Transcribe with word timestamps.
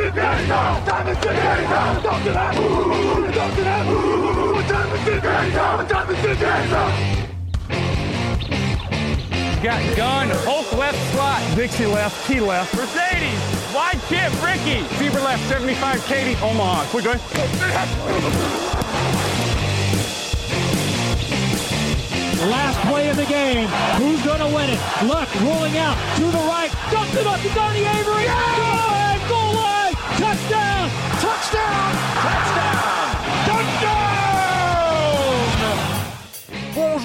people 0.00 0.10
today. 0.10 0.46
What 0.48 0.86
time 0.86 1.08
is 1.08 1.18
it 1.18 1.24
now? 1.24 1.94
What 1.94 2.04
time 2.04 2.24
to 2.24 2.32
them. 2.32 2.54
Talk 3.32 3.54
to 3.54 3.62
them. 3.62 3.86
Time 5.88 6.10
is 6.10 6.20
time 6.20 6.24
it 6.24 6.40
now? 6.70 7.16
Got 9.62 9.96
gun, 9.96 10.28
Hulk 10.48 10.72
left 10.72 11.12
slot, 11.12 11.42
Dixie 11.54 11.84
left, 11.84 12.26
T 12.26 12.40
left, 12.40 12.74
Mercedes, 12.74 13.38
wide 13.74 14.00
chip, 14.08 14.32
Ricky, 14.42 14.82
Fever 14.96 15.20
left, 15.20 15.46
75, 15.50 16.02
Katie, 16.06 16.40
Omaha. 16.42 16.86
Quick, 16.88 17.04
go 17.04 17.12
Last 22.48 22.80
play 22.88 23.10
of 23.10 23.16
the 23.16 23.26
game. 23.26 23.68
Who's 23.98 24.24
going 24.24 24.40
to 24.40 24.46
win 24.46 24.70
it? 24.70 24.80
Luck 25.04 25.28
rolling 25.42 25.76
out 25.76 25.98
to 26.16 26.24
the 26.24 26.38
right. 26.48 26.72
Dumps 26.90 27.14
it 27.14 27.26
up 27.26 27.38
to 27.40 27.48
Donnie 27.50 27.84
Avery. 27.84 28.24
Goal 28.24 28.79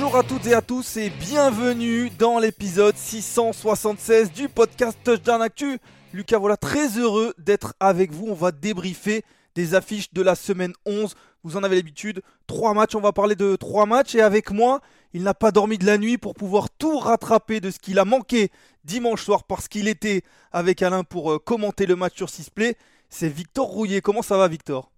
Bonjour 0.06 0.20
à 0.20 0.24
toutes 0.24 0.46
et 0.46 0.54
à 0.54 0.62
tous 0.62 0.98
et 0.98 1.10
bienvenue 1.10 2.12
dans 2.12 2.38
l'épisode 2.38 2.96
676 2.96 4.32
du 4.32 4.48
podcast 4.48 4.96
Touchdown 5.04 5.42
Actu. 5.42 5.80
Lucas, 6.14 6.38
voilà, 6.38 6.58
très 6.58 7.00
heureux 7.00 7.34
d'être 7.40 7.74
avec 7.80 8.12
vous. 8.12 8.28
On 8.30 8.36
va 8.36 8.52
débriefer 8.52 9.24
des 9.56 9.74
affiches 9.74 10.14
de 10.14 10.22
la 10.22 10.36
semaine 10.36 10.74
11. 10.86 11.16
Vous 11.44 11.58
en 11.58 11.64
avez 11.64 11.78
l'habitude. 11.78 12.22
Trois 12.46 12.76
matchs, 12.76 12.94
on 12.94 13.02
va 13.02 13.14
parler 13.14 13.36
de 13.36 13.56
trois 13.56 13.88
matchs. 13.88 14.14
Et 14.14 14.22
avec 14.22 14.52
moi, 14.52 14.80
il 15.16 15.24
n'a 15.24 15.34
pas 15.34 15.50
dormi 15.50 15.80
de 15.80 15.88
la 15.88 15.98
nuit 15.98 16.20
pour 16.20 16.36
pouvoir 16.36 16.70
tout 16.70 17.00
rattraper 17.00 17.60
de 17.60 17.72
ce 17.72 17.80
qu'il 17.80 17.98
a 17.98 18.06
manqué 18.06 18.52
dimanche 18.84 19.24
soir 19.24 19.44
parce 19.44 19.68
qu'il 19.68 19.88
était 19.88 20.22
avec 20.52 20.84
Alain 20.84 21.04
pour 21.04 21.32
euh, 21.32 21.40
commenter 21.40 21.88
le 21.88 21.96
match 21.96 22.16
sur 22.16 22.30
Sisplay. 22.30 22.78
C'est 23.10 23.28
Victor 23.28 23.66
Rouillet. 23.66 24.02
Comment 24.02 24.22
ça 24.22 24.38
va, 24.38 24.48
Victor? 24.48 24.92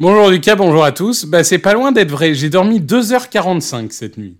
Bonjour 0.00 0.28
Lucas, 0.28 0.56
bonjour 0.56 0.84
à 0.84 0.92
tous. 0.92 1.24
Bah, 1.24 1.44
c'est 1.44 1.58
pas 1.58 1.72
loin 1.72 1.92
d'être 1.92 2.10
vrai. 2.10 2.34
J'ai 2.34 2.50
dormi 2.50 2.78
2h45 2.78 3.90
cette 3.92 4.18
nuit. 4.18 4.36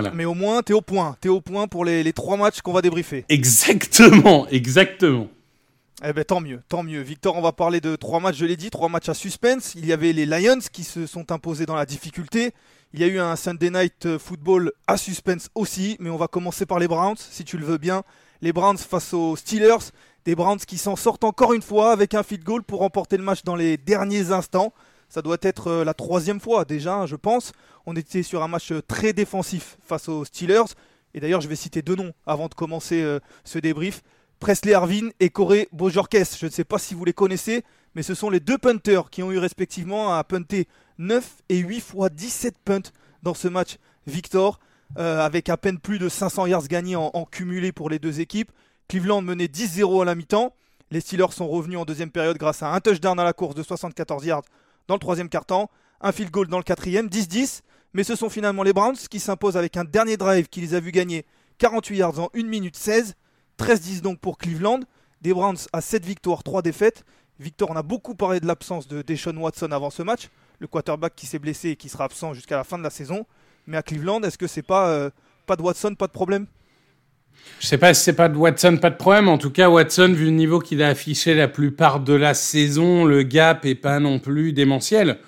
Voilà. 0.00 0.14
Mais 0.14 0.24
au 0.24 0.34
moins, 0.34 0.62
t'es 0.62 0.74
au 0.74 0.80
point. 0.80 1.16
T'es 1.20 1.28
au 1.28 1.40
point 1.40 1.66
pour 1.66 1.84
les, 1.84 2.04
les 2.04 2.12
trois 2.12 2.36
matchs 2.36 2.60
qu'on 2.60 2.72
va 2.72 2.82
débriefer. 2.82 3.24
Exactement, 3.28 4.46
exactement. 4.50 5.28
Eh 6.04 6.12
ben 6.12 6.22
tant 6.24 6.40
mieux, 6.40 6.60
tant 6.68 6.84
mieux. 6.84 7.00
Victor, 7.00 7.34
on 7.34 7.40
va 7.40 7.50
parler 7.50 7.80
de 7.80 7.96
trois 7.96 8.20
matchs, 8.20 8.36
je 8.36 8.44
l'ai 8.44 8.56
dit, 8.56 8.70
trois 8.70 8.88
matchs 8.88 9.08
à 9.08 9.14
suspense. 9.14 9.74
Il 9.74 9.84
y 9.84 9.92
avait 9.92 10.12
les 10.12 10.26
Lions 10.26 10.60
qui 10.72 10.84
se 10.84 11.06
sont 11.06 11.32
imposés 11.32 11.66
dans 11.66 11.74
la 11.74 11.84
difficulté. 11.84 12.52
Il 12.94 13.00
y 13.00 13.04
a 13.04 13.08
eu 13.08 13.18
un 13.18 13.34
Sunday 13.34 13.70
Night 13.70 14.16
Football 14.18 14.70
à 14.86 14.96
suspense 14.96 15.48
aussi, 15.56 15.96
mais 15.98 16.10
on 16.10 16.16
va 16.16 16.28
commencer 16.28 16.66
par 16.66 16.78
les 16.78 16.86
Browns, 16.86 17.16
si 17.18 17.44
tu 17.44 17.58
le 17.58 17.66
veux 17.66 17.78
bien. 17.78 18.04
Les 18.40 18.52
Browns 18.52 18.78
face 18.78 19.12
aux 19.12 19.34
Steelers, 19.34 19.90
des 20.24 20.36
Browns 20.36 20.60
qui 20.60 20.78
s'en 20.78 20.94
sortent 20.94 21.24
encore 21.24 21.52
une 21.52 21.62
fois 21.62 21.90
avec 21.90 22.14
un 22.14 22.22
field 22.22 22.44
goal 22.44 22.62
pour 22.62 22.78
remporter 22.78 23.16
le 23.16 23.24
match 23.24 23.42
dans 23.42 23.56
les 23.56 23.76
derniers 23.76 24.30
instants. 24.30 24.72
Ça 25.08 25.22
doit 25.22 25.38
être 25.40 25.68
euh, 25.68 25.84
la 25.84 25.94
troisième 25.94 26.40
fois 26.40 26.64
déjà, 26.64 27.06
je 27.06 27.16
pense. 27.16 27.52
On 27.86 27.96
était 27.96 28.22
sur 28.22 28.42
un 28.42 28.48
match 28.48 28.72
euh, 28.72 28.82
très 28.82 29.12
défensif 29.12 29.78
face 29.80 30.08
aux 30.08 30.24
Steelers. 30.24 30.74
Et 31.14 31.20
d'ailleurs, 31.20 31.40
je 31.40 31.48
vais 31.48 31.56
citer 31.56 31.80
deux 31.80 31.96
noms 31.96 32.12
avant 32.26 32.48
de 32.48 32.54
commencer 32.54 33.00
euh, 33.00 33.18
ce 33.44 33.58
débrief. 33.58 34.02
Presley 34.38 34.74
Harvin 34.74 35.08
et 35.18 35.30
Corey 35.30 35.68
Bojorques. 35.72 36.36
Je 36.38 36.46
ne 36.46 36.50
sais 36.50 36.64
pas 36.64 36.78
si 36.78 36.94
vous 36.94 37.04
les 37.04 37.14
connaissez, 37.14 37.64
mais 37.94 38.02
ce 38.02 38.14
sont 38.14 38.28
les 38.28 38.38
deux 38.38 38.58
punters 38.58 39.08
qui 39.10 39.22
ont 39.22 39.32
eu 39.32 39.38
respectivement 39.38 40.14
à 40.14 40.22
punter 40.24 40.68
9 40.98 41.38
et 41.48 41.58
8 41.58 41.80
fois 41.80 42.10
17 42.10 42.54
punts 42.64 42.92
dans 43.22 43.34
ce 43.34 43.48
match 43.48 43.78
Victor, 44.06 44.60
avec 44.96 45.48
à 45.48 45.56
peine 45.56 45.78
plus 45.78 45.98
de 45.98 46.08
500 46.08 46.46
yards 46.46 46.68
gagnés 46.68 46.94
en 46.94 47.24
cumulé 47.24 47.72
pour 47.72 47.90
les 47.90 47.98
deux 47.98 48.20
équipes. 48.20 48.52
Cleveland 48.86 49.22
menait 49.22 49.46
10-0 49.46 50.02
à 50.02 50.04
la 50.04 50.14
mi-temps. 50.14 50.54
Les 50.92 51.00
Steelers 51.00 51.32
sont 51.32 51.48
revenus 51.48 51.78
en 51.78 51.84
deuxième 51.84 52.10
période 52.10 52.38
grâce 52.38 52.62
à 52.62 52.72
un 52.72 52.80
touchdown 52.80 53.18
à 53.18 53.24
la 53.24 53.32
course 53.32 53.56
de 53.56 53.62
74 53.64 54.24
yards 54.24 54.44
dans 54.88 54.94
le 54.94 55.00
troisième 55.00 55.28
quart-temps, 55.28 55.70
un 56.00 56.12
field 56.12 56.30
goal 56.30 56.48
dans 56.48 56.56
le 56.56 56.64
quatrième, 56.64 57.06
10-10. 57.06 57.60
Mais 57.94 58.04
ce 58.04 58.16
sont 58.16 58.28
finalement 58.28 58.62
les 58.62 58.72
Browns 58.72 58.96
qui 58.96 59.20
s'imposent 59.20 59.56
avec 59.56 59.76
un 59.76 59.84
dernier 59.84 60.16
drive 60.16 60.48
qui 60.48 60.60
les 60.60 60.74
a 60.74 60.80
vus 60.80 60.92
gagner 60.92 61.24
48 61.58 61.96
yards 61.96 62.18
en 62.20 62.30
1 62.34 62.42
minute 62.44 62.76
16. 62.76 63.14
13-10 63.58 64.00
donc 64.00 64.18
pour 64.18 64.38
Cleveland. 64.38 64.80
Des 65.20 65.32
Browns 65.32 65.58
à 65.72 65.80
7 65.80 66.04
victoires, 66.04 66.42
3 66.42 66.62
défaites. 66.62 67.04
Victor, 67.40 67.70
on 67.70 67.76
a 67.76 67.82
beaucoup 67.82 68.14
parlé 68.14 68.40
de 68.40 68.46
l'absence 68.46 68.88
de 68.88 69.02
Deshaun 69.02 69.36
Watson 69.36 69.70
avant 69.72 69.90
ce 69.90 70.02
match. 70.02 70.28
Le 70.58 70.66
quarterback 70.66 71.14
qui 71.14 71.26
s'est 71.26 71.38
blessé 71.38 71.70
et 71.70 71.76
qui 71.76 71.88
sera 71.88 72.04
absent 72.04 72.34
jusqu'à 72.34 72.56
la 72.56 72.64
fin 72.64 72.78
de 72.78 72.82
la 72.82 72.90
saison. 72.90 73.26
Mais 73.66 73.76
à 73.76 73.82
Cleveland, 73.82 74.22
est-ce 74.22 74.38
que 74.38 74.46
c'est 74.46 74.62
pas, 74.62 74.88
euh, 74.88 75.10
pas 75.46 75.56
de 75.56 75.62
Watson, 75.62 75.94
pas 75.94 76.06
de 76.06 76.12
problème? 76.12 76.46
Je 77.60 77.66
sais 77.66 77.78
pas 77.78 77.92
si 77.92 78.04
c'est 78.04 78.12
pas 78.12 78.28
de 78.28 78.36
Watson, 78.36 78.78
pas 78.80 78.90
de 78.90 78.96
problème. 78.96 79.28
En 79.28 79.36
tout 79.38 79.50
cas, 79.50 79.68
Watson, 79.68 80.12
vu 80.14 80.26
le 80.26 80.30
niveau 80.30 80.60
qu'il 80.60 80.82
a 80.82 80.88
affiché 80.88 81.34
la 81.34 81.48
plupart 81.48 82.00
de 82.00 82.14
la 82.14 82.34
saison, 82.34 83.04
le 83.04 83.22
gap 83.24 83.64
est 83.64 83.74
pas 83.74 83.98
non 83.98 84.20
plus 84.20 84.52
démentiel. 84.52 85.18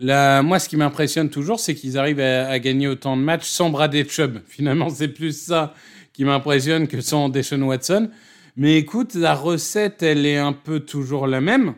Moi, 0.00 0.58
ce 0.58 0.68
qui 0.68 0.76
m'impressionne 0.76 1.30
toujours, 1.30 1.60
c'est 1.60 1.74
qu'ils 1.74 1.98
arrivent 1.98 2.20
à, 2.20 2.58
gagner 2.58 2.88
autant 2.88 3.16
de 3.16 3.22
matchs 3.22 3.46
sans 3.46 3.70
Brad 3.70 3.94
Chubb. 4.08 4.38
Finalement, 4.46 4.88
c'est 4.88 5.08
plus 5.08 5.38
ça 5.38 5.74
qui 6.12 6.24
m'impressionne 6.24 6.86
que 6.86 7.00
sans 7.00 7.28
Deshaun 7.28 7.62
Watson. 7.62 8.10
Mais 8.56 8.76
écoute, 8.76 9.14
la 9.14 9.34
recette, 9.34 10.02
elle 10.02 10.26
est 10.26 10.38
un 10.38 10.52
peu 10.52 10.80
toujours 10.80 11.26
la 11.26 11.40
même. 11.40 11.74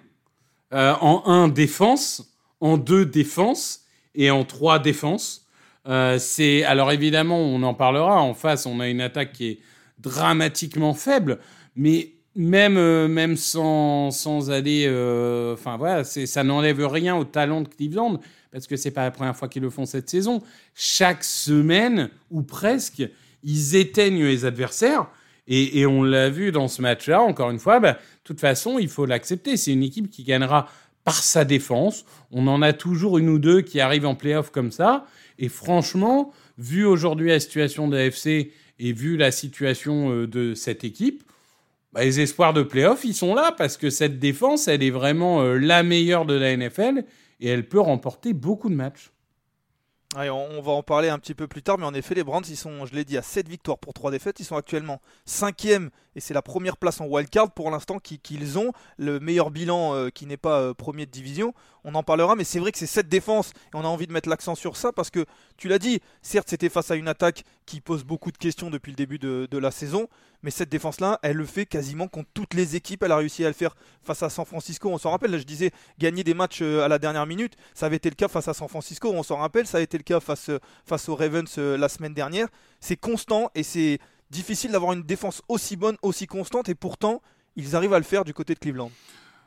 Euh, 0.73 0.95
en 1.01 1.23
1, 1.27 1.49
défense. 1.49 2.37
En 2.61 2.77
2, 2.77 3.07
défense. 3.07 3.81
Et 4.15 4.31
en 4.31 4.45
3, 4.45 4.79
défense. 4.79 5.47
Euh, 5.89 6.19
c'est 6.19 6.65
alors 6.65 6.93
évidemment, 6.93 7.39
on 7.39 7.63
en 7.63 7.75
parlera. 7.75 8.21
En 8.21 8.35
face, 8.35 8.67
on 8.67 8.79
a 8.79 8.89
une 8.89 9.01
attaque 9.01 9.33
qui 9.33 9.49
est 9.49 9.59
dramatiquement 10.03 10.95
faible, 10.95 11.39
mais 11.77 12.13
même 12.35 12.77
euh, 12.77 13.09
même 13.09 13.37
sans 13.37 14.11
sans 14.11 14.51
aller, 14.51 14.87
euh, 14.87 15.55
enfin 15.55 15.77
voilà, 15.77 16.05
ça 16.05 16.45
n'enlève 16.45 16.85
rien 16.87 17.17
au 17.17 17.25
talent 17.25 17.61
de 17.61 17.69
Cleveland 17.69 18.21
parce 18.53 18.67
que 18.67 18.77
c'est 18.77 18.91
pas 18.91 19.05
la 19.05 19.11
première 19.11 19.37
fois 19.37 19.49
qu'ils 19.49 19.63
le 19.63 19.71
font 19.71 19.87
cette 19.87 20.11
saison. 20.11 20.43
Chaque 20.75 21.25
semaine 21.25 22.11
ou 22.31 22.43
presque, 22.43 23.03
ils 23.43 23.77
éteignent 23.77 24.25
les 24.25 24.45
adversaires. 24.45 25.07
Et, 25.49 25.81
et 25.81 25.87
on 25.87 26.03
l'a 26.03 26.31
vu 26.31 26.53
dans 26.53 26.69
ce 26.69 26.83
match-là, 26.83 27.23
encore 27.23 27.51
une 27.51 27.59
fois, 27.59 27.81
bah, 27.81 27.95
de 27.95 27.99
toute 28.23 28.41
façon, 28.41 28.79
il 28.79 28.89
faut 28.89 29.07
l'accepter. 29.07 29.57
C'est 29.57 29.73
une 29.73 29.83
équipe 29.83 30.11
qui 30.11 30.23
gagnera 30.23 30.69
par 31.03 31.23
sa 31.23 31.45
défense. 31.45 32.05
On 32.31 32.47
en 32.47 32.63
a 32.63 32.73
toujours 32.73 33.19
une 33.19 33.29
ou 33.29 33.39
deux 33.39 33.63
qui 33.63 33.81
arrivent 33.81 34.07
en 34.07 34.15
playoff 34.15 34.51
comme 34.51 34.71
ça. 34.71 35.07
Et 35.39 35.49
franchement, 35.49 36.33
vu 36.59 36.85
aujourd'hui 36.85 37.31
la 37.31 37.41
situation 37.41 37.89
de 37.89 37.97
l'AFC 37.97 38.53
et 38.79 38.93
vu 38.93 39.17
la 39.17 39.31
situation 39.31 40.11
euh, 40.11 40.27
de 40.27 40.55
cette 40.55 40.85
équipe, 40.85 41.23
bah, 41.93 42.05
les 42.05 42.21
espoirs 42.21 42.55
de 42.55 42.63
playoff, 42.63 43.05
ils 43.05 43.15
sont 43.15 43.35
là 43.35 43.53
parce 43.53 43.77
que 43.77 43.91
cette 43.91 44.19
défense, 44.19 44.69
elle 44.69 44.83
est 44.83 44.91
vraiment 44.91 45.43
euh, 45.43 45.59
la 45.59 45.83
meilleure 45.83 46.25
de 46.25 46.35
la 46.35 46.57
NFL 46.57 47.05
et 47.41 47.49
elle 47.49 47.69
peut 47.69 47.81
remporter 47.81 48.33
beaucoup 48.33 48.71
de 48.71 48.75
matchs. 48.75 49.11
On, 50.15 50.61
va 50.61 50.73
en 50.73 50.83
parler 50.83 51.09
un 51.09 51.19
petit 51.19 51.33
peu 51.35 51.49
plus 51.49 51.63
tard, 51.63 51.79
mais 51.79 51.87
en 51.87 51.95
effet, 51.95 52.15
les 52.15 52.23
Browns, 52.23 52.45
ils 52.51 52.57
sont, 52.57 52.85
je 52.85 52.95
l'ai 52.95 53.05
dit, 53.05 53.17
à 53.17 53.23
7 53.23 53.49
victoires 53.49 53.79
pour 53.79 53.95
3 53.95 54.11
défaites. 54.11 54.41
Ils 54.41 54.45
sont 54.45 54.57
actuellement 54.57 55.01
5e 55.27 55.89
et 56.15 56.21
c'est 56.21 56.35
la 56.35 56.43
première 56.43 56.77
place 56.77 57.01
en 57.01 57.07
wildcard 57.07 57.53
pour 57.53 57.71
l'instant 57.71 57.99
qui- 57.99 58.19
qu'ils 58.19 58.59
ont. 58.59 58.73
Le 58.99 59.21
meilleur 59.21 59.51
bilan 59.51 59.95
euh, 59.95 60.11
qui 60.11 60.27
n'est 60.27 60.37
pas 60.37 60.75
premier 60.75 61.07
de 61.07 61.11
division. 61.11 61.55
On 61.85 61.95
en 61.95 62.03
parlera, 62.03 62.37
mais 62.37 62.45
c'est 62.45 62.59
vrai 62.59 62.73
que 62.73 62.79
c'est 62.79 62.87
cette 62.87 63.09
défense, 63.09 63.51
et 63.51 63.75
on 63.77 63.81
a 63.81 63.89
envie 63.89 64.07
de 64.07 64.13
mettre 64.13 64.29
l'accent 64.29 64.55
sur 64.55 64.77
ça, 64.77 64.93
parce 64.93 65.11
que 65.11 65.25
tu 65.57 65.69
l'as 65.69 65.79
dit, 65.79 66.01
certes 66.23 66.49
c'était 66.51 66.69
face 66.69 66.91
à 66.91 66.97
une 66.97 67.09
attaque 67.09 67.45
qui 67.67 67.81
pose 67.81 68.05
beaucoup 68.05 68.31
de 68.31 68.39
questions 68.39 68.71
depuis 68.71 68.91
le 68.93 68.97
début 68.97 69.19
de, 69.19 69.59
la 69.59 69.71
saison, 69.71 70.09
mais 70.43 70.51
cette 70.51 70.69
défense-là, 70.71 71.21
elle 71.23 71.37
le 71.37 71.45
fait 71.45 71.67
quasiment 71.67 72.09
contre 72.09 72.29
toutes 72.35 72.55
les 72.55 72.75
équipes, 72.75 73.03
elle 73.05 73.13
a 73.13 73.17
réussi 73.17 73.45
à 73.45 73.49
le 73.49 73.55
faire 73.55 73.77
face 74.03 74.23
à 74.23 74.31
San 74.31 74.45
Francisco, 74.45 74.89
on 74.89 74.99
s'en 74.99 75.11
rappelle, 75.11 75.31
là 75.31 75.39
je 75.39 75.45
disais, 75.45 75.71
gagner 75.99 76.25
des 76.25 76.35
matchs 76.35 76.61
euh, 76.63 76.85
à 76.85 76.89
la 76.89 76.99
dernière 76.99 77.27
minute, 77.27 77.55
ça 77.75 77.87
avait 77.87 77.97
été 77.97 78.09
le 78.09 78.17
cas 78.17 78.29
face 78.29 78.49
à 78.49 78.55
San 78.55 78.69
Francisco, 78.69 79.11
on 79.13 79.23
s'en 79.23 79.37
rappelle, 79.37 79.67
ça 79.67 79.79
a 79.79 79.81
été 79.81 79.97
le 79.97 80.03
cas 80.03 80.21
face, 80.21 80.49
euh, 80.49 80.59
aux 81.09 81.17
Ravens 81.17 81.55
euh, 81.59 81.77
la 81.77 81.89
semaine 81.89 82.15
dernière, 82.15 82.49
c'est 82.81 82.97
constant, 82.97 83.51
et 83.55 83.63
c'est 83.63 83.99
difficile 84.31 84.73
d'avoir 84.73 84.93
une 84.93 85.03
défense 85.03 85.43
aussi 85.49 85.77
bonne, 85.77 85.97
aussi 86.03 86.27
constante, 86.27 86.69
et 86.69 86.75
pourtant, 86.75 87.23
ils 87.55 87.77
arrivent 87.77 87.95
à 87.95 87.99
le 87.99 88.05
faire 88.05 88.25
du 88.25 88.35
côté 88.35 88.55
de 88.55 88.59
Cleveland. 88.59 88.91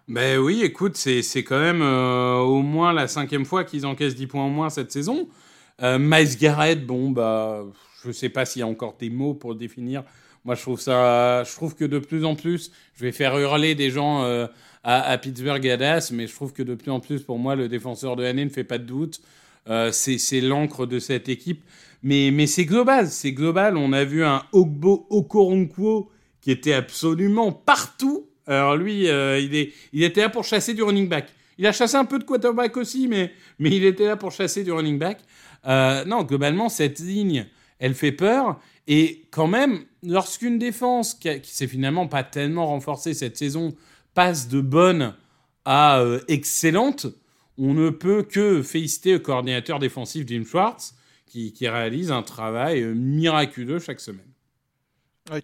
Ben 0.07 0.37
oui, 0.37 0.61
écoute, 0.63 0.97
c'est, 0.97 1.23
quand 1.43 1.59
même 1.59 1.81
euh, 1.81 2.37
au 2.37 2.61
moins 2.61 2.93
la 2.93 3.07
cinquième 3.07 3.43
fois 3.43 3.63
qu'ils 3.63 3.87
encaissent 3.87 4.13
10 4.13 4.27
points 4.27 4.43
en 4.43 4.49
moins 4.49 4.69
cette 4.69 4.91
saison. 4.91 5.27
Euh, 5.81 5.97
Miles 5.99 6.37
Garrett, 6.37 6.85
bon, 6.85 7.09
bah, 7.09 7.65
je 8.03 8.11
sais 8.11 8.29
pas 8.29 8.45
s'il 8.45 8.59
y 8.59 8.63
a 8.63 8.67
encore 8.67 8.97
des 8.99 9.09
mots 9.09 9.33
pour 9.33 9.51
le 9.51 9.57
définir. 9.57 10.03
Moi, 10.43 10.53
je 10.53 10.61
trouve 10.61 10.79
ça, 10.79 11.43
je 11.43 11.51
trouve 11.55 11.73
que 11.75 11.85
de 11.85 11.97
plus 11.97 12.23
en 12.23 12.35
plus, 12.35 12.71
je 12.93 13.03
vais 13.03 13.11
faire 13.11 13.35
hurler 13.35 13.73
des 13.73 13.89
gens 13.89 14.23
euh, 14.23 14.45
à, 14.83 15.17
Pittsburgh 15.17 15.65
et 15.65 15.71
à 15.71 15.77
Dallas, 15.77 16.11
mais 16.13 16.27
je 16.27 16.35
trouve 16.35 16.53
que 16.53 16.61
de 16.61 16.75
plus 16.75 16.91
en 16.91 16.99
plus, 16.99 17.23
pour 17.23 17.39
moi, 17.39 17.55
le 17.55 17.67
défenseur 17.67 18.15
de 18.15 18.21
l'année 18.21 18.45
ne 18.45 18.51
fait 18.51 18.63
pas 18.63 18.77
de 18.77 18.83
doute. 18.83 19.21
c'est, 19.91 20.19
c'est 20.19 20.41
l'encre 20.41 20.85
de 20.85 20.99
cette 20.99 21.29
équipe. 21.29 21.63
Mais, 22.03 22.29
mais 22.31 22.45
c'est 22.45 22.65
global, 22.65 23.07
c'est 23.07 23.31
global. 23.31 23.75
On 23.75 23.91
a 23.91 24.03
vu 24.03 24.23
un 24.23 24.43
Ogbo 24.51 25.07
Okoronkwo 25.09 26.11
qui 26.41 26.51
était 26.51 26.73
absolument 26.73 27.51
partout 27.51 28.27
alors 28.47 28.75
lui, 28.75 29.07
euh, 29.09 29.39
il, 29.39 29.55
est, 29.55 29.73
il 29.93 30.03
était 30.03 30.21
là 30.21 30.29
pour 30.29 30.43
chasser 30.43 30.73
du 30.73 30.83
running 30.83 31.09
back. 31.09 31.29
Il 31.57 31.65
a 31.65 31.71
chassé 31.71 31.95
un 31.95 32.05
peu 32.05 32.19
de 32.19 32.23
quarterback 32.23 32.75
aussi, 32.77 33.07
mais, 33.07 33.31
il 33.59 33.85
était 33.85 34.05
là 34.05 34.17
pour 34.17 34.31
chasser 34.31 34.63
du 34.63 34.71
running 34.71 34.99
back. 34.99 35.19
Euh, 35.65 36.03
non, 36.05 36.23
globalement, 36.23 36.69
cette 36.69 36.99
ligne, 36.99 37.47
elle 37.79 37.93
fait 37.93 38.11
peur. 38.11 38.59
Et 38.87 39.23
quand 39.31 39.47
même, 39.47 39.85
lorsqu'une 40.03 40.59
défense 40.59 41.13
qui, 41.13 41.39
s'est 41.43 41.67
finalement 41.67 42.07
pas 42.07 42.23
tellement 42.23 42.67
renforcée 42.67 43.13
cette 43.13 43.37
saison 43.37 43.73
passe 44.13 44.47
de 44.47 44.61
bonne 44.61 45.15
à 45.63 45.99
euh, 45.99 46.19
excellente, 46.27 47.07
on 47.57 47.73
ne 47.73 47.89
peut 47.89 48.23
que 48.23 48.61
féliciter 48.61 49.13
le 49.13 49.19
coordinateur 49.19 49.79
défensif 49.79 50.27
Jim 50.27 50.43
Schwartz 50.45 50.93
qui 51.27 51.67
réalise 51.67 52.11
un 52.11 52.21
travail 52.21 52.85
miraculeux 52.85 53.79
chaque 53.79 53.99
semaine 53.99 54.34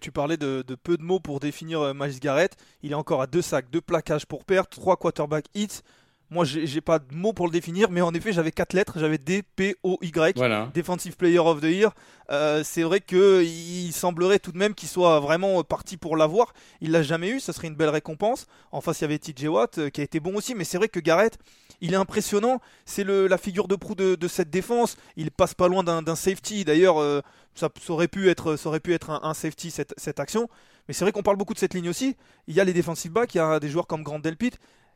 tu 0.00 0.12
parlais 0.12 0.36
de, 0.36 0.62
peu 0.82 0.96
de 0.96 1.02
mots 1.02 1.20
pour 1.20 1.40
définir 1.40 1.80
euh, 1.80 1.94
Miles 1.94 2.20
Garrett. 2.20 2.56
Il 2.82 2.92
est 2.92 2.96
encore 2.96 3.22
à 3.22 3.26
deux 3.26 3.42
sacs, 3.42 3.70
deux 3.70 3.80
plaquages 3.80 4.26
pour 4.26 4.44
perdre, 4.44 4.68
trois 4.68 4.96
quarterback 4.96 5.46
hits. 5.54 5.82
Moi, 6.30 6.46
j'ai 6.46 6.80
pas 6.80 6.98
de 6.98 7.14
mots 7.14 7.34
pour 7.34 7.46
le 7.46 7.52
définir, 7.52 7.90
mais 7.90 8.00
en 8.00 8.14
effet, 8.14 8.32
j'avais 8.32 8.52
quatre 8.52 8.72
lettres. 8.72 8.98
J'avais 8.98 9.18
D, 9.18 9.42
P, 9.42 9.76
O, 9.82 9.98
Y. 10.00 10.38
Defensive 10.72 11.14
Player 11.18 11.40
of 11.40 11.60
the 11.60 11.64
Year. 11.64 11.92
Euh, 12.30 12.62
c'est 12.64 12.84
vrai 12.84 13.00
qu'il 13.02 13.92
semblerait 13.92 14.38
tout 14.38 14.50
de 14.50 14.56
même 14.56 14.72
qu'il 14.74 14.88
soit 14.88 15.20
vraiment 15.20 15.62
parti 15.62 15.98
pour 15.98 16.16
l'avoir. 16.16 16.54
Il 16.80 16.92
l'a 16.92 17.02
jamais 17.02 17.28
eu. 17.28 17.38
Ça 17.38 17.52
serait 17.52 17.68
une 17.68 17.74
belle 17.74 17.90
récompense. 17.90 18.46
En 18.70 18.80
face, 18.80 19.00
il 19.00 19.02
y 19.02 19.04
avait 19.04 19.18
TJ 19.18 19.44
Watt 19.48 19.76
euh, 19.76 19.90
qui 19.90 20.00
a 20.00 20.04
été 20.04 20.20
bon 20.20 20.34
aussi. 20.34 20.54
Mais 20.54 20.64
c'est 20.64 20.78
vrai 20.78 20.88
que 20.88 21.00
Garrett, 21.00 21.36
il 21.82 21.92
est 21.92 21.96
impressionnant. 21.96 22.62
C'est 22.86 23.04
la 23.04 23.36
figure 23.36 23.68
de 23.68 23.76
proue 23.76 23.94
de, 23.94 24.28
cette 24.28 24.48
défense. 24.48 24.96
Il 25.16 25.32
passe 25.32 25.52
pas 25.52 25.68
loin 25.68 25.84
d'un 25.84 26.02
aurait 26.02 26.64
D'ailleurs, 26.64 26.98
euh, 26.98 27.20
ça, 27.54 27.70
aurait 27.88 28.08
pu 28.08 28.28
être, 28.28 28.56
ça 28.56 28.68
aurait 28.68 28.80
pu 28.80 28.92
être 28.92 29.10
un, 29.10 29.34
safety 29.34 29.70
cette, 29.70 30.20
action. 30.20 30.48
Mais 30.88 30.94
c'est 30.94 31.04
vrai 31.04 31.12
qu'on 31.12 31.22
parle 31.22 31.36
beaucoup 31.36 31.54
de 31.54 31.58
cette 31.58 31.74
ligne 31.74 31.88
aussi. 31.88 32.16
Il 32.48 32.54
y 32.54 32.60
a 32.60 32.64
les 32.64 32.72
defensive 32.72 33.12
backs, 33.12 33.34
il 33.34 33.38
y 33.38 33.40
a 33.40 33.60
des 33.60 33.68
joueurs 33.68 33.86
comme 33.86 34.02
Grant 34.02 34.18
Delpit 34.18 34.52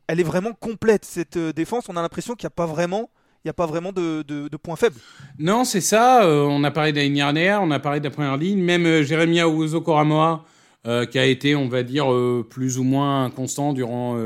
elle 0.08 0.20
est 0.20 0.24
vraiment 0.24 0.52
complète 0.52 1.04
cette 1.04 1.36
euh, 1.36 1.52
défense. 1.52 1.88
On 1.88 1.96
a 1.96 2.02
l'impression 2.02 2.34
qu'il 2.34 2.46
n'y 2.46 2.52
a 2.52 2.56
pas 2.56 2.66
vraiment 2.66 3.10
il 3.44 3.48
n'y 3.48 3.50
a 3.50 3.54
pas 3.54 3.66
vraiment 3.66 3.92
de, 3.92 4.22
de, 4.22 4.56
points 4.56 4.74
faibles. 4.74 4.96
Non, 5.38 5.62
c'est 5.62 5.80
ça. 5.80 6.24
Euh, 6.24 6.42
on 6.42 6.64
a 6.64 6.72
parlé 6.72 6.92
d'année 6.92 7.14
dernière, 7.14 7.62
on 7.62 7.70
a 7.70 7.78
parlé 7.78 8.00
de 8.00 8.04
la 8.04 8.10
première 8.10 8.36
ligne. 8.36 8.58
Même 8.60 8.84
euh, 8.86 9.02
Jérémy 9.04 9.40
Ouzo 9.40 9.80
Koramoa, 9.80 10.44
qui 11.12 11.18
a 11.18 11.24
été, 11.24 11.54
on 11.54 11.68
va 11.68 11.84
dire, 11.84 12.06
plus 12.50 12.78
ou 12.78 12.82
moins 12.82 13.30
constant 13.30 13.72
durant 13.72 14.16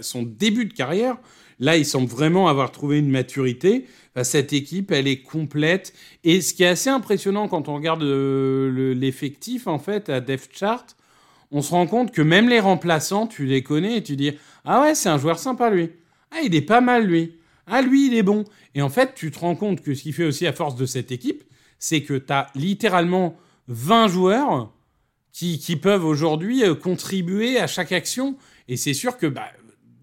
son 0.00 0.22
début 0.22 0.66
de 0.66 0.72
carrière. 0.72 1.16
Là, 1.58 1.76
il 1.76 1.84
semble 1.84 2.08
vraiment 2.08 2.48
avoir 2.48 2.70
trouvé 2.70 2.98
une 2.98 3.10
maturité. 3.10 3.86
Cette 4.22 4.52
équipe, 4.52 4.90
elle 4.90 5.08
est 5.08 5.22
complète. 5.22 5.92
Et 6.24 6.40
ce 6.40 6.54
qui 6.54 6.62
est 6.62 6.68
assez 6.68 6.90
impressionnant 6.90 7.48
quand 7.48 7.68
on 7.68 7.74
regarde 7.74 8.02
l'effectif, 8.02 9.66
en 9.66 9.78
fait, 9.78 10.08
à 10.08 10.20
Depth 10.20 10.50
Chart, 10.52 10.86
on 11.52 11.62
se 11.62 11.70
rend 11.70 11.86
compte 11.86 12.12
que 12.12 12.22
même 12.22 12.48
les 12.48 12.60
remplaçants, 12.60 13.26
tu 13.26 13.46
les 13.46 13.62
connais 13.62 13.98
et 13.98 14.02
tu 14.02 14.16
dis 14.16 14.32
Ah 14.64 14.82
ouais, 14.82 14.94
c'est 14.94 15.08
un 15.08 15.18
joueur 15.18 15.38
sympa 15.38 15.70
lui. 15.70 15.90
Ah, 16.30 16.38
il 16.44 16.54
est 16.54 16.62
pas 16.62 16.80
mal 16.80 17.06
lui. 17.06 17.36
Ah, 17.66 17.82
lui, 17.82 18.06
il 18.06 18.14
est 18.14 18.22
bon. 18.22 18.44
Et 18.74 18.82
en 18.82 18.88
fait, 18.88 19.14
tu 19.14 19.30
te 19.30 19.38
rends 19.38 19.56
compte 19.56 19.80
que 19.80 19.94
ce 19.94 20.02
qui 20.02 20.12
fait 20.12 20.24
aussi 20.24 20.46
à 20.46 20.52
force 20.52 20.76
de 20.76 20.86
cette 20.86 21.12
équipe, 21.12 21.44
c'est 21.78 22.02
que 22.02 22.14
tu 22.14 22.32
as 22.32 22.48
littéralement 22.54 23.36
20 23.68 24.08
joueurs 24.08 24.72
qui, 25.32 25.58
qui 25.58 25.76
peuvent 25.76 26.04
aujourd'hui 26.04 26.64
euh, 26.64 26.74
contribuer 26.74 27.58
à 27.58 27.66
chaque 27.66 27.92
action. 27.92 28.36
Et 28.68 28.76
c'est 28.76 28.94
sûr 28.94 29.16
que 29.16 29.26
bah, 29.26 29.50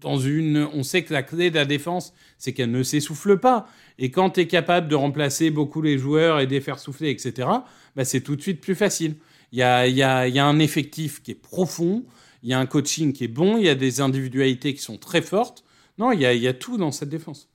dans 0.00 0.18
une, 0.18 0.68
on 0.72 0.82
sait 0.82 1.02
que 1.02 1.12
la 1.12 1.22
clé 1.22 1.50
de 1.50 1.56
la 1.56 1.64
défense, 1.64 2.12
c'est 2.38 2.52
qu'elle 2.52 2.70
ne 2.70 2.82
s'essouffle 2.82 3.38
pas. 3.38 3.66
Et 3.98 4.10
quand 4.10 4.30
tu 4.30 4.40
es 4.40 4.46
capable 4.46 4.88
de 4.88 4.94
remplacer 4.94 5.50
beaucoup 5.50 5.82
les 5.82 5.98
joueurs 5.98 6.40
et 6.40 6.46
de 6.46 6.52
les 6.52 6.60
faire 6.60 6.78
souffler, 6.78 7.10
etc., 7.10 7.48
bah, 7.96 8.04
c'est 8.04 8.20
tout 8.20 8.36
de 8.36 8.42
suite 8.42 8.60
plus 8.60 8.74
facile. 8.74 9.16
Il 9.52 9.58
y 9.58 9.62
a, 9.62 10.46
un 10.46 10.58
effectif 10.58 11.22
qui 11.22 11.32
est 11.32 11.34
profond, 11.34 12.04
il 12.42 12.50
y 12.50 12.52
a 12.52 12.58
un 12.58 12.66
coaching 12.66 13.12
qui 13.12 13.24
est 13.24 13.28
bon, 13.28 13.56
il 13.56 13.64
y 13.64 13.68
a 13.68 13.74
des 13.74 14.00
individualités 14.00 14.74
qui 14.74 14.82
sont 14.82 14.98
très 14.98 15.22
fortes. 15.22 15.64
Non, 15.96 16.12
il 16.12 16.20
y 16.20 16.48
a, 16.48 16.54
tout 16.54 16.76
dans 16.76 16.92
cette 16.92 17.08
défense. 17.08 17.48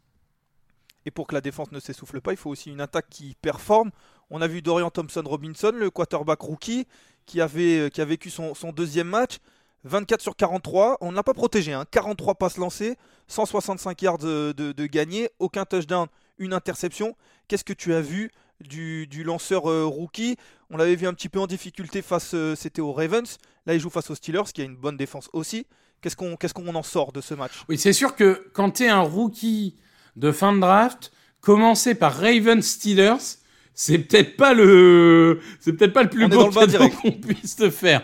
Et 1.05 1.11
pour 1.11 1.27
que 1.27 1.35
la 1.35 1.41
défense 1.41 1.71
ne 1.71 1.79
s'essouffle 1.79 2.19
pas, 2.19 2.31
il 2.31 2.37
faut 2.37 2.49
aussi 2.49 2.69
une 2.71 2.81
attaque 2.81 3.09
qui 3.09 3.35
performe. 3.41 3.91
On 4.29 4.41
a 4.41 4.47
vu 4.47 4.61
Dorian 4.61 4.89
Thompson-Robinson, 4.89 5.73
le 5.75 5.89
quarterback 5.89 6.41
rookie, 6.41 6.87
qui, 7.25 7.39
avait, 7.39 7.89
qui 7.93 8.01
a 8.01 8.05
vécu 8.05 8.29
son, 8.29 8.53
deuxième 8.73 9.07
match. 9.07 9.37
24 9.85 10.21
sur 10.21 10.35
43, 10.35 10.97
on 11.01 11.11
ne 11.11 11.15
l'a 11.15 11.23
pas 11.23 11.33
protégé. 11.33 11.77
43 11.91 12.31
hein. 12.31 12.35
passes 12.35 12.57
lancées, 12.57 12.95
165 13.27 14.01
yards 14.01 14.17
de, 14.17 14.53
de, 14.55 14.71
de 14.71 14.85
gagné, 14.85 15.29
aucun 15.39 15.65
touchdown, 15.65 16.07
une 16.37 16.53
interception. 16.53 17.15
Qu'est-ce 17.47 17.63
que 17.63 17.73
tu 17.73 17.93
as 17.93 18.01
vu 18.01 18.31
du, 18.61 19.07
lanceur 19.23 19.69
euh, 19.69 19.85
rookie? 19.85 20.37
On 20.69 20.77
l'avait 20.77 20.95
vu 20.95 21.07
un 21.07 21.13
petit 21.13 21.29
peu 21.29 21.39
en 21.39 21.47
difficulté 21.47 22.01
face, 22.01 22.33
euh, 22.33 22.55
c'était 22.55 22.81
aux 22.81 22.93
Ravens. 22.93 23.37
Là, 23.65 23.73
il 23.73 23.79
joue 23.79 23.89
face 23.89 24.09
aux 24.09 24.15
Steelers, 24.15 24.51
qui 24.53 24.61
a 24.61 24.65
une 24.65 24.75
bonne 24.75 24.97
défense 24.97 25.29
aussi. 25.33 25.65
Qu'est-ce 26.01 26.15
qu'on 26.53 26.75
en 26.75 26.83
sort 26.83 27.13
de 27.13 27.21
ce 27.21 27.33
match? 27.33 27.63
Oui, 27.69 27.77
c'est 27.77 27.93
sûr 27.93 28.15
que 28.15 28.49
quand 28.53 28.71
tu 28.71 28.83
es 28.83 28.89
un 28.89 29.01
rookie 29.01 29.77
de 30.15 30.31
fin 30.31 30.53
de 30.53 30.59
draft, 30.59 31.13
commencer 31.39 31.95
par 31.95 32.13
Ravens 32.13 32.65
Steelers, 32.65 33.37
c'est 33.73 33.99
peut-être 33.99 34.35
pas 34.35 34.53
le 34.53 35.39
c'est 35.59 35.73
peut-être 35.73 35.93
pas 35.93 36.03
le 36.03 36.09
plus 36.09 36.27
beau 36.27 36.49
qu'on 36.49 37.11
puisse 37.11 37.55
te 37.55 37.69
faire. 37.69 38.03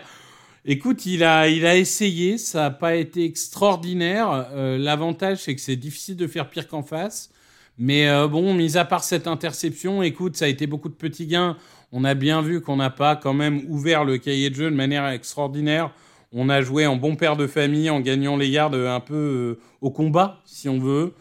Écoute, 0.66 1.06
il 1.06 1.24
a, 1.24 1.48
il 1.48 1.64
a 1.64 1.76
essayé, 1.76 2.36
ça 2.36 2.60
n'a 2.64 2.70
pas 2.70 2.96
été 2.96 3.24
extraordinaire. 3.24 4.48
Euh, 4.52 4.76
l'avantage, 4.76 5.38
c'est 5.38 5.54
que 5.54 5.60
c'est 5.60 5.76
difficile 5.76 6.16
de 6.16 6.26
faire 6.26 6.50
pire 6.50 6.68
qu'en 6.68 6.82
face. 6.82 7.30
Mais 7.78 8.08
euh, 8.10 8.28
bon, 8.28 8.52
mis 8.52 8.76
à 8.76 8.84
part 8.84 9.02
cette 9.02 9.26
interception, 9.26 10.02
écoute, 10.02 10.36
ça 10.36 10.44
a 10.44 10.48
été 10.48 10.66
beaucoup 10.66 10.90
de 10.90 10.94
petits 10.94 11.26
gains. 11.26 11.56
On 11.92 12.04
a 12.04 12.12
bien 12.12 12.42
vu 12.42 12.60
qu'on 12.60 12.76
n'a 12.76 12.90
pas 12.90 13.16
quand 13.16 13.32
même 13.32 13.62
ouvert 13.68 14.04
le 14.04 14.18
cahier 14.18 14.50
de 14.50 14.54
jeu 14.54 14.70
de 14.70 14.76
manière 14.76 15.08
extraordinaire. 15.08 15.92
On 16.30 16.50
a 16.50 16.60
joué 16.60 16.86
en 16.86 16.96
bon 16.96 17.16
père 17.16 17.36
de 17.36 17.46
famille 17.46 17.88
en 17.88 18.00
gagnant 18.00 18.36
les 18.36 18.48
yards 18.48 18.74
un 18.74 19.00
peu 19.00 19.14
euh, 19.14 19.60
au 19.80 19.90
combat, 19.90 20.42
si 20.44 20.68
on 20.68 20.78
veut. 20.78 21.14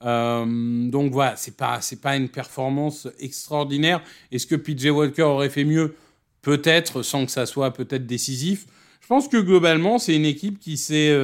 Donc 0.00 1.12
voilà, 1.12 1.34
c'est 1.36 1.56
pas 1.56 1.80
pas 2.00 2.16
une 2.16 2.28
performance 2.28 3.08
extraordinaire. 3.18 4.00
Est-ce 4.32 4.46
que 4.46 4.54
PJ 4.54 4.86
Walker 4.86 5.22
aurait 5.22 5.50
fait 5.50 5.64
mieux? 5.64 5.94
Peut-être, 6.40 7.02
sans 7.02 7.26
que 7.26 7.32
ça 7.32 7.46
soit 7.46 7.72
peut-être 7.72 8.06
décisif. 8.06 8.66
Je 9.08 9.14
pense 9.14 9.28
que 9.28 9.38
globalement, 9.38 9.98
c'est 9.98 10.14
une 10.14 10.26
équipe 10.26 10.58
qui 10.58 10.76
s'est 10.76 11.16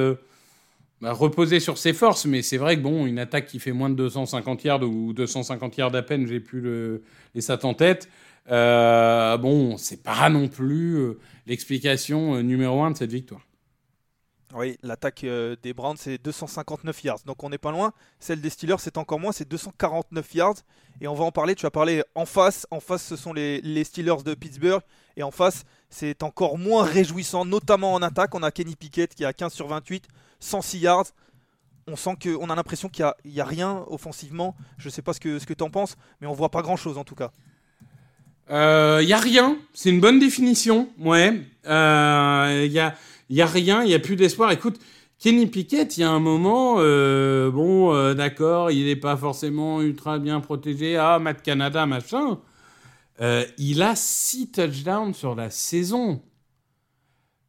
bah, 1.01 1.11
reposer 1.11 1.59
sur 1.59 1.77
ses 1.77 1.93
forces, 1.93 2.25
mais 2.25 2.41
c'est 2.41 2.57
vrai 2.57 2.77
que 2.77 2.81
bon, 2.81 3.05
une 3.05 3.19
attaque 3.19 3.45
qui 3.45 3.59
fait 3.59 3.73
moins 3.73 3.91
de 3.91 3.95
250 3.95 4.63
yards 4.63 4.81
ou 4.81 5.13
250 5.13 5.77
yards 5.77 5.93
à 5.93 6.01
peine, 6.01 6.25
j'ai 6.25 6.39
plus 6.39 6.61
le, 6.61 7.03
les 7.35 7.41
stats 7.41 7.59
en 7.63 7.75
tête. 7.75 8.09
Euh, 8.49 9.37
bon, 9.37 9.77
c'est 9.77 10.01
pas 10.01 10.29
non 10.29 10.47
plus 10.47 10.95
euh, 10.95 11.19
l'explication 11.47 12.35
euh, 12.35 12.41
numéro 12.41 12.81
un 12.81 12.91
de 12.91 12.97
cette 12.97 13.11
victoire. 13.11 13.41
Oui, 14.55 14.77
l'attaque 14.83 15.25
euh, 15.25 15.57
des 15.61 15.73
Browns 15.73 15.97
c'est 15.97 16.17
259 16.17 17.03
yards, 17.03 17.19
donc 17.25 17.43
on 17.43 17.49
n'est 17.49 17.57
pas 17.57 17.71
loin. 17.71 17.91
Celle 18.19 18.39
des 18.39 18.49
Steelers 18.49 18.77
c'est 18.79 18.97
encore 18.97 19.19
moins, 19.19 19.33
c'est 19.33 19.47
249 19.47 20.33
yards. 20.33 20.55
Et 21.01 21.07
on 21.09 21.13
va 21.13 21.25
en 21.25 21.31
parler. 21.31 21.55
Tu 21.55 21.65
as 21.65 21.71
parlé 21.71 22.03
en 22.15 22.25
face. 22.25 22.65
En 22.71 22.79
face, 22.79 23.03
ce 23.03 23.17
sont 23.17 23.33
les 23.33 23.83
Steelers 23.83 24.23
de 24.23 24.33
Pittsburgh, 24.33 24.81
et 25.17 25.23
en 25.23 25.31
face, 25.31 25.65
c'est 25.95 26.23
encore 26.23 26.57
moins 26.57 26.83
réjouissant, 26.83 27.45
notamment 27.45 27.93
en 27.93 28.01
attaque. 28.01 28.35
On 28.35 28.43
a 28.43 28.51
Kenny 28.51 28.75
Pickett 28.75 29.15
qui 29.15 29.23
a 29.23 29.31
15 29.31 29.53
sur 29.53 29.67
28 29.67 30.03
106 30.41 30.79
yards. 30.79 31.05
On 31.87 31.95
sent 31.95 32.17
qu'on 32.21 32.49
a 32.49 32.55
l'impression 32.55 32.89
qu'il 32.89 33.09
n'y 33.23 33.39
a, 33.39 33.45
rien 33.45 33.85
offensivement. 33.87 34.55
Je 34.77 34.89
ne 34.89 34.91
sais 34.91 35.01
pas 35.01 35.13
ce 35.13 35.21
que, 35.21 35.39
ce 35.39 35.45
que 35.45 35.53
tu 35.53 35.63
en 35.63 35.69
penses, 35.69 35.95
mais 36.19 36.27
on 36.27 36.33
voit 36.33 36.49
pas 36.49 36.61
grand-chose 36.61 36.97
en 36.97 37.05
tout 37.05 37.15
cas. 37.15 37.31
Il 38.49 38.55
euh, 38.55 39.03
y 39.03 39.13
a 39.13 39.17
rien, 39.17 39.57
c'est 39.73 39.89
une 39.89 40.01
bonne 40.01 40.19
définition, 40.19 40.89
ouais. 40.99 41.33
Il 41.63 41.71
euh, 41.71 42.67
y, 42.69 42.79
a, 42.79 42.95
y 43.29 43.41
a 43.41 43.45
rien, 43.45 43.83
il 43.83 43.89
y 43.89 43.95
a 43.95 43.99
plus 43.99 44.17
d'espoir. 44.17 44.51
Écoute, 44.51 44.79
Kenny 45.17 45.47
Pickett, 45.47 45.97
il 45.97 46.01
y 46.01 46.03
a 46.03 46.09
un 46.09 46.19
moment, 46.19 46.75
euh, 46.79 47.49
bon, 47.49 48.13
d'accord, 48.13 48.69
il 48.69 48.85
n'est 48.85 48.95
pas 48.97 49.15
forcément 49.15 49.81
ultra 49.81 50.19
bien 50.19 50.41
protégé. 50.41 50.97
Ah, 50.97 51.19
Matt 51.19 51.41
Canada, 51.41 51.85
machin. 51.85 52.37
Euh, 53.21 53.45
il 53.57 53.81
a 53.81 53.95
six 53.95 54.51
touchdowns 54.51 55.13
sur 55.13 55.35
la 55.35 55.49
saison. 55.49 56.21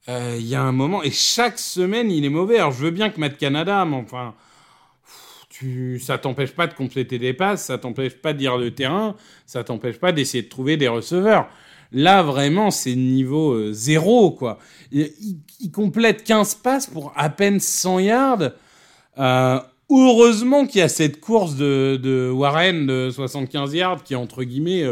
Euh, 0.09 0.37
il 0.39 0.47
y 0.47 0.55
a 0.55 0.63
un 0.63 0.73
moment, 0.73 1.03
et 1.03 1.11
chaque 1.11 1.59
semaine, 1.59 2.11
il 2.11 2.25
est 2.25 2.31
mauvais. 2.31 2.59
Alors, 2.59 2.71
je 2.71 2.85
veux 2.85 2.93
bien 2.93 3.11
que 3.11 3.19
Matt 3.19 3.37
Canada, 3.37 3.85
mais 3.85 3.97
enfin, 3.97 4.35
tu, 5.49 5.99
ça 5.99 6.19
t'empêche 6.19 6.53
pas 6.53 6.69
de 6.69 6.75
compléter 6.75 7.19
des 7.19 7.33
passes, 7.33 7.65
ça 7.65 7.79
t'empêche 7.79 8.15
pas 8.15 8.33
de 8.33 8.39
lire 8.39 8.57
le 8.57 8.73
terrain, 8.73 9.17
ça 9.47 9.65
t'empêche 9.65 9.99
pas 9.99 10.13
d'essayer 10.13 10.45
de 10.45 10.49
trouver 10.49 10.77
des 10.77 10.87
receveurs. 10.87 11.49
Là, 11.91 12.23
vraiment, 12.23 12.71
c'est 12.71 12.95
niveau 12.95 13.53
euh, 13.53 13.73
zéro, 13.73 14.31
quoi. 14.31 14.59
Il, 14.93 15.41
complète 15.73 16.23
15 16.23 16.57
passes 16.57 16.87
pour 16.87 17.13
à 17.17 17.29
peine 17.29 17.59
100 17.59 17.99
yards. 18.01 18.53
Heureusement 19.89 20.67
qu'il 20.67 20.81
y 20.81 20.83
a 20.83 20.89
cette 20.89 21.21
course 21.21 21.55
de, 21.57 21.99
de 22.01 22.29
Warren 22.31 22.87
de 22.87 23.11
75 23.11 23.73
yards 23.75 24.03
qui, 24.03 24.15
entre 24.15 24.43
guillemets, 24.43 24.85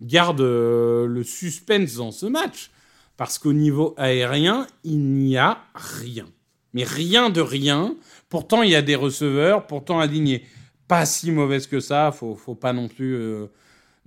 garde 0.00 0.40
euh, 0.40 1.06
le 1.06 1.22
suspense 1.22 1.94
dans 1.94 2.10
ce 2.10 2.26
match. 2.26 2.70
Parce 3.16 3.38
qu'au 3.38 3.52
niveau 3.52 3.94
aérien, 3.96 4.66
il 4.84 5.00
n'y 5.00 5.36
a 5.36 5.58
rien. 5.74 6.26
Mais 6.72 6.84
rien 6.84 7.30
de 7.30 7.40
rien. 7.40 7.96
Pourtant, 8.28 8.62
il 8.62 8.70
y 8.70 8.76
a 8.76 8.82
des 8.82 8.94
receveurs, 8.94 9.66
pourtant 9.66 9.98
alignés. 9.98 10.44
Pas 10.86 11.04
si 11.04 11.32
mauvaise 11.32 11.66
que 11.66 11.80
ça, 11.80 12.12
faut, 12.12 12.36
faut 12.36 12.54
pas 12.54 12.72
non 12.72 12.86
plus... 12.88 13.14
euh, 13.16 13.46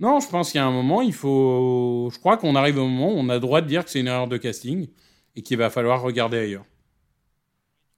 Non, 0.00 0.18
je 0.20 0.28
pense 0.28 0.50
qu'il 0.50 0.58
y 0.58 0.62
a 0.62 0.66
un 0.66 0.72
moment, 0.72 1.02
il 1.02 1.12
faut... 1.12 2.08
Je 2.12 2.18
crois 2.18 2.36
qu'on 2.38 2.56
arrive 2.56 2.78
au 2.78 2.86
moment 2.86 3.12
où 3.12 3.18
on 3.18 3.28
a 3.28 3.38
droit 3.38 3.60
de 3.60 3.66
dire 3.66 3.84
que 3.84 3.90
c'est 3.90 4.00
une 4.00 4.08
erreur 4.08 4.28
de 4.28 4.38
casting 4.38 4.88
et 5.36 5.42
qu'il 5.42 5.58
va 5.58 5.68
falloir 5.70 6.00
regarder 6.00 6.38
ailleurs. 6.38 6.64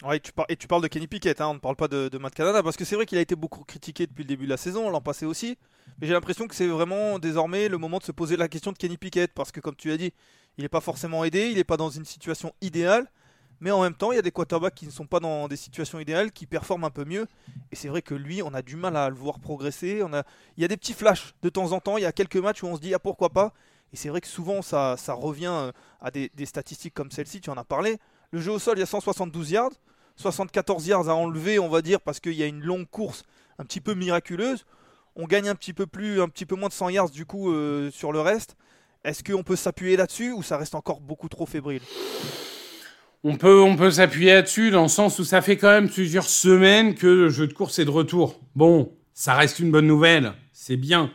Ouais, 0.03 0.19
tu 0.19 0.33
et 0.49 0.57
tu 0.57 0.67
parles 0.67 0.83
de 0.83 0.89
Kenny 0.89 1.07
Pickett, 1.07 1.41
hein, 1.41 1.49
on 1.49 1.55
ne 1.55 1.59
parle 1.61 1.77
pas 1.77 1.87
de, 1.87 2.09
de 2.09 2.19
Matt 2.19 2.35
Canada, 2.35 2.63
parce 2.63 2.77
que 2.77 2.85
c'est 2.85 2.97
vrai 2.97 3.07
qu'il 3.07 3.17
a 3.17 3.21
été 3.21 3.37
beaucoup 3.37 3.63
critiqué 3.63 4.07
depuis 4.07 4.25
le 4.25 4.29
début 4.29 4.45
de 4.45 4.51
la 4.51 4.57
saison, 4.57 4.91
l'an 4.91 5.01
passé 5.01 5.25
aussi. 5.25 5.57
Mais 6.01 6.09
j'ai 6.09 6.13
l'impression 6.13 6.49
que 6.49 6.55
c'est 6.55 6.67
vraiment 6.67 7.21
désormais 7.21 7.69
le 7.69 7.79
moment 7.79 7.99
de 7.99 8.03
se 8.03 8.13
poser 8.13 8.37
la 8.37 8.49
question 8.49 8.73
de 8.73 8.77
Kenny 8.77 8.99
Pickett, 8.99 9.33
parce 9.33 9.53
que 9.53 9.61
comme 9.61 9.77
tu 9.77 9.93
as 9.93 9.97
dit, 9.97 10.13
il 10.59 10.63
n'est 10.63 10.69
pas 10.69 10.81
forcément 10.81 11.25
aidé, 11.25 11.49
il 11.49 11.57
n'est 11.57 11.65
pas 11.65 11.77
dans 11.77 11.91
une 11.91 12.05
situation 12.05 12.53
idéale, 12.61 13.09
mais 13.61 13.71
en 13.71 13.83
même 13.83 13.95
temps, 13.95 14.11
il 14.11 14.17
y 14.17 14.19
a 14.19 14.23
des 14.23 14.33
quarterbacks 14.33 14.75
qui 14.75 14.85
ne 14.85 14.91
sont 14.91 15.07
pas 15.07 15.21
dans 15.21 15.47
des 15.47 15.57
situations 15.57 16.01
idéales, 16.01 16.33
qui 16.33 16.47
performent 16.47 16.85
un 16.85 16.91
peu 16.91 17.05
mieux. 17.05 17.27
Et 17.71 17.77
c'est 17.77 17.89
vrai 17.89 18.03
que 18.03 18.15
lui, 18.15 18.43
on 18.43 18.53
a 18.53 18.63
du 18.63 18.75
mal 18.75 18.97
à 18.97 19.09
le 19.09 19.15
voir 19.15 19.39
progresser. 19.39 20.03
Il 20.57 20.61
y 20.61 20.65
a 20.65 20.69
des 20.69 20.77
petits 20.77 20.93
flashs 20.93 21.35
de 21.41 21.49
temps 21.49 21.71
en 21.71 21.79
temps, 21.79 21.97
il 21.97 22.03
y 22.03 22.07
a 22.07 22.13
quelques 22.13 22.37
matchs 22.37 22.65
où 22.65 22.67
on 22.67 22.77
se 22.77 22.81
dit, 22.81 22.93
ah 22.95 22.99
pourquoi 22.99 23.31
pas 23.31 23.55
Et 23.93 23.97
c'est 23.97 24.09
vrai 24.09 24.21
que 24.21 24.27
souvent, 24.27 24.61
ça, 24.61 24.97
revient 25.09 25.47
euh, 25.47 25.73
à 26.01 26.11
des 26.11 26.47
statistiques 26.47 26.95
comme 26.95 27.13
celle-ci, 27.13 27.41
tu 27.41 27.49
en 27.49 27.57
as 27.57 27.65
parlé. 27.65 27.99
Le 28.35 28.41
jeu 28.41 28.51
au 28.51 28.59
sol, 28.59 28.77
il 28.77 28.81
y 28.81 28.83
a 28.83 28.87
172 28.87 29.53
yards. 29.53 29.71
74 30.17 30.89
yards 30.89 31.09
à 31.09 31.15
enlever, 31.15 31.61
on 31.61 31.69
va 31.69 31.83
dire, 31.83 32.01
parce 32.01 32.19
qu'il 32.19 32.33
y 32.33 32.43
a 32.43 32.47
une 32.47 32.65
longue 32.65 32.91
course 32.91 33.23
un 33.61 33.65
petit 33.65 33.81
peu 33.81 33.95
miraculeuse. 33.95 34.67
On 35.15 35.27
gagne 35.29 35.49
un 35.49 35.55
petit 35.55 35.73
peu 35.73 35.87
plus, 35.87 36.21
un 36.21 36.29
petit 36.29 36.45
peu 36.45 36.57
moins 36.57 36.67
de 36.69 36.73
100 36.73 36.89
yards 36.89 37.11
du 37.11 37.27
coup 37.27 37.53
euh, 37.53 37.93
sur 37.93 38.11
le 38.11 38.19
reste. 38.19 38.57
Est-ce 39.05 39.23
qu'on 39.23 39.45
peut 39.45 39.55
s'appuyer 39.55 39.97
là-dessus 39.97 40.33
ou 40.33 40.43
ça 40.43 40.57
reste 40.57 40.75
encore 40.75 41.01
beaucoup 41.01 41.29
trop 41.29 41.47
fébrile? 41.47 41.83
On 43.23 43.37
peut, 43.37 43.63
on 43.63 43.77
peut 43.77 43.93
s'appuyer 43.93 44.33
là-dessus 44.33 44.73
dans 44.73 44.83
le 44.83 44.89
sens 44.89 45.21
où 45.21 45.25
ça 45.25 45.41
fait 45.41 45.57
quand 45.57 45.71
même 45.71 45.89
plusieurs 45.89 46.29
semaines 46.29 46.97
que 46.97 47.07
le 47.07 47.29
jeu 47.29 47.47
de 47.47 47.53
course 47.53 47.79
est 47.79 47.85
de 47.85 47.91
retour. 47.91 48.41
Bon, 48.57 48.91
ça 49.13 49.35
reste 49.35 49.61
une 49.61 49.71
bonne 49.71 49.87
nouvelle, 49.87 50.33
c'est 50.53 50.77
bien. 50.77 51.13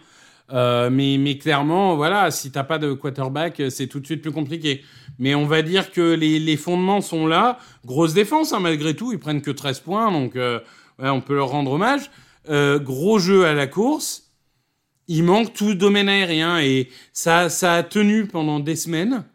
Euh, 0.52 0.90
mais, 0.90 1.38
clairement, 1.38 1.96
voilà, 1.96 2.32
si 2.32 2.50
t'as 2.50 2.64
pas 2.64 2.80
de 2.80 2.94
quarterback, 2.94 3.62
c'est 3.70 3.88
tout 3.88 4.00
de 4.00 4.06
suite 4.06 4.22
plus 4.22 4.32
compliqué. 4.32 4.84
Mais 5.20 5.36
on 5.36 5.46
va 5.46 5.62
dire 5.62 5.92
que 5.92 6.14
les, 6.14 6.58
fondements 6.58 7.02
sont 7.02 7.28
là. 7.28 7.60
Grosse 7.86 8.14
défense, 8.14 8.54
hein, 8.54 8.62
malgré 8.62 8.96
tout, 8.96 9.12
ils 9.12 9.20
prennent 9.20 9.42
que 9.42 9.52
13 9.52 9.82
points, 9.82 10.12
donc 10.12 10.38
euh, 10.38 10.62
on 10.98 11.20
peut 11.20 11.36
leur 11.36 11.50
rendre 11.50 11.72
hommage. 11.72 12.10
Euh, 12.50 12.80
gros 12.80 13.20
jeu 13.20 13.46
à 13.46 13.54
la 13.54 13.68
course. 13.68 14.32
Il 15.10 15.24
manque 15.24 15.54
tout 15.54 15.74
domaine 15.74 16.08
aérien 16.08 16.60
et 16.60 16.88
ça, 17.12 17.48
a 17.62 17.84
tenu 17.84 18.28
pendant 18.28 18.60
des 18.60 18.78
semaines. 18.78 19.26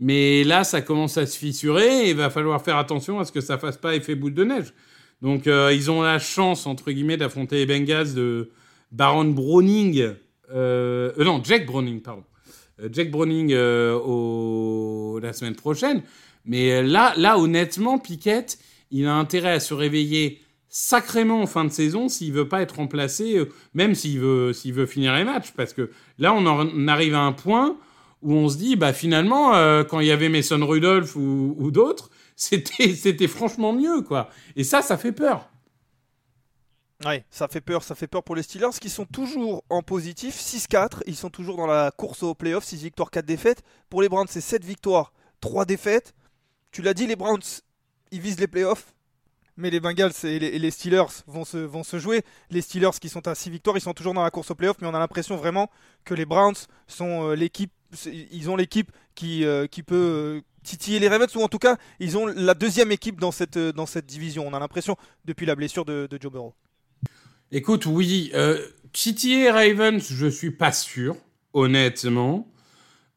Mais 0.00 0.42
là, 0.42 0.64
ça 0.64 0.82
commence 0.82 1.16
à 1.16 1.26
se 1.26 1.38
fissurer 1.38 2.06
et 2.06 2.10
il 2.10 2.16
va 2.16 2.28
falloir 2.30 2.60
faire 2.60 2.76
attention 2.76 3.20
à 3.20 3.24
ce 3.24 3.30
que 3.30 3.40
ça 3.40 3.56
fasse 3.56 3.76
pas 3.76 3.94
effet 3.94 4.16
boule 4.16 4.34
de 4.34 4.44
neige. 4.44 4.74
Donc, 5.22 5.46
euh, 5.46 5.72
ils 5.72 5.90
ont 5.90 6.02
la 6.02 6.18
chance, 6.18 6.66
entre 6.66 6.90
guillemets, 6.90 7.16
d'affronter 7.16 7.64
les 7.64 7.66
Bengals 7.66 8.14
de 8.14 8.50
Baron 8.90 9.26
Browning. 9.26 10.14
Non, 10.52 11.40
Jack 11.44 11.66
Browning, 11.66 12.00
pardon. 12.00 12.24
Euh, 12.80 12.88
Jack 12.92 13.10
Browning 13.10 13.52
euh, 13.52 15.20
la 15.20 15.32
semaine 15.32 15.54
prochaine. 15.54 16.02
Mais 16.44 16.72
euh, 16.72 16.82
là, 16.82 17.14
là, 17.16 17.38
honnêtement, 17.38 17.98
Piquet, 17.98 18.46
il 18.90 19.06
a 19.06 19.14
intérêt 19.14 19.52
à 19.52 19.60
se 19.60 19.74
réveiller 19.74 20.40
sacrément 20.68 21.42
en 21.42 21.46
fin 21.46 21.64
de 21.64 21.70
saison 21.70 22.08
s'il 22.08 22.32
veut 22.32 22.48
pas 22.48 22.60
être 22.60 22.76
remplacé, 22.76 23.40
même 23.74 23.94
s'il 23.94 24.18
veut, 24.18 24.52
s'il 24.52 24.72
veut 24.72 24.86
finir 24.86 25.14
les 25.14 25.24
matchs. 25.24 25.52
Parce 25.56 25.72
que 25.72 25.90
là, 26.18 26.34
on, 26.34 26.88
arrive 26.88 27.14
à 27.14 27.20
un 27.20 27.32
point 27.32 27.76
où 28.22 28.32
on 28.32 28.48
se 28.48 28.56
dit, 28.56 28.74
bah 28.74 28.92
finalement, 28.92 29.52
quand 29.84 30.00
il 30.00 30.08
y 30.08 30.10
avait 30.10 30.28
Mason 30.28 30.66
Rudolph 30.66 31.14
ou, 31.14 31.54
ou 31.58 31.70
d'autres, 31.70 32.10
c'était, 32.36 32.92
c'était 32.92 33.28
franchement 33.28 33.72
mieux, 33.72 34.02
quoi. 34.02 34.30
Et 34.56 34.64
ça, 34.64 34.82
ça 34.82 34.96
fait 34.96 35.12
peur. 35.12 35.48
Ouais, 37.04 37.22
ça 37.30 37.48
fait 37.48 37.60
peur, 37.60 37.82
ça 37.82 37.94
fait 37.94 38.06
peur 38.06 38.22
pour 38.22 38.34
les 38.34 38.42
Steelers 38.42 38.78
qui 38.80 38.88
sont 38.88 39.04
toujours 39.04 39.62
en 39.68 39.82
positif, 39.82 40.40
6-4, 40.40 41.02
ils 41.06 41.16
sont 41.16 41.28
toujours 41.28 41.58
dans 41.58 41.66
la 41.66 41.90
course 41.90 42.22
aux 42.22 42.34
playoffs, 42.34 42.64
6 42.64 42.82
victoires, 42.82 43.10
4 43.10 43.26
défaites. 43.26 43.62
Pour 43.90 44.00
les 44.00 44.08
Browns, 44.08 44.26
c'est 44.28 44.40
7 44.40 44.64
victoires, 44.64 45.12
3 45.40 45.66
défaites. 45.66 46.14
Tu 46.72 46.80
l'as 46.80 46.94
dit, 46.94 47.06
les 47.06 47.16
Browns, 47.16 47.42
ils 48.10 48.20
visent 48.20 48.40
les 48.40 48.46
playoffs. 48.46 48.94
Mais 49.56 49.70
les 49.70 49.78
Bengals 49.78 50.12
et 50.24 50.58
les, 50.58 50.70
Steelers 50.70 51.22
vont 51.28 51.44
se, 51.44 51.58
vont 51.58 51.84
se 51.84 51.98
jouer. 51.98 52.24
Les 52.50 52.60
Steelers 52.60 52.98
qui 53.00 53.08
sont 53.08 53.28
à 53.28 53.34
6 53.34 53.50
victoires, 53.50 53.76
ils 53.76 53.82
sont 53.82 53.92
toujours 53.92 54.14
dans 54.14 54.24
la 54.24 54.30
course 54.30 54.50
aux 54.50 54.54
playoffs, 54.56 54.78
mais 54.80 54.88
on 54.88 54.94
a 54.94 54.98
l'impression 54.98 55.36
vraiment 55.36 55.70
que 56.04 56.14
les 56.14 56.24
Browns 56.24 56.56
sont 56.88 57.28
euh, 57.28 57.34
l'équipe, 57.36 57.70
ils 58.06 58.50
ont 58.50 58.56
l'équipe 58.56 58.90
qui, 59.14 59.44
euh, 59.44 59.66
qui 59.68 59.84
peut 59.84 59.94
euh, 59.94 60.40
titiller 60.64 60.98
les 60.98 61.08
Ravens, 61.08 61.32
ou 61.36 61.42
en 61.42 61.48
tout 61.48 61.60
cas, 61.60 61.76
ils 62.00 62.16
ont 62.16 62.26
la 62.26 62.54
deuxième 62.54 62.90
équipe 62.90 63.20
dans 63.20 63.30
cette, 63.30 63.58
dans 63.58 63.86
cette 63.86 64.06
division. 64.06 64.44
On 64.48 64.54
a 64.54 64.58
l'impression 64.58 64.96
depuis 65.24 65.46
la 65.46 65.54
blessure 65.54 65.84
de, 65.84 66.08
de 66.10 66.18
Joe 66.20 66.32
Burrow. 66.32 66.54
Écoute, 67.56 67.86
oui, 67.86 68.32
euh, 68.34 68.58
titiller 68.92 69.48
Ravens, 69.48 70.04
je 70.10 70.26
suis 70.26 70.50
pas 70.50 70.72
sûr, 70.72 71.14
honnêtement, 71.52 72.48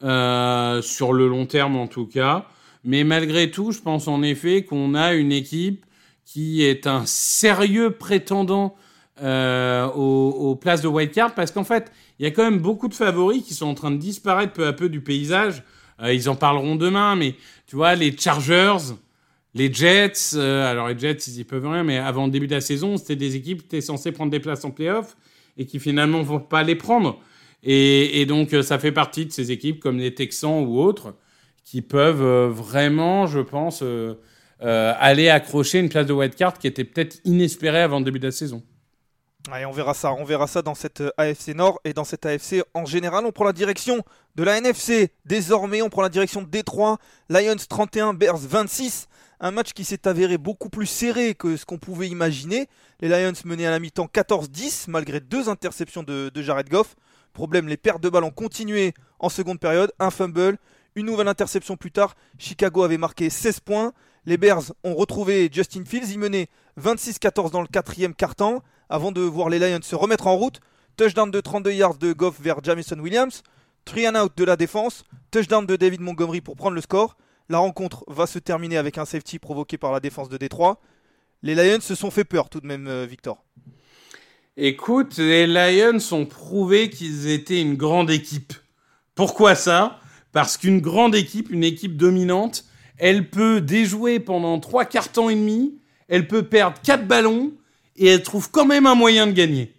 euh, 0.03 0.79
sur 0.84 1.12
le 1.12 1.27
long 1.27 1.48
terme 1.48 1.75
en 1.75 1.88
tout 1.88 2.06
cas. 2.06 2.46
Mais 2.84 3.03
malgré 3.03 3.50
tout, 3.50 3.72
je 3.72 3.79
pense 3.79 4.08
en 4.08 4.22
effet 4.22 4.63
qu'on 4.63 4.94
a 4.94 5.15
une 5.15 5.32
équipe 5.32 5.88
qui 6.24 6.63
est 6.63 6.86
un 6.86 7.08
sérieux 7.08 7.89
prétendant 7.89 8.75
euh, 9.24 9.88
aux, 9.88 10.29
aux 10.29 10.56
places 10.56 10.84
de 10.84 10.88
wildcard 10.88 11.34
parce 11.34 11.50
qu'en 11.50 11.63
fait, 11.63 11.91
il 12.20 12.24
y 12.24 12.27
a 12.27 12.32
quand 12.32 12.44
même 12.44 12.60
beaucoup 12.60 12.89
de 12.89 12.94
favoris 12.94 13.44
qui 13.44 13.56
sont 13.56 13.65
en 13.65 13.74
train 13.74 13.89
de 13.89 13.98
disparaître 13.98 14.53
peu 14.53 14.67
à 14.67 14.74
peu 14.74 14.88
du 14.88 15.01
paysage. 15.01 15.63
Euh, 16.00 16.13
ils 16.13 16.29
en 16.29 16.36
parleront 16.36 16.75
demain, 16.75 17.15
mais 17.15 17.34
tu 17.65 17.75
vois, 17.75 17.96
les 17.96 18.15
Chargers, 18.15 18.94
les 19.58 19.74
Jets, 19.74 20.36
euh, 20.36 20.70
alors 20.70 20.88
les 20.88 20.98
Jets, 20.98 21.28
ils 21.28 21.40
y 21.40 21.44
peuvent 21.44 21.68
rien, 21.68 21.84
mais 21.84 21.98
avant 21.98 22.26
le 22.26 22.32
début 22.32 22.48
de 22.48 22.54
la 22.56 22.62
saison, 22.62 22.98
c'était 22.98 23.16
des 23.16 23.36
équipes 23.36 23.62
qui 23.62 23.66
étaient 23.66 23.82
censées 23.82 24.12
prendre 24.12 24.32
des 24.32 24.40
places 24.40 24.64
en 24.64 24.72
playoff 24.72 25.18
et 25.58 25.66
qui 25.66 25.80
finalement 25.80 26.22
vont 26.22 26.40
pas 26.40 26.64
les 26.64 26.76
prendre. 26.76 27.20
Et, 27.64 28.26
donc, 28.28 28.54
euh, 28.54 28.62
ça 28.62 28.78
fait 28.78 28.92
partie 28.92 29.26
de 29.26 29.32
ces 29.32 29.52
équipes 29.52 29.80
comme 29.80 29.98
les 29.98 30.14
Texans 30.14 30.64
ou 30.64 30.80
autres 30.80 31.16
qui 31.66 31.82
peuvent 31.82 32.22
euh, 32.22 32.48
vraiment, 32.50 33.26
je 33.28 33.40
pense, 33.40 33.84
aller 34.62 35.30
accrocher 35.30 35.80
une 35.80 35.90
place 35.90 36.06
de 36.06 36.14
wildcard 36.14 36.60
qui 36.60 36.68
était 36.68 36.86
peut-être 36.86 37.20
inespérée 37.26 37.82
avant 37.82 38.00
le 38.00 38.06
début 38.06 38.20
de 38.20 38.28
la 38.28 38.32
saison. 38.32 38.64
Ouais, 39.52 39.64
on 39.64 39.72
verra 39.72 39.94
ça, 39.94 40.12
on 40.14 40.26
verra 40.26 40.46
ça 40.46 40.62
dans 40.62 40.76
cette 40.76 41.02
AFC 41.16 41.56
Nord 41.56 41.80
et 41.86 41.94
dans 41.94 42.04
cette 42.04 42.26
AFC 42.26 42.64
en 42.74 42.86
général. 42.86 43.26
On 43.26 43.32
prend 43.32 43.46
la 43.46 43.54
direction 43.54 44.04
de 44.36 44.44
la 44.44 44.58
NFC. 44.58 45.12
Désormais, 45.26 45.82
on 45.82 45.90
prend 45.90 46.02
la 46.02 46.10
direction 46.10 46.42
de 46.42 46.48
Détroit. 46.48 46.98
Lions 47.30 47.56
31, 47.70 48.14
Bears 48.14 48.38
26. 48.38 49.08
Un 49.39 49.51
match 49.51 49.74
qui 49.74 49.84
s'est 49.84 50.08
avéré 50.08 50.39
beaucoup 50.39 50.70
plus 50.70 50.88
serré 50.88 51.36
que 51.36 51.58
ce 51.58 51.65
qu'on 51.65 51.77
pouvait 51.77 52.08
imaginer. 52.08 52.67
Les 53.01 53.08
Lions 53.08 53.34
menaient 53.46 53.67
à 53.67 53.72
la 53.72 53.77
mi-temps 53.77 54.10
14-10 54.12 54.86
malgré 54.88 55.20
deux 55.20 55.48
interceptions 55.48 56.01
de, 56.01 56.32
Jared 56.38 56.67
Goff. 56.70 56.96
Problème, 57.34 57.67
les 57.67 57.77
pertes 57.77 58.01
de 58.01 58.10
balles 58.10 58.24
ont 58.24 58.32
continué 58.32 58.96
en 59.20 59.29
seconde 59.29 59.60
période. 59.60 59.91
Un 60.00 60.10
fumble, 60.10 60.58
une 60.96 61.06
nouvelle 61.06 61.27
interception 61.27 61.77
plus 61.77 61.91
tard. 61.91 62.15
Chicago 62.39 62.82
avait 62.82 62.98
marqué 62.98 63.29
16 63.29 63.60
points. 63.60 63.94
Les 64.25 64.38
Bears 64.38 64.74
ont 64.84 64.96
retrouvé 64.96 65.50
Justin 65.51 65.86
Fields. 65.86 66.10
Ils 66.10 66.17
menaient 66.17 66.48
26-14 66.82 67.51
dans 67.51 67.62
le 67.62 67.67
quatrième 67.67 68.15
quart-temps 68.15 68.63
avant 68.89 69.12
de 69.12 69.22
voir 69.22 69.50
les 69.50 69.60
Lions 69.60 69.84
se 69.84 69.96
remettre 69.96 70.25
en 70.25 70.36
route. 70.36 70.62
Touchdown 70.96 71.29
de 71.29 71.39
32 71.41 71.74
yards 71.74 71.98
de 71.98 72.12
Goff 72.12 72.39
vers 72.41 72.63
Jamison 72.63 72.98
Williams. 72.98 73.44
Three 73.86 74.08
and 74.08 74.15
out 74.15 74.36
de 74.36 74.44
la 74.44 74.56
défense. 74.56 75.03
Touchdown 75.29 75.67
de 75.67 75.75
David 75.75 76.01
Montgomery 76.01 76.41
pour 76.41 76.56
prendre 76.56 76.74
le 76.74 76.82
score. 76.82 77.17
La 77.50 77.60
rencontre 77.60 78.04
va 78.08 78.27
se 78.27 78.39
terminer 78.39 78.77
avec 78.77 78.98
un 78.98 79.06
safety 79.06 79.39
provoqué 79.39 79.77
par 79.77 79.92
la 79.92 80.00
défense 80.00 80.30
de 80.30 80.38
Détroit. 80.38 80.82
Les 81.44 81.56
Lions 81.56 81.80
se 81.80 81.96
sont 81.96 82.12
fait 82.12 82.25
peur 82.25 82.50
tout 82.50 82.60
de 82.60 82.68
même, 82.68 82.88
euh, 82.88 83.06
Victor. 83.06 83.44
Écoute, 84.58 85.18
les 85.18 85.48
Lions 85.48 86.00
ont 86.12 86.25
prouvé 86.25 86.89
qu'ils 86.89 87.27
étaient 87.27 87.62
une 87.62 87.75
grande 87.75 88.10
équipe. 88.10 88.54
Pourquoi 89.16 89.56
ça? 89.56 90.00
Parce 90.34 90.58
qu'une 90.58 90.82
grande 90.82 91.16
équipe, 91.16 91.50
une 91.50 91.63
équipe 91.63 91.96
dominante, 91.96 92.66
elle 92.98 93.30
peut 93.30 93.62
déjouer 93.62 94.20
pendant 94.20 94.60
trois 94.60 94.86
quarts 94.86 95.12
temps 95.12 95.30
et 95.30 95.36
demi, 95.36 95.80
elle 96.08 96.27
peut 96.27 96.44
perdre 96.44 96.77
4 96.84 97.08
ballons 97.08 97.54
et 97.96 98.08
elle 98.08 98.24
trouve 98.24 98.51
quand 98.51 98.66
même 98.66 98.88
un 98.88 98.96
moyen 98.96 99.27
de 99.27 99.32
gagner. 99.32 99.74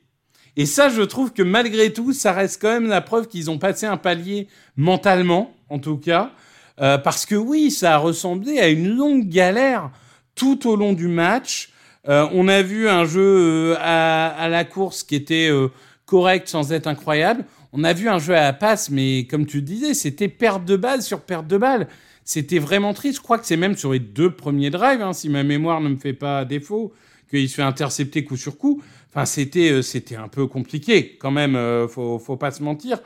Et 0.56 0.66
ça, 0.66 0.88
je 0.88 1.02
trouve 1.02 1.32
que 1.32 1.42
malgré 1.42 1.92
tout, 1.92 2.12
ça 2.12 2.32
reste 2.32 2.60
quand 2.60 2.68
même 2.72 2.88
la 2.88 3.00
preuve 3.00 3.28
qu'ils 3.28 3.50
ont 3.50 3.58
passé 3.58 3.86
un 3.86 3.96
palier 3.96 4.48
mentalement, 4.76 5.54
en 5.68 5.78
tout 5.78 5.96
cas. 5.96 6.32
Euh, 6.80 6.98
parce 6.98 7.26
que 7.26 7.34
oui, 7.34 7.70
ça 7.70 7.94
a 7.94 7.98
ressemblé 7.98 8.58
à 8.58 8.68
une 8.68 8.88
longue 8.88 9.28
galère 9.28 9.90
tout 10.34 10.68
au 10.68 10.76
long 10.76 10.92
du 10.92 11.08
match. 11.08 11.70
Euh, 12.08 12.26
on 12.32 12.48
a 12.48 12.62
vu 12.62 12.88
un 12.88 13.04
jeu 13.04 13.20
euh, 13.20 13.76
à, 13.78 14.28
à, 14.28 14.48
la 14.48 14.64
course 14.64 15.02
qui 15.02 15.14
était 15.14 15.50
euh, 15.50 15.68
correct 16.06 16.48
sans 16.48 16.72
être 16.72 16.86
incroyable. 16.86 17.44
On 17.72 17.84
a 17.84 17.92
vu 17.92 18.08
un 18.08 18.18
jeu 18.18 18.34
à 18.34 18.42
la 18.42 18.52
passe, 18.54 18.88
mais 18.88 19.26
comme 19.28 19.44
tu 19.44 19.60
disais, 19.60 19.92
c'était 19.92 20.28
perte 20.28 20.64
de 20.64 20.76
balle 20.76 21.02
sur 21.02 21.20
perte 21.20 21.46
de 21.46 21.58
balle. 21.58 21.88
C'était 22.24 22.58
vraiment 22.58 22.94
triste. 22.94 23.16
Je 23.16 23.22
crois 23.22 23.38
que 23.38 23.46
c'est 23.46 23.56
même 23.56 23.76
sur 23.76 23.92
les 23.92 23.98
deux 23.98 24.30
premiers 24.30 24.70
drives, 24.70 25.02
hein, 25.02 25.12
si 25.12 25.28
ma 25.28 25.42
mémoire 25.42 25.80
ne 25.80 25.90
me 25.90 25.96
fait 25.96 26.14
pas 26.14 26.44
défaut, 26.44 26.94
qu'il 27.28 27.48
se 27.48 27.56
fait 27.56 27.62
intercepter 27.62 28.24
coup 28.24 28.36
sur 28.36 28.56
coup. 28.56 28.82
Enfin, 29.10 29.26
c'était 29.26 29.82
c'était 29.82 30.16
un 30.16 30.28
peu 30.28 30.46
compliqué 30.46 31.16
quand 31.18 31.30
même. 31.30 31.88
faut 31.88 32.18
faut 32.18 32.36
pas 32.36 32.50
se 32.50 32.62
mentir. 32.62 33.00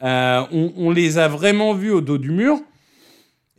On, 0.00 0.72
on, 0.76 0.90
les 0.90 1.18
a 1.18 1.28
vraiment 1.28 1.74
vus 1.74 1.90
au 1.90 2.00
dos 2.00 2.18
du 2.18 2.30
mur. 2.30 2.60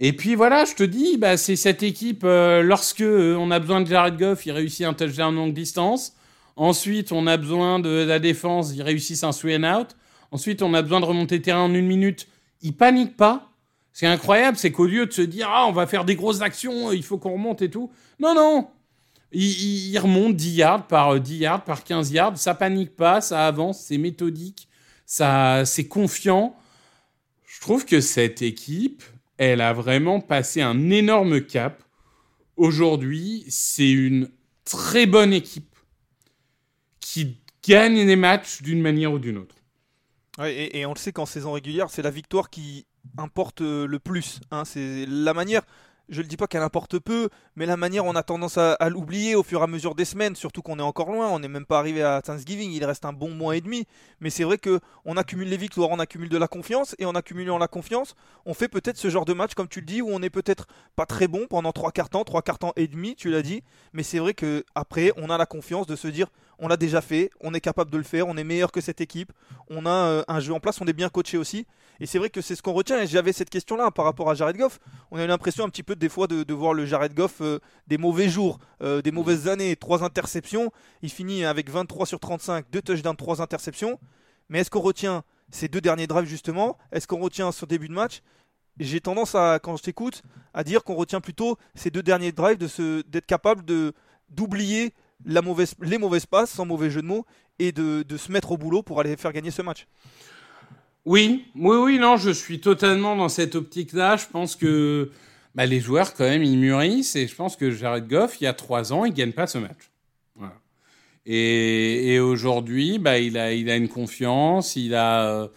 Et 0.05 0.12
puis 0.12 0.36
voilà, 0.36 0.65
je 0.65 0.74
te 0.75 0.83
dis, 0.83 1.15
bah, 1.15 1.38
c'est 1.38 1.55
cette 1.55 1.81
équipe, 1.81 2.25
euh, 2.25 2.62
lorsque 2.62 3.00
euh, 3.00 3.38
on 3.39 3.51
a 3.51 3.60
besoin 3.60 3.79
de 3.79 3.88
Jared 3.88 4.17
Goff, 4.17 4.45
il 4.45 4.51
réussit 4.51 4.86
un 4.86 4.93
touchdown 4.93 5.33
longue 5.33 5.53
distance. 5.53 6.12
Ensuite, 6.57 7.13
on 7.13 7.25
a 7.25 7.38
besoin 7.38 7.79
de 7.79 8.03
la 8.03 8.19
défense, 8.19 8.74
ils 8.75 8.81
réussissent 8.81 9.24
un 9.24 9.29
and 9.29 9.79
out. 9.79 9.95
Ensuite, 10.31 10.62
on 10.62 10.74
a 10.74 10.81
besoin 10.81 11.00
de 11.00 11.05
remonter 11.05 11.41
terrain 11.41 11.62
en 11.62 11.74
une 11.74 11.88
minute. 11.88 12.27
Ils 12.62 12.75
paniquent 12.75 13.15
pas. 13.15 13.53
C'est 13.93 14.05
incroyable, 14.05 14.57
c'est 14.57 14.74
qu'au 14.74 14.88
lieu 14.88 15.05
de 15.05 15.13
se 15.13 15.22
dire, 15.22 15.48
ah, 15.50 15.67
on 15.69 15.72
va 15.72 15.88
faire 15.88 16.03
des 16.03 16.17
grosses 16.17 16.41
actions, 16.41 16.91
il 16.91 17.03
faut 17.03 17.17
qu'on 17.17 17.36
remonte 17.36 17.62
et 17.62 17.69
tout. 17.69 17.89
Non, 18.19 18.36
non. 18.36 18.67
Ils 19.31 19.98
remontent 20.00 20.33
10 20.33 20.51
yards 20.53 20.88
par 20.88 21.17
10 21.17 21.33
euh, 21.33 21.38
yards, 21.38 21.63
par 21.63 21.86
15 21.86 22.12
yards. 22.12 22.38
Ça 22.38 22.53
panique 22.55 22.93
pas, 22.98 23.22
ça 23.22 23.48
avance, 23.48 23.79
c'est 23.79 23.98
méthodique, 23.98 24.67
ça, 25.05 25.63
c'est 25.63 25.88
confiant. 25.88 26.57
Je 27.45 27.62
trouve 27.62 27.86
que 27.86 28.01
cette 28.01 28.41
équipe, 28.41 29.01
elle 29.43 29.62
a 29.62 29.73
vraiment 29.73 30.19
passé 30.19 30.62
un 30.62 30.89
énorme 30.89 31.41
cap. 31.41 31.83
Aujourd'hui, 32.55 33.45
c'est 33.50 33.91
une 33.91 34.29
très 34.65 35.05
bonne 35.05 35.33
équipe 35.33 35.75
qui 37.00 37.38
gagne 37.67 38.05
les 38.05 38.15
matchs 38.15 38.62
d'une 38.62 38.81
manière 38.81 39.13
ou 39.13 39.19
d'une 39.19 39.38
autre. 39.38 39.55
et, 40.43 40.85
on 40.85 40.93
le 40.93 41.00
sait 41.00 41.12
qu'en 41.12 41.25
saison 41.25 41.53
régulière, 41.53 41.89
c'est 41.89 42.01
la 42.01 42.12
victoire 42.12 42.50
qui 42.50 42.85
importe 43.17 43.62
le 43.62 44.00
plus. 44.00 44.39
Hein. 44.51 44.65
C'est 44.65 45.05
la 45.07 45.33
manière 45.33 45.63
je 46.10 46.22
ne 46.22 46.27
dis 46.27 46.38
pas 46.38 46.48
qu'elle 46.48 46.62
importe 46.62 47.00
peu, 47.00 47.29
mais 47.55 47.65
la 47.65 47.77
manière 47.77 48.05
on 48.05 48.15
a 48.15 48.24
tendance 48.24 48.57
à, 48.57 48.77
l'oublier 48.89 49.36
au 49.36 49.43
fur 49.43 49.62
et 49.62 49.63
à 49.63 49.67
mesure 49.67 49.95
des 49.95 50.05
semaines, 50.05 50.36
surtout 50.36 50.62
qu'on 50.62 50.79
est 50.79 50.83
encore 50.83 51.12
loin, 51.12 51.29
on 51.29 51.39
n'est 51.39 51.48
même 51.48 51.65
pas 51.65 51.79
arrivé 51.79 52.03
à 52.03 52.22
Thanksgiving, 52.22 52.72
il 52.72 52.83
reste 52.86 53.05
un 53.05 53.13
bon 53.13 53.31
mois 53.31 53.55
et 53.55 53.62
demi, 53.62 53.86
mais 54.19 54.29
c'est 54.29 54.43
vrai 54.43 54.57
que 54.57 54.79
on 55.05 55.17
accumule 55.17 55.48
les 55.48 55.57
victoires, 55.57 55.89
on 55.91 56.00
accumule 56.00 56.29
de 56.29 56.38
la 56.38 56.48
confiance, 56.48 56.95
et 57.00 57.05
en 57.05 57.15
accumulant 57.15 57.57
la 57.57 57.67
confiance, 57.67 58.15
on 58.45 58.53
fait 58.53 58.67
peut-être 58.67 58.98
ce 58.98 59.10
genre 59.10 59.25
de 59.25 59.33
match, 59.33 59.53
comme 59.53 59.67
tu 59.67 59.79
le 59.79 59.86
dis, 59.86 60.01
où 60.01 60.10
on 60.12 60.22
est 60.22 60.29
peut-être 60.29 60.67
pas 60.95 61.05
très 61.05 61.27
bon 61.27 61.48
pendant 61.50 61.72
trois 61.72 61.91
quarts 61.91 62.10
temps, 62.10 62.24
trois 62.24 62.41
quarts 62.41 62.60
temps 62.60 62.74
et 62.75 62.88
demi, 62.88 63.15
tu 63.15 63.29
l'as 63.29 63.41
dit, 63.41 63.63
mais 63.93 64.03
c'est 64.03 64.19
vrai 64.19 64.33
que 64.33 64.65
après 64.75 65.12
on 65.17 65.29
a 65.29 65.38
la 65.38 65.45
confiance 65.45 65.88
de 65.88 65.95
se 65.95 66.07
dire 66.07 66.27
on 66.60 66.67
l'a 66.67 66.77
déjà 66.77 67.01
fait, 67.01 67.29
on 67.41 67.53
est 67.53 67.62
capable 67.62 67.91
de 67.91 67.98
le 67.98 68.03
faire, 68.03 68.27
on 68.27 68.38
est 68.38 68.43
meilleur 68.43 68.72
que 68.72 68.81
cette 68.81 69.01
équipe, 69.01 69.31
on 69.69 69.86
a 69.86 69.89
euh, 69.89 70.24
un 70.27 70.39
jeu 70.39 70.53
en 70.53 70.60
place, 70.60 70.79
on 70.81 70.86
est 70.86 70.93
bien 70.93 71.10
coaché 71.10 71.38
aussi. 71.38 71.65
Et 72.00 72.05
c'est 72.05 72.17
vrai 72.17 72.29
que 72.29 72.41
c'est 72.41 72.55
ce 72.55 72.62
qu'on 72.62 72.74
retient. 72.74 73.01
Et 73.01 73.07
j'avais 73.07 73.33
cette 73.33 73.50
question-là 73.50 73.91
par 73.91 74.05
rapport 74.05 74.29
à 74.29 74.33
Jared 74.33 74.57
Goff. 74.57 74.79
On 75.12 75.17
a 75.17 75.24
eu 75.24 75.27
l'impression 75.27 75.63
un 75.63 75.69
petit 75.69 75.83
peu 75.83 75.95
des 75.95 76.10
fois 76.10 76.27
de, 76.27 76.53
voir 76.53 76.74
le 76.74 76.86
Jared 76.86 77.13
Goff 77.13 77.41
euh, 77.41 77.60
des 77.88 77.98
mauvais 77.98 78.29
jours, 78.29 78.60
euh, 78.81 79.01
des 79.01 79.12
mauvaises 79.12 79.48
années, 79.48 79.75
trois 79.75 80.03
interceptions. 80.03 80.72
Il 81.01 81.10
finit 81.10 81.45
avec 81.45 81.69
23 81.69 82.05
sur 82.05 82.19
35, 82.19 82.65
deux 82.72 82.81
touchdowns, 82.81 83.15
trois 83.15 83.41
interceptions. 83.41 84.00
Mais 84.50 84.60
est-ce 84.60 84.69
qu'on 84.69 84.81
retient 84.81 85.24
ces 85.51 85.67
deux 85.67 85.81
derniers 85.81 86.07
drives 86.07 86.27
justement? 86.27 86.77
Est-ce 86.91 87.07
qu'on 87.07 87.19
retient 87.19 87.51
ce 87.51 87.65
début 87.65 87.88
de 87.88 87.93
match? 87.93 88.22
J'ai 88.79 89.01
tendance 89.01 89.36
à, 89.36 89.60
quand 89.60 89.78
je 89.78 89.84
t'écoute, 89.84 90.23
à 90.54 90.63
dire 90.63 90.84
qu'on 90.84 90.95
retient 90.95 91.21
plutôt 91.21 91.58
ces 91.75 91.91
deux 91.91 92.01
derniers 92.01 92.32
drives 92.32 92.58
d'être 92.58 93.25
capable 93.25 93.63
de 93.65 93.93
d'oublier 94.30 94.93
les 95.26 95.97
mauvaises 95.97 96.26
passes, 96.26 96.52
sans 96.52 96.65
mauvais 96.65 96.89
jeu 96.89 97.02
de 97.02 97.08
mots, 97.08 97.26
et 97.60 97.71
de, 97.71 98.17
se 98.17 98.32
mettre 98.32 98.52
au 98.52 98.58
boulot 98.58 98.84
pour 98.84 98.99
aller 98.99 99.15
faire 99.15 99.34
gagner 99.34 99.52
ce 99.52 99.62
match. 99.62 99.88
Oui, 101.06 101.45
oui, 101.56 101.78
oui, 101.78 101.99
non, 101.99 102.17
je 102.17 102.30
suis 102.30 102.62
totalement 102.62 103.15
dans 103.15 103.30
cette 103.30 103.56
optique-là. 103.56 104.15
Je 104.15 104.26
pense 104.32 104.56
que 104.56 105.12
bah, 105.54 105.65
les 105.65 105.80
joueurs, 105.80 106.13
quand 106.13 106.23
même, 106.23 106.43
ils 106.43 106.58
mûrissent, 106.58 107.15
et 107.15 107.28
je 107.28 107.36
pense 107.36 107.56
que 107.56 107.71
Jared 107.71 108.08
Goff, 108.08 108.39
il 108.39 108.45
y 108.45 108.47
a 108.47 108.54
trois 108.54 108.93
ans, 108.93 109.06
il 109.06 109.13
gagne 109.13 109.34
pas 109.34 109.47
ce 109.47 109.58
match. 109.58 109.89
Et, 111.26 112.19
aujourd'hui, 112.19 112.99
bah, 112.99 113.17
il, 113.17 113.38
a, 113.38 113.54
une 113.54 113.88
confiance, 113.88 114.76
il 114.76 114.93
a, 114.95 115.49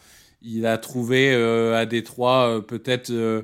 trouvé 0.80 1.32
euh, 1.32 1.76
à 1.76 1.86
Détroit 1.86 2.48
euh, 2.48 2.60
peut-être 2.60 3.10
euh, 3.10 3.42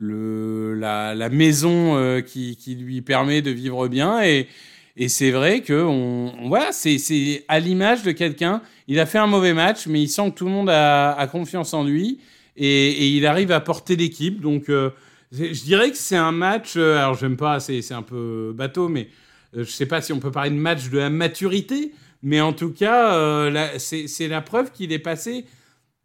la 0.00 1.28
maison 1.30 2.22
qui, 2.22 2.56
qui 2.56 2.74
lui 2.76 3.02
permet 3.02 3.42
de 3.42 3.50
vivre 3.50 3.88
bien, 3.88 4.22
et, 4.22 4.48
et 4.96 5.08
c'est 5.08 5.32
vrai 5.32 5.60
que 5.62 5.72
on, 5.72 6.48
voilà, 6.48 6.70
c'est 6.70 7.44
à 7.48 7.58
l'image 7.58 8.04
de 8.04 8.12
quelqu'un. 8.12 8.62
Il 8.86 9.00
a 9.00 9.06
fait 9.06 9.18
un 9.18 9.26
mauvais 9.26 9.52
match, 9.52 9.86
mais 9.86 10.00
il 10.00 10.08
sent 10.08 10.30
que 10.30 10.36
tout 10.36 10.44
le 10.44 10.52
monde 10.52 10.70
a, 10.70 11.28
confiance 11.30 11.74
en 11.74 11.82
lui 11.84 12.20
et, 12.56 13.08
il 13.08 13.26
arrive 13.26 13.50
à 13.50 13.60
porter 13.60 13.96
l'équipe. 13.96 14.40
Donc, 14.40 14.68
euh, 14.68 14.90
je 15.32 15.64
dirais 15.64 15.90
que 15.90 15.96
c'est 15.96 16.16
un 16.16 16.30
match. 16.30 16.74
Euh, 16.76 16.98
alors, 16.98 17.14
j'aime 17.14 17.36
pas, 17.36 17.58
c'est 17.58 17.92
un 17.92 18.02
peu 18.02 18.52
bateau, 18.54 18.88
mais 18.88 19.08
euh, 19.56 19.64
je 19.64 19.70
sais 19.70 19.86
pas 19.86 20.00
si 20.00 20.12
on 20.12 20.20
peut 20.20 20.30
parler 20.30 20.50
de 20.50 20.56
match 20.56 20.88
de 20.88 20.98
la 20.98 21.10
maturité, 21.10 21.92
mais 22.22 22.40
en 22.40 22.52
tout 22.52 22.70
cas, 22.70 23.50
c'est 23.78 24.28
la 24.28 24.42
preuve 24.42 24.70
qu'il 24.70 24.92
est 24.92 25.00
passé 25.00 25.44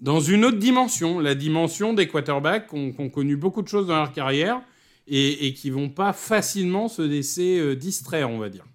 dans 0.02 0.20
une 0.20 0.46
autre 0.46 0.58
dimension, 0.58 1.20
la 1.20 1.36
dimension 1.36 1.94
des 1.94 2.08
quarterbacks 2.08 2.70
qui 2.70 2.96
ont, 2.98 3.10
connu 3.10 3.36
beaucoup 3.36 3.62
de 3.62 3.68
choses 3.68 3.88
dans 3.88 3.98
leur 3.98 4.14
carrière 4.14 4.62
et, 5.08 5.46
et 5.48 5.54
qui 5.54 5.70
vont 5.70 5.90
pas 5.90 6.14
facilement 6.14 6.88
se 6.88 7.02
laisser 7.02 7.76
distraire, 7.76 8.32
on 8.32 8.40
va 8.40 8.50
dire. 8.50 8.66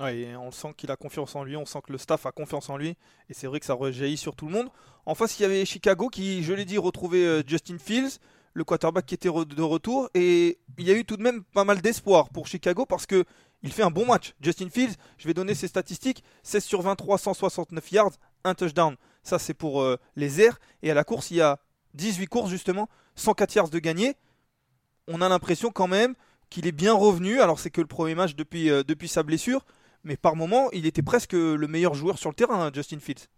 On 0.00 0.50
sent 0.50 0.74
qu'il 0.76 0.90
a 0.90 0.96
confiance 0.96 1.36
en 1.36 1.44
lui, 1.44 1.56
on 1.56 1.66
sent 1.66 1.80
que 1.86 1.92
le 1.92 1.98
staff 1.98 2.24
a 2.26 2.32
confiance 2.32 2.70
en 2.70 2.76
lui, 2.76 2.96
et 3.28 3.34
c'est 3.34 3.46
vrai 3.46 3.60
que 3.60 3.66
ça 3.66 3.74
rejaillit 3.74 4.16
sur 4.16 4.34
tout 4.34 4.46
le 4.46 4.52
monde. 4.52 4.68
En 5.04 5.14
face, 5.14 5.38
il 5.38 5.42
y 5.42 5.44
avait 5.44 5.64
Chicago 5.64 6.08
qui, 6.08 6.42
je 6.42 6.52
l'ai 6.52 6.64
dit, 6.64 6.78
retrouvait 6.78 7.24
euh, 7.24 7.42
Justin 7.46 7.78
Fields, 7.78 8.18
le 8.54 8.64
quarterback 8.64 9.06
qui 9.06 9.14
était 9.14 9.28
de 9.28 9.62
retour, 9.62 10.08
et 10.14 10.58
il 10.78 10.86
y 10.86 10.90
a 10.90 10.94
eu 10.94 11.04
tout 11.04 11.16
de 11.16 11.22
même 11.22 11.44
pas 11.44 11.64
mal 11.64 11.82
d'espoir 11.82 12.30
pour 12.30 12.46
Chicago 12.46 12.86
parce 12.86 13.06
que 13.06 13.24
il 13.62 13.72
fait 13.72 13.82
un 13.82 13.90
bon 13.90 14.06
match. 14.06 14.34
Justin 14.40 14.70
Fields, 14.70 14.94
je 15.18 15.26
vais 15.26 15.34
donner 15.34 15.54
ses 15.54 15.68
statistiques 15.68 16.24
16 16.44 16.64
sur 16.64 16.82
23, 16.82 17.18
169 17.18 17.92
yards, 17.92 18.12
un 18.44 18.54
touchdown. 18.54 18.96
Ça, 19.22 19.38
c'est 19.38 19.54
pour 19.54 19.82
euh, 19.82 19.98
les 20.16 20.40
airs. 20.40 20.58
Et 20.82 20.90
à 20.90 20.94
la 20.94 21.04
course, 21.04 21.30
il 21.30 21.36
y 21.36 21.40
a 21.42 21.58
18 21.94 22.26
courses 22.26 22.50
justement, 22.50 22.88
104 23.16 23.54
yards 23.54 23.68
de 23.68 23.78
gagné. 23.78 24.14
On 25.08 25.20
a 25.20 25.28
l'impression 25.28 25.70
quand 25.70 25.88
même 25.88 26.14
qu'il 26.48 26.66
est 26.66 26.72
bien 26.72 26.94
revenu. 26.94 27.40
Alors, 27.40 27.58
c'est 27.58 27.70
que 27.70 27.82
le 27.82 27.86
premier 27.86 28.14
match 28.14 28.34
depuis, 28.34 28.70
euh, 28.70 28.82
depuis 28.82 29.08
sa 29.08 29.22
blessure 29.22 29.64
mais 30.04 30.16
par 30.16 30.36
moment, 30.36 30.70
il 30.72 30.86
était 30.86 31.02
presque 31.02 31.32
le 31.32 31.66
meilleur 31.66 31.94
joueur 31.94 32.18
sur 32.18 32.30
le 32.30 32.34
terrain, 32.34 32.70
Justin 32.74 32.98
Fields. 33.00 33.28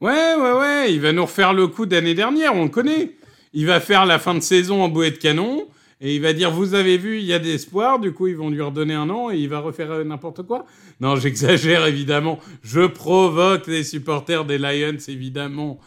Ouais, 0.00 0.34
ouais, 0.34 0.52
ouais, 0.52 0.94
il 0.94 1.00
va 1.00 1.12
nous 1.12 1.24
refaire 1.24 1.52
le 1.52 1.66
coup 1.66 1.84
d'année 1.84 2.14
dernière, 2.14 2.54
on 2.54 2.64
le 2.64 2.70
connaît. 2.70 3.16
Il 3.52 3.66
va 3.66 3.80
faire 3.80 4.06
la 4.06 4.18
fin 4.18 4.34
de 4.34 4.40
saison 4.40 4.82
en 4.82 4.88
bouée 4.88 5.10
de 5.10 5.16
canon, 5.16 5.68
et 6.00 6.14
il 6.14 6.22
va 6.22 6.32
dire, 6.32 6.50
vous 6.50 6.72
avez 6.72 6.96
vu, 6.96 7.18
il 7.18 7.24
y 7.24 7.34
a 7.34 7.38
des 7.38 7.56
espoirs, 7.56 7.98
du 7.98 8.12
coup, 8.12 8.26
ils 8.26 8.36
vont 8.36 8.48
lui 8.48 8.62
redonner 8.62 8.94
un 8.94 9.10
an, 9.10 9.30
et 9.30 9.36
il 9.36 9.50
va 9.50 9.58
refaire 9.58 9.90
euh, 9.90 10.04
n'importe 10.04 10.42
quoi. 10.44 10.64
Non, 11.00 11.16
j'exagère, 11.20 11.86
évidemment. 11.86 12.38
Je 12.62 12.86
provoque 12.86 13.66
les 13.66 13.84
supporters 13.84 14.46
des 14.46 14.56
Lions, 14.56 14.96
évidemment, 15.08 15.78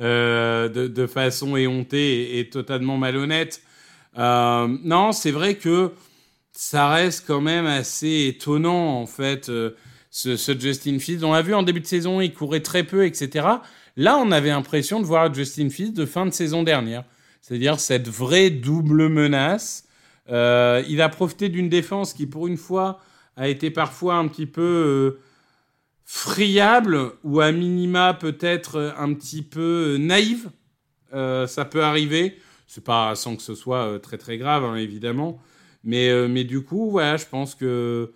euh, 0.00 0.68
de, 0.68 1.06
façon 1.06 1.56
éhontée 1.56 2.38
et, 2.38 2.50
totalement 2.50 2.98
malhonnête. 2.98 3.62
Euh, 4.18 4.68
non, 4.84 5.12
c'est 5.12 5.30
vrai 5.30 5.54
que 5.54 5.92
ça 6.52 6.90
reste 6.90 7.24
quand 7.26 7.40
même 7.40 7.66
assez 7.66 8.26
étonnant 8.28 9.00
en 9.00 9.06
fait 9.06 9.48
euh, 9.48 9.70
ce, 10.10 10.36
Justin 10.58 10.98
Fields. 10.98 11.24
On 11.24 11.32
l'a 11.32 11.42
vu 11.42 11.54
en 11.54 11.62
début 11.62 11.80
de 11.80 11.86
saison, 11.86 12.20
il 12.20 12.32
courait 12.32 12.60
très 12.60 12.84
peu, 12.84 13.06
etc. 13.06 13.46
Là, 13.96 14.18
on 14.18 14.30
avait 14.30 14.50
l'impression 14.50 15.00
de 15.00 15.06
voir 15.06 15.32
Justin 15.32 15.70
Fields 15.70 15.94
de 15.94 16.06
fin 16.06 16.26
de 16.26 16.30
saison 16.30 16.62
dernière, 16.62 17.04
c'est-à-dire 17.40 17.80
cette 17.80 18.08
vraie 18.08 18.50
double 18.50 19.08
menace. 19.08 19.88
Euh, 20.30 20.84
il 20.88 21.00
a 21.00 21.08
profité 21.08 21.48
d'une 21.48 21.68
défense 21.68 22.12
qui, 22.12 22.26
pour 22.26 22.46
une 22.46 22.58
fois, 22.58 23.00
a 23.36 23.48
été 23.48 23.70
parfois 23.70 24.16
un 24.16 24.28
petit 24.28 24.46
peu 24.46 24.62
euh, 24.62 25.20
friable 26.04 27.12
ou 27.24 27.40
à 27.40 27.50
minima 27.50 28.12
peut-être 28.14 28.94
un 28.98 29.14
petit 29.14 29.42
peu 29.42 29.96
naïve. 29.98 30.50
Ça 31.12 31.66
peut 31.66 31.82
arriver. 31.82 32.38
C'est 32.66 32.84
pas 32.84 33.14
sans 33.16 33.36
que 33.36 33.42
ce 33.42 33.54
soit 33.54 34.00
très 34.00 34.16
très 34.16 34.38
grave, 34.38 34.64
hein, 34.64 34.76
évidemment. 34.76 35.42
Mais, 35.84 36.08
euh, 36.08 36.28
mais 36.28 36.44
du 36.44 36.62
coup, 36.62 36.90
voilà, 36.90 37.16
je 37.16 37.26
pense 37.26 37.54
que. 37.54 38.12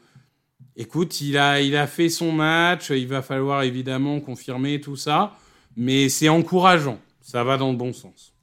Écoute, 0.79 1.22
il 1.22 1.38
a, 1.38 1.62
il 1.62 1.74
a 1.74 1.87
fait 1.87 2.11
son 2.11 2.33
match, 2.33 2.90
il 2.90 3.09
va 3.09 3.22
falloir 3.22 3.62
évidemment 3.62 4.20
confirmer 4.20 4.79
tout 4.79 4.96
ça, 4.96 5.35
mais 5.74 6.11
c'est 6.11 6.29
encourageant, 6.29 7.00
ça 7.22 7.44
va 7.44 7.57
dans 7.57 7.70
le 7.70 7.79
bon 7.79 7.94
sens. 7.94 8.35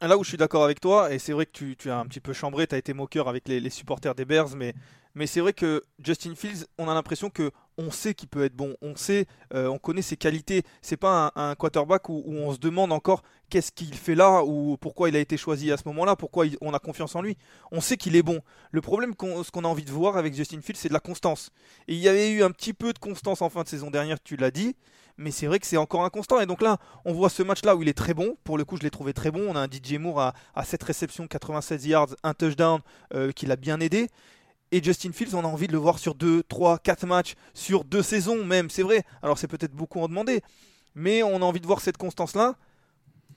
Là 0.00 0.16
où 0.16 0.24
je 0.24 0.30
suis 0.30 0.38
d'accord 0.38 0.64
avec 0.64 0.80
toi, 0.80 1.12
et 1.12 1.18
c'est 1.18 1.32
vrai 1.32 1.44
que 1.44 1.50
tu, 1.52 1.76
tu, 1.76 1.90
as 1.90 1.98
un 1.98 2.06
petit 2.06 2.20
peu 2.20 2.32
chambré, 2.32 2.66
tu 2.66 2.74
as 2.74 2.78
été 2.78 2.94
moqueur 2.94 3.28
avec 3.28 3.46
les, 3.46 3.60
les, 3.60 3.68
supporters 3.68 4.14
des 4.14 4.24
Bears, 4.24 4.56
mais 4.56 4.72
Mais 5.14 5.26
c'est 5.26 5.40
vrai 5.40 5.52
que 5.52 5.82
Justin 6.02 6.34
Fields, 6.34 6.64
on 6.78 6.88
a 6.88 6.94
l'impression 6.94 7.28
que 7.28 7.50
on 7.82 7.90
sait 7.90 8.14
qu'il 8.14 8.28
peut 8.28 8.44
être 8.44 8.54
bon, 8.54 8.76
on 8.80 8.94
sait, 8.96 9.26
euh, 9.54 9.66
on 9.66 9.78
connaît 9.78 10.02
ses 10.02 10.16
qualités. 10.16 10.62
C'est 10.80 10.96
pas 10.96 11.32
un, 11.34 11.54
quarterback 11.54 12.08
où, 12.08 12.22
on 12.26 12.52
se 12.52 12.58
demande 12.58 12.92
encore 12.92 13.22
qu'est-ce 13.50 13.72
qu'il 13.72 13.94
fait 13.94 14.14
là 14.14 14.44
ou 14.44 14.76
pourquoi 14.80 15.08
il 15.08 15.16
a 15.16 15.18
été 15.18 15.36
choisi 15.36 15.72
à 15.72 15.76
ce 15.76 15.82
moment-là, 15.86 16.16
pourquoi 16.16 16.46
on 16.60 16.72
a 16.72 16.78
confiance 16.78 17.16
en 17.16 17.22
lui. 17.22 17.36
On 17.72 17.80
sait 17.80 17.96
qu'il 17.96 18.16
est 18.16 18.22
bon. 18.22 18.40
Le 18.70 18.80
problème, 18.80 19.14
ce 19.18 19.50
qu'on 19.50 19.64
a 19.64 19.68
envie 19.68 19.84
de 19.84 19.90
voir 19.90 20.16
avec 20.16 20.34
Justin 20.34 20.60
Fields, 20.60 20.78
c'est 20.78 20.88
de 20.88 20.94
la 20.94 21.00
constance. 21.00 21.50
Et 21.88 21.94
il 21.94 22.00
y 22.00 22.08
avait 22.08 22.30
eu 22.30 22.42
un 22.42 22.50
petit 22.50 22.72
peu 22.72 22.92
de 22.92 22.98
constance 22.98 23.42
en 23.42 23.50
fin 23.50 23.62
de 23.62 23.68
saison 23.68 23.90
dernière, 23.90 24.22
tu 24.22 24.36
l'as 24.36 24.50
dit, 24.50 24.76
mais 25.18 25.30
c'est 25.30 25.46
vrai 25.46 25.58
que 25.58 25.66
c'est 25.66 25.76
encore 25.76 26.04
inconstant. 26.04 26.40
Et 26.40 26.46
donc 26.46 26.62
là, 26.62 26.78
on 27.04 27.12
voit 27.12 27.30
ce 27.30 27.42
match-là 27.42 27.76
où 27.76 27.82
il 27.82 27.88
est 27.88 27.98
très 27.98 28.14
bon. 28.14 28.36
Pour 28.44 28.58
le 28.58 28.64
coup, 28.64 28.76
je 28.76 28.82
l'ai 28.82 28.90
trouvé 28.90 29.12
très 29.12 29.30
bon. 29.30 29.44
On 29.48 29.56
a 29.56 29.60
un 29.60 29.66
DJ 29.66 29.94
Moore 29.98 30.20
à, 30.20 30.34
à 30.54 30.64
7 30.64 30.82
réceptions, 30.84 31.26
96 31.26 31.86
yards, 31.86 32.08
un 32.22 32.34
touchdown 32.34 32.80
euh, 33.14 33.32
qui 33.32 33.46
l'a 33.46 33.56
bien 33.56 33.80
aidé. 33.80 34.08
Et 34.74 34.82
Justin 34.82 35.12
Fields, 35.12 35.34
on 35.34 35.44
a 35.44 35.46
envie 35.46 35.66
de 35.66 35.72
le 35.72 35.78
voir 35.78 35.98
sur 35.98 36.14
2, 36.14 36.44
3, 36.44 36.78
4 36.78 37.06
matchs, 37.06 37.34
sur 37.52 37.84
2 37.84 38.02
saisons 38.02 38.42
même, 38.42 38.70
c'est 38.70 38.82
vrai. 38.82 39.04
Alors 39.22 39.36
c'est 39.36 39.46
peut-être 39.46 39.74
beaucoup 39.74 40.00
en 40.00 40.08
demander, 40.08 40.40
mais 40.94 41.22
on 41.22 41.36
a 41.36 41.44
envie 41.44 41.60
de 41.60 41.66
voir 41.66 41.82
cette 41.82 41.98
constance-là. 41.98 42.56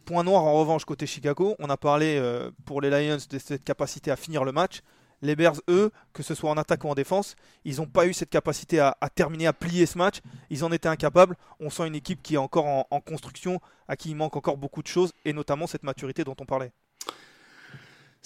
Point 0.05 0.23
noir 0.23 0.43
en 0.43 0.53
revanche 0.53 0.85
côté 0.85 1.05
Chicago, 1.05 1.57
on 1.59 1.69
a 1.69 1.75
parlé 1.75 2.17
euh, 2.17 2.51
pour 2.63 2.79
les 2.79 2.89
Lions 2.89 3.17
de 3.29 3.37
cette 3.37 3.65
capacité 3.65 4.11
à 4.11 4.15
finir 4.15 4.45
le 4.45 4.53
match. 4.53 4.79
Les 5.21 5.35
Bears, 5.35 5.59
eux, 5.67 5.91
que 6.13 6.23
ce 6.23 6.35
soit 6.35 6.49
en 6.49 6.57
attaque 6.57 6.85
ou 6.85 6.87
en 6.87 6.95
défense, 6.95 7.35
ils 7.65 7.77
n'ont 7.77 7.87
pas 7.87 8.07
eu 8.07 8.13
cette 8.13 8.29
capacité 8.29 8.79
à, 8.79 8.95
terminer, 9.13 9.47
à 9.47 9.53
plier 9.53 9.85
ce 9.85 9.97
match. 9.97 10.21
Ils 10.49 10.63
en 10.63 10.71
étaient 10.71 10.87
incapables. 10.87 11.35
On 11.59 11.69
sent 11.69 11.87
une 11.87 11.95
équipe 11.95 12.21
qui 12.21 12.35
est 12.35 12.37
encore 12.37 12.85
en 12.89 13.01
construction, 13.01 13.59
à 13.89 13.97
qui 13.97 14.11
il 14.11 14.15
manque 14.15 14.37
encore 14.37 14.57
beaucoup 14.57 14.83
de 14.83 14.87
choses, 14.87 15.11
et 15.25 15.33
notamment 15.33 15.67
cette 15.67 15.83
maturité 15.83 16.23
dont 16.23 16.35
on 16.39 16.45
parlait. 16.45 16.71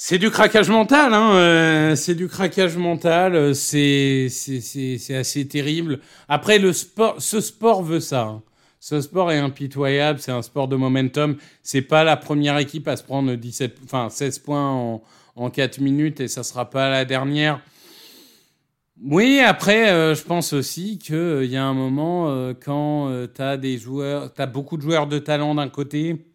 C'est 0.02 0.18
du 0.18 0.32
craquage 0.32 0.70
mental, 0.70 1.14
hein. 1.14 1.34
Euh, 1.34 1.94
c'est 1.94 2.16
du 2.16 2.30
craquage 2.30 2.78
mental. 2.78 3.36
Euh, 3.36 3.54
c'est 3.54 4.30
c'est 4.30 5.14
assez 5.14 5.46
terrible. 5.46 6.00
Après 6.30 6.58
le 6.58 6.72
sport, 6.72 7.16
ce 7.18 7.42
sport 7.42 7.84
veut 7.84 8.00
ça. 8.00 8.22
Hein. 8.22 8.44
Ce 8.80 9.02
sport 9.02 9.30
est 9.30 9.40
impitoyable. 9.40 10.20
C'est 10.20 10.32
un 10.32 10.42
sport 10.42 10.70
de 10.70 10.78
momentum. 10.78 11.36
C'est 11.64 11.82
pas 11.82 12.06
la 12.06 12.16
première 12.16 12.58
équipe 12.60 12.88
à 12.88 12.96
se 12.96 13.04
prendre 13.04 13.36
17, 13.36 13.80
enfin 13.84 14.08
16 14.10 14.40
points 14.40 14.72
en, 14.72 15.04
en 15.36 15.50
4 15.50 15.82
minutes 15.82 16.22
et 16.22 16.30
ça 16.30 16.44
sera 16.44 16.70
pas 16.70 16.90
la 16.90 17.04
dernière. 17.04 17.60
Oui, 19.04 19.42
après, 19.46 19.90
euh, 19.90 20.16
je 20.16 20.24
pense 20.24 20.54
aussi 20.54 20.98
qu'il 20.98 21.44
y 21.44 21.58
a 21.58 21.66
un 21.66 21.74
moment 21.74 22.54
quand 22.64 23.28
tu 23.36 23.42
as 23.42 23.58
des 23.58 23.78
joueurs, 23.78 24.34
tu 24.34 24.42
as 24.42 24.48
beaucoup 24.48 24.78
de 24.78 24.82
joueurs 24.82 25.08
de 25.08 25.20
talent 25.20 25.56
d'un 25.56 25.68
côté 25.68 26.29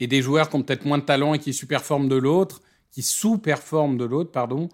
et 0.00 0.06
des 0.06 0.22
joueurs 0.22 0.48
qui 0.48 0.56
ont 0.56 0.62
peut-être 0.62 0.84
moins 0.84 0.98
de 0.98 1.04
talent 1.04 1.34
et 1.34 1.38
qui 1.38 1.52
sous-performent 1.52 2.08
de 2.08 2.16
l'autre, 2.16 2.62
qui 2.90 3.02
sous-performent 3.02 3.96
de 3.96 4.04
l'autre, 4.04 4.30
pardon. 4.30 4.68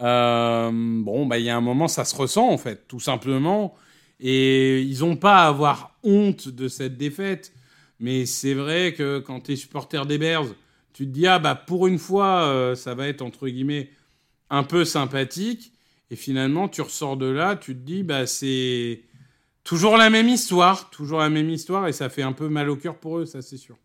Euh, 0.00 0.70
bon, 0.72 1.26
bah, 1.26 1.38
il 1.38 1.44
y 1.44 1.50
a 1.50 1.56
un 1.56 1.60
moment, 1.60 1.88
ça 1.88 2.04
se 2.04 2.14
ressent, 2.16 2.48
en 2.48 2.58
fait, 2.58 2.86
tout 2.88 3.00
simplement. 3.00 3.74
Et 4.20 4.82
ils 4.82 5.00
n'ont 5.00 5.16
pas 5.16 5.44
à 5.44 5.48
avoir 5.48 5.96
honte 6.02 6.48
de 6.48 6.68
cette 6.68 6.96
défaite. 6.96 7.52
Mais 8.00 8.26
c'est 8.26 8.54
vrai 8.54 8.94
que 8.94 9.18
quand 9.20 9.40
tu 9.40 9.52
es 9.52 9.56
supporter 9.56 10.06
des 10.06 10.18
Bears, 10.18 10.46
tu 10.92 11.06
te 11.06 11.10
dis, 11.10 11.26
ah, 11.26 11.38
bah, 11.38 11.54
pour 11.54 11.86
une 11.86 11.98
fois, 11.98 12.44
euh, 12.44 12.74
ça 12.74 12.94
va 12.94 13.08
être, 13.08 13.22
entre 13.22 13.48
guillemets, 13.48 13.90
un 14.50 14.64
peu 14.64 14.84
sympathique. 14.84 15.72
Et 16.10 16.16
finalement, 16.16 16.68
tu 16.68 16.82
ressors 16.82 17.16
de 17.16 17.26
là, 17.26 17.56
tu 17.56 17.74
te 17.74 17.80
dis, 17.80 18.02
bah, 18.02 18.26
c'est 18.26 19.02
toujours 19.64 19.96
la 19.96 20.10
même 20.10 20.28
histoire, 20.28 20.90
toujours 20.90 21.20
la 21.20 21.30
même 21.30 21.48
histoire, 21.48 21.88
et 21.88 21.92
ça 21.92 22.08
fait 22.08 22.22
un 22.22 22.32
peu 22.32 22.48
mal 22.48 22.68
au 22.68 22.76
cœur 22.76 22.98
pour 22.98 23.18
eux, 23.18 23.24
ça, 23.24 23.40
c'est 23.40 23.56
sûr. 23.56 23.78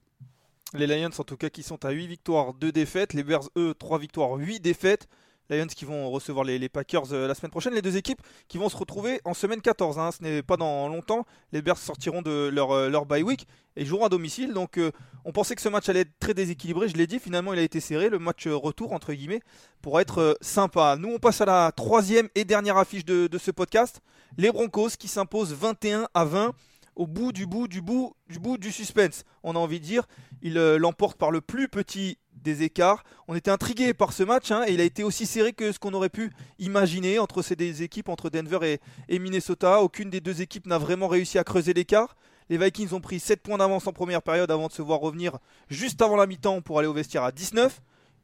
Les 0.74 0.88
Lions, 0.88 1.10
en 1.18 1.24
tout 1.24 1.38
cas, 1.38 1.50
qui 1.50 1.64
sont 1.64 1.86
à 1.86 1.92
8 1.92 2.08
victoires, 2.08 2.54
2 2.54 2.72
défaites. 2.72 3.14
Les 3.14 3.24
Bears, 3.24 3.50
eux, 3.58 3.74
3 3.78 4.00
victoires, 4.00 4.34
8 4.34 4.60
défaites. 4.60 5.08
Lions 5.50 5.68
qui 5.68 5.86
vont 5.86 6.10
recevoir 6.10 6.44
les, 6.44 6.68
Packers 6.68 7.14
euh, 7.14 7.28
la 7.28 7.34
semaine 7.34 7.52
prochaine. 7.52 7.74
Les 7.74 7.82
deux 7.82 7.96
équipes 7.96 8.22
qui 8.48 8.58
vont 8.58 8.68
se 8.68 8.76
retrouver 8.76 9.22
en 9.24 9.34
semaine 9.34 9.62
14. 9.62 9.98
Hein. 9.98 10.10
Ce 10.12 10.22
n'est 10.22 10.44
pas 10.44 10.58
dans 10.58 10.90
longtemps. 10.90 11.26
Les 11.54 11.62
Bears 11.62 11.78
sortiront 11.78 12.22
de 12.22 12.50
leur, 12.54 12.72
euh, 12.72 12.90
leur 12.90 13.06
bye 13.06 13.24
week 13.24 13.48
et 13.78 13.86
joueront 13.86 14.06
à 14.06 14.10
domicile. 14.10 14.54
Donc 14.54 14.78
euh, 14.78 14.92
on 15.24 15.32
pensait 15.32 15.56
que 15.56 15.62
ce 15.62 15.70
match 15.70 15.88
allait 15.88 16.02
être 16.02 16.20
très 16.20 16.34
déséquilibré. 16.34 16.90
Je 16.90 16.96
l'ai 16.96 17.08
dit, 17.08 17.20
finalement 17.20 17.54
il 17.54 17.60
a 17.60 17.64
été 17.64 17.80
serré. 17.80 18.10
Le 18.10 18.20
match 18.20 18.46
retour, 18.48 18.92
entre 18.92 19.14
guillemets, 19.14 19.42
pour 19.82 20.02
être 20.02 20.38
sympa. 20.42 20.98
Nous 21.00 21.10
on 21.10 21.20
passe 21.20 21.40
à 21.40 21.46
la 21.46 21.72
troisième 21.72 22.28
et 22.36 22.44
dernière 22.44 22.78
affiche 22.78 23.06
de, 23.06 23.28
de 23.28 23.38
ce 23.38 23.52
podcast. 23.52 24.02
Les 24.38 24.52
Broncos 24.52 24.98
qui 25.00 25.08
s'imposent 25.08 25.54
21 25.54 26.10
à 26.14 26.26
20 26.26 26.54
au 26.98 27.06
bout 27.06 27.32
du 27.32 27.46
bout 27.46 27.68
du 27.68 27.82
bout 27.82 28.16
du 28.28 28.40
bout 28.40 28.58
du 28.58 28.72
suspense. 28.72 29.24
On 29.44 29.56
a 29.56 29.60
envie 29.60 29.80
de 29.80 29.86
dire, 29.86 30.04
il 30.42 30.58
euh, 30.58 30.78
l'emporte 30.78 31.18
par 31.18 31.32
le 31.32 31.42
plus 31.42 31.70
petit 31.70 32.18
des 32.34 32.64
écarts. 32.64 33.04
On 33.28 33.36
était 33.36 33.52
intrigué 33.52 33.94
par 33.94 34.14
ce 34.14 34.24
match 34.24 34.52
hein, 34.52 34.64
et 34.68 34.74
il 34.74 34.82
a 34.82 34.84
été 34.84 35.04
aussi 35.04 35.26
serré 35.26 35.54
que 35.54 35.72
ce 35.72 35.80
qu'on 35.80 35.94
aurait 35.94 36.10
pu 36.10 36.32
imaginer 36.60 37.20
entre 37.20 37.42
ces 37.42 37.56
deux 37.56 37.84
équipes, 37.84 38.10
entre 38.10 38.30
Denver 38.30 38.80
et, 39.08 39.20
Minnesota. 39.20 39.82
Aucune 39.82 40.10
des 40.10 40.22
deux 40.22 40.42
équipes 40.42 40.66
n'a 40.66 40.78
vraiment 40.78 41.08
réussi 41.08 41.38
à 41.38 41.44
creuser 41.44 41.74
l'écart. 41.74 42.16
Les 42.50 42.58
Vikings 42.58 42.94
ont 42.94 43.02
pris 43.02 43.20
7 43.20 43.42
points 43.42 43.58
d'avance 43.58 43.86
en 43.88 43.94
première 43.94 44.22
période 44.22 44.50
avant 44.50 44.68
de 44.68 44.72
se 44.72 44.82
voir 44.82 45.00
revenir 45.00 45.38
juste 45.70 46.02
avant 46.02 46.16
la 46.16 46.26
mi-temps 46.26 46.62
pour 46.62 46.80
aller 46.80 46.88
au 46.88 46.94
vestiaire 46.94 47.24
à 47.24 47.32
19. 47.32 47.82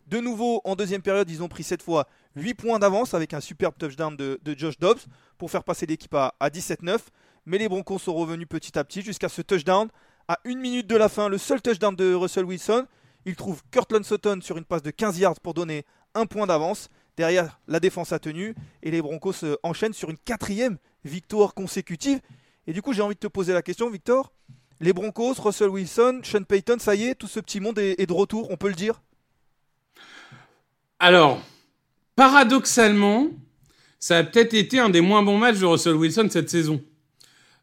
De 0.08 0.20
nouveau, 0.20 0.62
en 0.64 0.76
deuxième 0.76 1.02
période, 1.02 1.30
ils 1.30 1.44
ont 1.44 1.48
pris 1.48 1.64
cette 1.64 1.82
fois 1.82 2.08
8 2.36 2.56
points 2.56 2.80
d'avance 2.80 3.14
avec 3.14 3.34
un 3.34 3.40
superbe 3.40 3.76
touchdown 3.78 4.16
de, 4.16 4.40
Josh 4.58 4.78
Dobbs 4.80 5.00
pour 5.38 5.52
faire 5.52 5.64
passer 5.64 5.86
l'équipe 5.86 6.14
à, 6.14 6.34
à 6.40 6.50
17-9 6.50 7.00
mais 7.46 7.58
les 7.58 7.68
Broncos 7.68 8.00
sont 8.00 8.14
revenus 8.14 8.48
petit 8.48 8.78
à 8.78 8.84
petit 8.84 9.02
jusqu'à 9.02 9.30
ce 9.30 9.42
touchdown. 9.42 9.90
À 10.28 10.40
une 10.46 10.60
minute 10.60 10.88
de 10.88 10.96
la 10.96 11.10
fin, 11.10 11.30
le 11.30 11.38
seul 11.38 11.62
touchdown 11.62 11.96
de 11.96 12.14
Russell 12.14 12.46
Wilson. 12.46 12.86
Il 13.26 13.36
trouve 13.36 13.62
Kurtland 13.72 14.04
Sutton 14.04 14.40
sur 14.42 14.58
une 14.58 14.66
passe 14.66 14.84
de 14.84 14.92
15 14.92 15.20
yards 15.20 15.40
pour 15.42 15.54
donner 15.54 15.86
un 16.14 16.26
point 16.26 16.48
d'avance. 16.48 16.90
Derrière, 17.18 17.60
la 17.68 17.80
défense 17.80 18.12
a 18.12 18.20
tenu 18.20 18.56
et 18.82 18.92
les 18.92 19.02
Broncos 19.02 19.34
enchaînent 19.64 19.94
sur 19.94 20.10
une 20.10 20.18
quatrième 20.18 20.78
victoire 21.06 21.54
consécutive. 21.54 22.20
Et 22.68 22.74
du 22.74 22.82
coup, 22.82 22.94
j'ai 22.94 23.02
envie 23.02 23.16
de 23.16 23.20
te 23.20 23.28
poser 23.28 23.54
la 23.54 23.62
question, 23.62 23.90
Victor. 23.90 24.32
Les 24.80 24.94
Broncos, 24.94 25.36
Russell 25.40 25.70
Wilson, 25.70 26.22
Sean 26.24 26.44
Payton, 26.44 26.78
ça 26.80 26.96
y 26.96 27.04
est, 27.04 27.16
tout 27.16 27.28
ce 27.28 27.40
petit 27.40 27.60
monde 27.60 27.80
est 27.80 28.06
de 28.06 28.14
retour, 28.14 28.50
on 28.52 28.58
peut 28.58 28.68
le 28.68 28.74
dire? 28.74 29.02
Alors, 31.00 31.42
paradoxalement, 32.16 33.28
ça 34.00 34.18
a 34.18 34.24
peut-être 34.24 34.54
été 34.54 34.80
un 34.80 34.90
des 34.90 35.02
moins 35.02 35.22
bons 35.22 35.38
matchs 35.38 35.60
de 35.60 35.66
Russell 35.66 35.96
Wilson 35.96 36.28
cette 36.30 36.50
saison. 36.50 36.82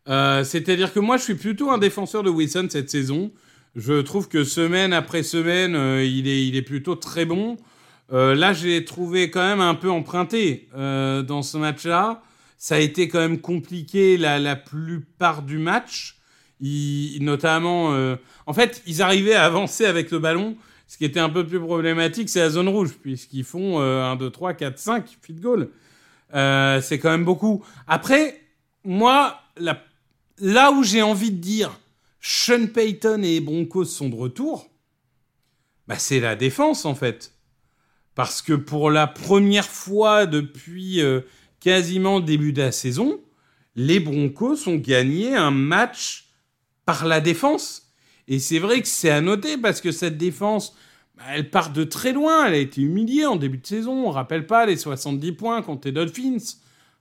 Euh, 0.09 0.45
c'est-à-dire 0.45 0.93
que 0.93 1.01
moi, 1.01 1.17
je 1.17 1.23
suis 1.23 1.35
plutôt 1.35 1.71
un 1.71 1.79
défenseur 1.79 2.23
de 2.23 2.31
Wilson 2.31 2.67
cette 2.71 2.91
saison. 2.91 3.31
Je 3.77 4.01
trouve 4.01 4.29
que 4.29 4.45
semaine 4.45 4.93
après 4.93 5.23
semaine, 5.23 5.75
euh, 5.77 6.05
il, 6.05 6.27
est, 6.57 6.63
plutôt 6.63 6.97
très 6.97 7.25
bon. 7.25 7.57
Euh, 8.13 8.35
là, 8.35 8.53
j'ai 8.53 8.85
trouvé 8.85 9.31
quand 9.31 9.47
même 9.47 9.61
un 9.61 9.75
peu 9.75 9.91
emprunté 9.91 10.69
dans 10.75 11.43
ce 11.43 11.57
match-là. 11.59 12.23
Ça 12.59 12.75
a 12.75 12.79
été 12.79 13.09
quand 13.09 13.21
même 13.21 13.41
compliqué 13.41 14.17
la, 14.17 14.39
la 14.39 14.57
plupart 14.57 15.43
du 15.43 15.59
match. 15.59 16.17
notamment, 16.61 18.17
en 18.47 18.53
fait, 18.53 18.83
ils 18.87 19.01
arrivaient 19.03 19.35
à 19.35 19.45
avancer 19.45 19.87
avec 19.87 20.11
le 20.11 20.19
ballon. 20.19 20.57
Ce 20.89 20.99
qui 20.99 21.05
était 21.05 21.21
un 21.21 21.31
peu 21.31 21.47
plus 21.47 21.61
problématique, 21.61 22.29
c'est 22.29 22.41
la 22.41 22.51
zone 22.51 22.69
rouge, 22.69 22.95
puisqu'ils 23.01 23.45
font 23.45 23.81
1, 23.81 24.17
2, 24.17 24.29
3, 24.29 24.55
4, 24.55 24.79
5 24.79 25.05
feed 25.23 25.41
goal. 25.41 25.71
c'est 26.33 26.99
quand 26.99 27.11
même 27.11 27.25
beaucoup. 27.25 27.65
Après, 27.87 28.41
moi, 28.85 29.41
la 29.57 29.81
là 30.41 30.73
où 30.73 30.83
j'ai 30.83 31.03
envie 31.03 31.31
de 31.31 31.41
dire 31.41 31.79
Sean 32.21 32.67
Payton 32.67 33.23
et 33.23 33.41
Broncos 33.41 33.87
sont 33.87 34.09
de 34.09 34.15
retour, 34.15 34.69
bah 35.87 35.99
c'est 35.99 36.21
la 36.21 36.37
défense 36.37 36.85
en 36.85 36.95
fait. 36.95 37.33
Parce 38.15 38.43
que 38.43 38.53
pour 38.53 38.91
la 38.91 39.07
première 39.07 39.69
fois 39.69 40.27
depuis 40.27 41.01
euh, 41.01 41.21
quasiment 41.61 42.21
début 42.21 42.53
de 42.53 42.63
la 42.63 42.73
saison, 42.73 43.21
les 43.77 44.01
Broncos 44.01 44.69
ont 44.69 44.77
gagné 44.77 45.37
un 45.37 45.51
match 45.51 46.29
par 46.85 47.07
la 47.07 47.21
défense. 47.21 47.93
Et 48.29 48.39
c'est 48.39 48.59
vrai 48.59 48.81
que 48.83 48.89
c'est 48.89 49.11
à 49.11 49.21
noter 49.21 49.57
parce 49.57 49.81
que 49.81 49.93
cette 49.93 50.19
défense, 50.19 50.77
bah, 51.17 51.25
elle 51.31 51.51
part 51.51 51.73
de 51.73 51.85
très 51.85 52.13
loin. 52.13 52.47
Elle 52.47 52.55
a 52.55 52.59
été 52.59 52.81
humiliée 52.81 53.27
en 53.27 53.37
début 53.37 53.59
de 53.59 53.67
saison. 53.67 53.93
On 53.93 54.09
ne 54.09 54.15
rappelle 54.15 54.47
pas 54.47 54.67
les 54.67 54.77
70 54.77 55.33
points 55.33 55.63
contre 55.63 55.89
les 55.89 55.93
Dolphins. 55.93 56.39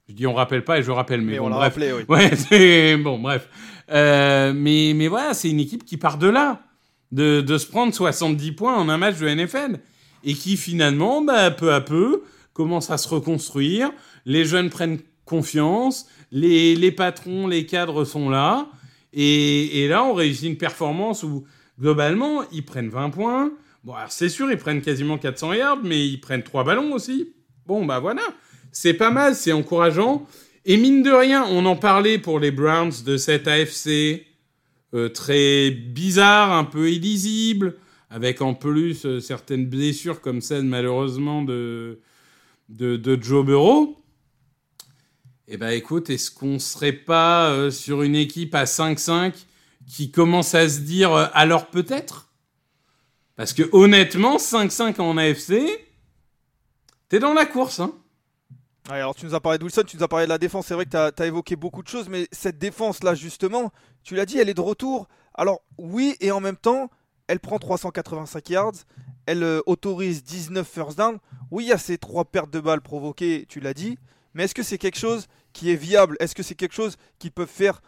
Je 0.10 0.16
dis 0.16 0.26
on 0.26 0.34
rappelle 0.34 0.64
pas 0.64 0.80
et 0.80 0.84
je 0.84 0.90
rappelle, 0.90 1.22
mais, 1.22 1.38
on 1.38 1.50
l'a 1.50 1.58
rappelé, 1.58 1.94
oui. 1.94 2.04
Ouais, 2.10 2.36
c'est 2.36 2.98
bon, 2.98 3.20
bref. 3.20 3.48
Euh, 3.92 4.54
mais 4.56 4.94
mais 4.96 5.08
voilà, 5.08 5.36
c'est 5.36 5.52
une 5.52 5.60
équipe 5.60 5.86
qui 5.86 5.98
part 5.98 6.18
de 6.18 6.28
là, 6.28 6.64
de, 7.12 7.42
de 7.42 7.58
se 7.60 7.68
prendre 7.68 7.94
70 7.94 8.54
points 8.54 8.76
en 8.76 8.90
un 8.90 8.98
match 8.98 9.20
de 9.20 9.28
NFL 9.28 9.80
et 10.24 10.34
qui 10.34 10.58
finalement, 10.58 11.22
bah, 11.22 11.52
peu 11.52 11.74
à 11.74 11.82
peu, 11.82 12.24
commence 12.54 12.90
à 12.90 12.98
se 12.98 13.08
reconstruire. 13.08 13.92
Les 14.26 14.46
jeunes 14.46 14.72
prennent 14.72 14.98
confiance, 15.26 16.08
les, 16.32 16.76
les 16.76 16.92
patrons, 16.92 17.46
les 17.46 17.68
cadres 17.68 18.04
sont 18.04 18.32
là, 18.32 18.68
et, 19.14 19.84
et 19.84 19.88
là 19.88 20.04
on 20.04 20.14
réussit 20.14 20.50
une 20.50 20.58
performance 20.58 21.22
où 21.22 21.46
globalement 21.80 22.44
ils 22.52 22.66
prennent 22.66 22.90
20 22.90 23.12
points. 23.12 23.52
Bon, 23.84 23.94
alors 23.94 24.12
c'est 24.12 24.30
sûr, 24.30 24.52
ils 24.52 24.58
prennent 24.58 24.82
quasiment 24.82 25.20
400 25.20 25.54
yards, 25.54 25.84
mais 25.84 26.04
ils 26.04 26.20
prennent 26.20 26.44
trois 26.44 26.64
ballons 26.64 26.94
aussi. 26.94 27.32
Bon, 27.68 27.86
bah 27.86 28.00
voilà 28.00 28.24
c'est 28.72 28.94
pas 28.94 29.12
mal, 29.12 29.36
c'est 29.36 29.52
encourageant. 29.52 30.28
Et 30.66 30.78
mine 30.78 31.04
de 31.04 31.12
rien, 31.12 31.46
on 31.50 31.66
en 31.66 31.76
parlait 31.76 32.20
pour 32.20 32.40
les 32.40 32.52
Browns 32.52 33.04
de 33.06 33.18
cette 33.18 33.48
AFC 33.48 34.26
euh, 34.94 35.10
très 35.10 35.72
bizarre, 35.72 36.52
un 36.52 36.64
peu 36.64 36.92
illisible, 36.92 37.78
avec 38.10 38.42
en 38.42 38.54
plus 38.54 39.06
euh, 39.06 39.20
certaines 39.20 39.68
blessures 39.68 40.22
comme 40.22 40.42
celle 40.42 40.64
malheureusement 40.64 41.44
de, 41.44 42.00
de, 42.70 43.20
Joe 43.22 43.46
Burrow. 43.46 44.04
Eh 45.48 45.58
ben 45.58 45.70
écoute, 45.70 46.10
est-ce 46.10 46.30
qu'on 46.30 46.60
serait 46.60 46.94
pas 46.94 47.52
euh, 47.52 47.72
sur 47.72 48.04
une 48.04 48.16
équipe 48.16 48.54
à 48.54 48.66
5-5 48.66 49.34
qui 49.88 50.12
commence 50.12 50.54
à 50.56 50.68
se 50.68 50.80
dire 50.80 51.12
alors 51.34 51.68
peut-être? 51.68 52.30
Parce 53.36 53.54
que 53.54 53.64
honnêtement, 53.72 54.38
5-5 54.38 55.00
en 55.00 55.18
AFC, 55.18 55.54
t'es 57.08 57.20
dans 57.20 57.34
la 57.34 57.46
course. 57.46 57.80
Hein 57.80 57.94
alors 58.96 59.16
tu 59.16 59.26
nous 59.26 59.36
as 59.36 59.40
parlé 59.40 59.58
de 59.58 59.64
Wilson, 59.64 59.84
tu 59.86 59.98
nous 59.98 60.04
as 60.04 60.08
parlé 60.08 60.26
de 60.26 60.30
la 60.30 60.38
défense, 60.38 60.68
c'est 60.68 60.74
vrai 60.74 60.86
que 60.86 61.12
tu 61.12 61.22
as, 61.22 61.26
évoqué 61.26 61.56
beaucoup 61.56 61.84
de 61.84 61.88
choses, 61.88 62.10
mais 62.10 62.28
cette 62.32 62.58
défense-là, 62.58 63.16
justement, 63.16 63.72
tu 64.04 64.16
l'as 64.16 64.26
dit, 64.26 64.40
elle 64.40 64.50
est 64.50 64.54
de 64.54 64.62
retour. 64.62 65.08
Alors 65.36 65.62
oui, 65.78 66.16
et 66.20 66.32
en 66.32 66.40
même 66.40 66.58
temps, 66.58 66.90
elle 67.28 67.40
prend 67.40 67.60
385 67.60 68.50
yards, 68.50 68.74
elle 69.26 69.44
euh, 69.44 69.62
autorise 69.68 70.24
19 70.24 70.68
first 70.68 70.98
down. 70.98 71.20
Oui, 71.52 71.66
il 71.66 71.68
y 71.68 71.74
a 71.74 71.78
ces 71.78 71.98
trois 71.98 72.26
pertes 72.26 72.50
de 72.50 72.60
balles 72.60 72.82
provoquées, 72.82 73.46
tu 73.48 73.60
l'as 73.60 73.76
dit, 73.76 73.98
mais 74.34 74.46
est-ce 74.46 74.56
que 74.56 74.64
c'est 74.64 74.78
quelque 74.78 74.98
chose 74.98 75.28
qui 75.54 75.72
est 75.72 75.76
viable? 75.76 76.18
Est-ce 76.20 76.36
que 76.36 76.44
c'est 76.44 76.56
quelque 76.56 76.74
chose 76.74 76.98
qu'ils 77.20 77.32
peuvent 77.32 77.48
faire 77.48 77.82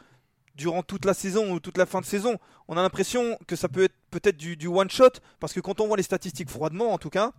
durant 0.56 0.84
toute 0.84 1.06
la 1.06 1.14
saison 1.14 1.52
ou 1.52 1.60
toute 1.60 1.78
la 1.78 1.86
fin 1.86 2.02
de 2.02 2.06
saison? 2.06 2.38
On 2.68 2.78
a 2.78 2.82
l'impression 2.82 3.38
que 3.48 3.56
ça 3.56 3.68
peut 3.68 3.84
être 3.84 3.96
peut-être 4.12 4.38
du, 4.38 4.68
one-shot, 4.68 5.20
parce 5.40 5.54
que 5.54 5.60
quand 5.60 5.82
on 5.82 5.88
voit 5.88 5.98
les 5.98 6.04
statistiques 6.04 6.50
froidement, 6.50 6.94
en 6.94 6.98
tout 6.98 7.10
cas, 7.10 7.32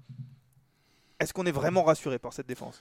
est-ce 1.20 1.33
qu'on 1.33 1.46
est 1.46 1.53
vraiment 1.53 1.85
rassuré 1.85 2.18
par 2.18 2.33
cette 2.33 2.46
défense? 2.46 2.81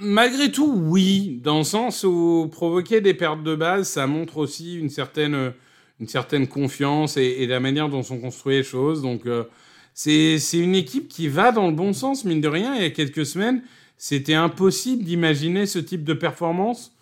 Malgré 0.00 0.50
tout, 0.50 0.72
oui, 0.74 1.40
dans 1.42 1.58
le 1.58 1.64
sens 1.64 2.04
où 2.04 2.48
provoquer 2.50 3.00
des 3.00 3.14
pertes 3.14 3.42
de 3.42 3.54
base, 3.54 3.88
ça 3.88 4.06
montre 4.06 4.38
aussi 4.38 4.76
une 4.76 4.90
certaine, 4.90 5.52
une 6.00 6.08
certaine 6.08 6.48
confiance 6.48 7.16
et, 7.16 7.46
la 7.46 7.60
manière 7.60 7.88
dont 7.88 8.02
sont 8.02 8.18
construites 8.18 8.58
les 8.58 8.62
choses. 8.64 9.02
Donc, 9.02 9.26
euh, 9.26 9.44
c'est 9.94 10.38
une 10.54 10.74
équipe 10.74 11.08
qui 11.08 11.28
va 11.28 11.52
dans 11.52 11.68
le 11.68 11.74
bon 11.74 11.92
sens, 11.92 12.24
mine 12.24 12.40
de 12.40 12.48
rien. 12.48 12.74
Il 12.74 12.82
y 12.82 12.86
a 12.86 12.90
quelques 12.90 13.24
semaines, 13.24 13.62
c'était 13.96 14.34
impossible 14.34 15.04
d'imaginer 15.04 15.66
ce 15.66 15.78
type 15.78 16.02
de 16.02 16.14
performance. 16.14 16.92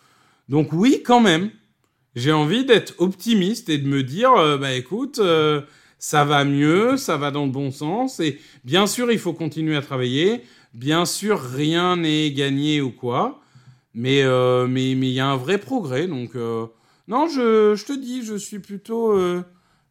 Donc, 0.50 0.72
oui, 0.72 1.02
quand 1.04 1.20
même, 1.20 1.50
j'ai 2.14 2.32
envie 2.32 2.66
d'être 2.66 2.94
optimiste 2.98 3.70
et 3.70 3.78
de 3.78 3.88
me 3.88 4.02
dire, 4.02 4.32
euh, 4.32 4.58
bah 4.58 4.74
écoute, 4.74 5.18
euh, 5.18 5.62
ça 5.98 6.24
va 6.24 6.44
mieux, 6.44 6.98
ça 6.98 7.16
va 7.16 7.30
dans 7.30 7.46
le 7.46 7.52
bon 7.52 7.70
sens. 7.70 8.20
Et 8.20 8.38
bien 8.64 8.86
sûr, 8.86 9.10
il 9.10 9.18
faut 9.18 9.32
continuer 9.32 9.76
à 9.76 9.82
travailler. 9.82 10.42
Bien 10.74 11.04
sûr, 11.04 11.40
rien 11.40 11.96
n'est 11.96 12.30
gagné 12.32 12.80
ou 12.80 12.90
quoi, 12.90 13.40
mais 13.94 14.22
euh, 14.22 14.66
mais 14.66 14.94
mais 14.94 15.08
il 15.08 15.14
y 15.14 15.20
a 15.20 15.26
un 15.28 15.36
vrai 15.36 15.58
progrès. 15.58 16.06
Donc 16.08 16.34
euh, 16.34 16.66
non, 17.08 17.28
je, 17.28 17.74
je, 17.74 17.84
te 17.84 17.92
dis, 17.92 18.24
je 18.24 18.34
suis 18.34 18.58
plutôt 18.58 19.12
euh, 19.12 19.44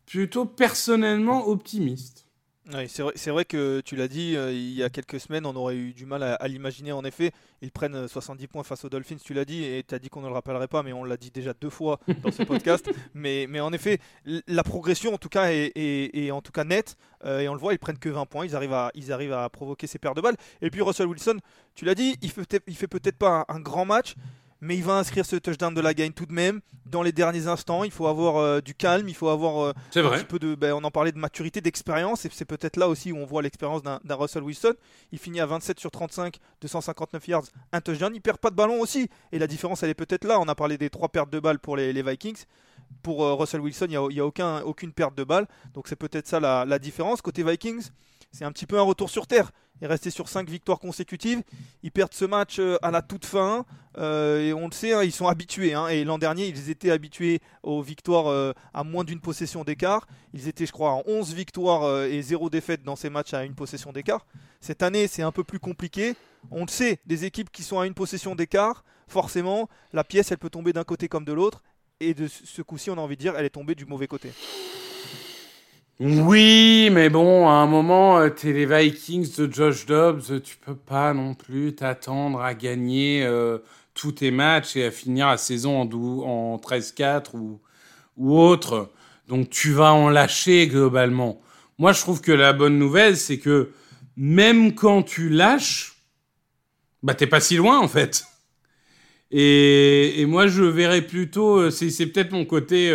plutôt 0.07 0.45
personnellement 0.45 1.47
optimiste. 1.47 2.25
Oui, 2.73 2.87
c'est 2.87 3.01
vrai, 3.01 3.13
vrai, 3.27 3.45
que 3.45 3.81
tu 3.81 3.95
l'as 3.95 4.07
dit, 4.07 4.35
euh, 4.35 4.51
il 4.53 4.73
y 4.73 4.83
a 4.83 4.89
quelques 4.89 5.19
semaines, 5.19 5.45
on 5.45 5.55
aurait 5.55 5.75
eu 5.75 5.93
du 5.93 6.05
mal 6.05 6.23
à, 6.23 6.47
l'imaginer. 6.47 6.91
En 6.91 7.03
effet, 7.03 7.31
ils 7.61 7.71
prennent 7.71 8.07
70 8.07 8.43
euh, 8.43 8.47
points 8.47 8.63
face 8.63 8.85
aux 8.85 8.89
Dolphins, 8.89 9.17
tu 9.23 9.33
l'as 9.33 9.45
dit, 9.45 9.63
et 9.63 9.83
tu 9.83 9.93
as 9.93 9.99
dit 9.99 10.09
qu'on 10.09 10.21
ne 10.21 10.27
le 10.27 10.33
rappellerait 10.33 10.67
pas, 10.67 10.81
mais 10.81 10.93
on 10.93 11.03
l'a 11.03 11.17
dit 11.17 11.31
déjà 11.31 11.53
deux 11.53 11.69
fois 11.69 11.99
dans 12.23 12.31
ce 12.31 12.43
podcast. 12.43 12.89
Mais, 13.13 13.45
mais, 13.49 13.59
en 13.59 13.73
effet, 13.73 13.99
la 14.47 14.63
progression, 14.63 15.13
en 15.13 15.17
tout 15.17 15.29
cas, 15.29 15.49
est, 15.51 16.31
en 16.31 16.41
tout 16.41 16.51
cas 16.51 16.63
nette. 16.63 16.95
Euh, 17.25 17.39
et 17.39 17.49
on 17.49 17.53
le 17.53 17.59
voit, 17.59 17.73
ils 17.73 17.79
prennent 17.79 17.97
que 17.97 18.09
20 18.09 18.25
points, 18.25 18.45
ils 18.45 18.55
arrivent 18.55 18.73
à, 18.73 18.91
ils 18.95 19.11
arrivent 19.11 19.33
à 19.33 19.47
provoquer 19.49 19.87
ces 19.87 19.99
paires 19.99 20.15
de 20.15 20.21
balles. 20.21 20.37
Et 20.61 20.69
puis 20.69 20.81
Russell 20.81 21.07
Wilson, 21.07 21.37
tu 21.75 21.85
l'as 21.85 21.95
dit, 21.95 22.17
il 22.21 22.31
fait, 22.31 22.61
il 22.67 22.75
fait 22.75 22.87
peut-être 22.87 23.17
pas 23.17 23.45
un, 23.47 23.59
grand 23.59 23.85
match, 23.85 24.15
mais 24.61 24.77
il 24.77 24.83
va 24.83 24.93
inscrire 24.93 25.25
ce 25.25 25.35
touchdown 25.35 25.73
de 25.73 25.81
la 25.81 25.93
gagne 25.93 26.11
tout 26.13 26.27
de 26.27 26.33
même 26.33 26.61
dans 26.85 27.01
les 27.01 27.11
derniers 27.11 27.47
instants. 27.47 27.83
Il 27.83 27.91
faut 27.91 28.07
avoir 28.07 28.37
euh, 28.37 28.61
du 28.61 28.75
calme, 28.75 29.09
il 29.09 29.15
faut 29.15 29.29
avoir 29.29 29.65
euh, 29.65 29.73
un 29.95 30.09
petit 30.09 30.25
peu 30.25 30.39
de. 30.39 30.55
Ben, 30.55 30.73
on 30.73 30.83
en 30.83 30.91
parlait 30.91 31.11
de 31.11 31.17
maturité, 31.17 31.61
d'expérience, 31.61 32.25
et 32.25 32.29
c'est 32.31 32.45
peut-être 32.45 32.77
là 32.77 32.87
aussi 32.87 33.11
où 33.11 33.17
on 33.17 33.25
voit 33.25 33.41
l'expérience 33.41 33.81
d'un 33.81 33.99
Russell 34.15 34.43
Wilson. 34.43 34.73
Il 35.11 35.19
finit 35.19 35.39
à 35.39 35.47
27 35.47 35.79
sur 35.79 35.89
35, 35.89 36.37
259 36.61 37.27
yards, 37.27 37.45
un 37.71 37.81
touchdown. 37.81 38.13
Il 38.13 38.21
perd 38.21 38.37
pas 38.37 38.51
de 38.51 38.55
ballon 38.55 38.79
aussi, 38.79 39.09
et 39.31 39.39
la 39.39 39.47
différence 39.47 39.81
elle 39.83 39.89
est 39.89 39.95
peut-être 39.95 40.25
là. 40.25 40.39
On 40.39 40.47
a 40.47 40.55
parlé 40.55 40.77
des 40.77 40.89
trois 40.89 41.09
pertes 41.09 41.31
de 41.31 41.39
balles 41.39 41.59
pour 41.59 41.75
les, 41.75 42.01
Vikings. 42.01 42.45
Pour 43.03 43.23
euh, 43.23 43.33
Russell 43.33 43.61
Wilson, 43.61 43.87
il 43.89 43.97
n'y 44.09 44.19
a, 44.19 44.25
aucun, 44.25 44.61
aucune 44.61 44.91
perte 44.91 45.15
de 45.15 45.23
balles, 45.23 45.47
donc 45.73 45.87
c'est 45.87 45.95
peut-être 45.95 46.27
ça 46.27 46.39
la, 46.39 46.65
la 46.65 46.77
différence. 46.77 47.21
Côté 47.21 47.43
Vikings, 47.43 47.89
c'est 48.31 48.45
un 48.45 48.51
petit 48.51 48.65
peu 48.65 48.79
un 48.79 48.83
retour 48.83 49.09
sur 49.09 49.27
terre. 49.27 49.51
Il 49.81 49.85
est 49.85 49.87
resté 49.87 50.11
sur 50.11 50.29
5 50.29 50.47
victoires 50.47 50.79
consécutives. 50.79 51.41
Ils 51.81 51.91
perdent 51.91 52.13
ce 52.13 52.25
match 52.25 52.59
euh, 52.59 52.77
à 52.83 52.91
la 52.91 53.01
toute 53.01 53.25
fin. 53.25 53.65
Euh, 53.97 54.39
et 54.39 54.53
on 54.53 54.67
le 54.67 54.73
sait, 54.73 54.93
hein, 54.93 55.03
ils 55.03 55.11
sont 55.11 55.27
habitués. 55.27 55.73
Hein. 55.73 55.87
et 55.87 56.03
l'an 56.03 56.19
dernier, 56.19 56.47
ils 56.47 56.69
étaient 56.69 56.91
habitués 56.91 57.39
aux 57.63 57.81
victoires 57.81 58.27
euh, 58.27 58.53
à 58.75 58.83
moins 58.83 59.03
d'une 59.03 59.19
possession 59.19 59.63
d'écart. 59.63 60.07
Ils 60.33 60.47
étaient, 60.47 60.67
je 60.67 60.71
crois, 60.71 60.91
en 60.91 61.03
11 61.07 61.33
victoires 61.33 62.05
et 62.05 62.21
0 62.21 62.51
défaite 62.51 62.83
dans 62.83 62.95
ces 62.95 63.09
matchs 63.09 63.33
à 63.33 63.43
une 63.43 63.55
possession 63.55 63.91
d'écart. 63.91 64.27
Cette 64.59 64.83
année, 64.83 65.07
c'est 65.07 65.23
un 65.23 65.31
peu 65.31 65.43
plus 65.43 65.59
compliqué. 65.59 66.15
On 66.51 66.61
le 66.61 66.69
sait, 66.69 66.99
des 67.07 67.25
équipes 67.25 67.51
qui 67.51 67.63
sont 67.63 67.79
à 67.79 67.87
une 67.87 67.93
possession 67.95 68.35
d'écart, 68.35 68.83
forcément, 69.07 69.67
la 69.93 70.03
pièce, 70.03 70.31
elle 70.31 70.37
peut 70.37 70.49
tomber 70.49 70.73
d'un 70.73 70.83
côté 70.83 71.07
comme 71.07 71.25
de 71.25 71.33
l'autre. 71.33 71.63
Et 71.99 72.13
de 72.13 72.27
ce 72.27 72.61
coup-ci, 72.61 72.89
on 72.91 72.97
a 72.97 73.01
envie 73.01 73.15
de 73.15 73.21
dire, 73.21 73.35
elle 73.35 73.45
est 73.45 73.51
tombée 73.51 73.75
du 73.75 73.85
mauvais 73.85 74.07
côté. 74.07 74.31
Oui, 76.03 76.89
mais 76.91 77.09
bon, 77.09 77.47
à 77.47 77.51
un 77.51 77.67
moment, 77.67 78.17
euh, 78.17 78.29
t'es 78.29 78.53
les 78.53 78.65
Vikings 78.65 79.35
de 79.37 79.53
Josh 79.53 79.85
Dobbs, 79.85 80.41
tu 80.41 80.57
peux 80.57 80.73
pas 80.73 81.13
non 81.13 81.35
plus 81.35 81.75
t'attendre 81.75 82.41
à 82.41 82.55
gagner 82.55 83.23
euh, 83.23 83.59
tous 83.93 84.13
tes 84.13 84.31
matchs 84.31 84.75
et 84.75 84.85
à 84.85 84.89
finir 84.89 85.27
la 85.27 85.37
saison 85.37 85.79
en, 85.79 85.85
en 85.85 86.57
13-4 86.57 87.35
ou, 87.35 87.61
autre. 88.35 88.89
Donc 89.27 89.51
tu 89.51 89.73
vas 89.73 89.93
en 89.93 90.09
lâcher 90.09 90.65
globalement. 90.65 91.39
Moi, 91.77 91.93
je 91.93 91.99
trouve 92.01 92.19
que 92.19 92.31
la 92.31 92.51
bonne 92.51 92.79
nouvelle, 92.79 93.15
c'est 93.15 93.37
que 93.37 93.69
même 94.17 94.73
quand 94.73 95.03
tu 95.03 95.29
lâches, 95.29 95.97
bah 97.03 97.13
t'es 97.13 97.27
pas 97.27 97.41
si 97.41 97.57
loin 97.57 97.79
en 97.79 97.87
fait. 97.87 98.25
Et, 99.29 100.25
moi, 100.27 100.47
je 100.47 100.63
verrais 100.63 101.03
plutôt, 101.03 101.59
euh, 101.59 101.69
c'est 101.69 102.07
peut-être 102.07 102.31
mon 102.31 102.45
côté 102.45 102.91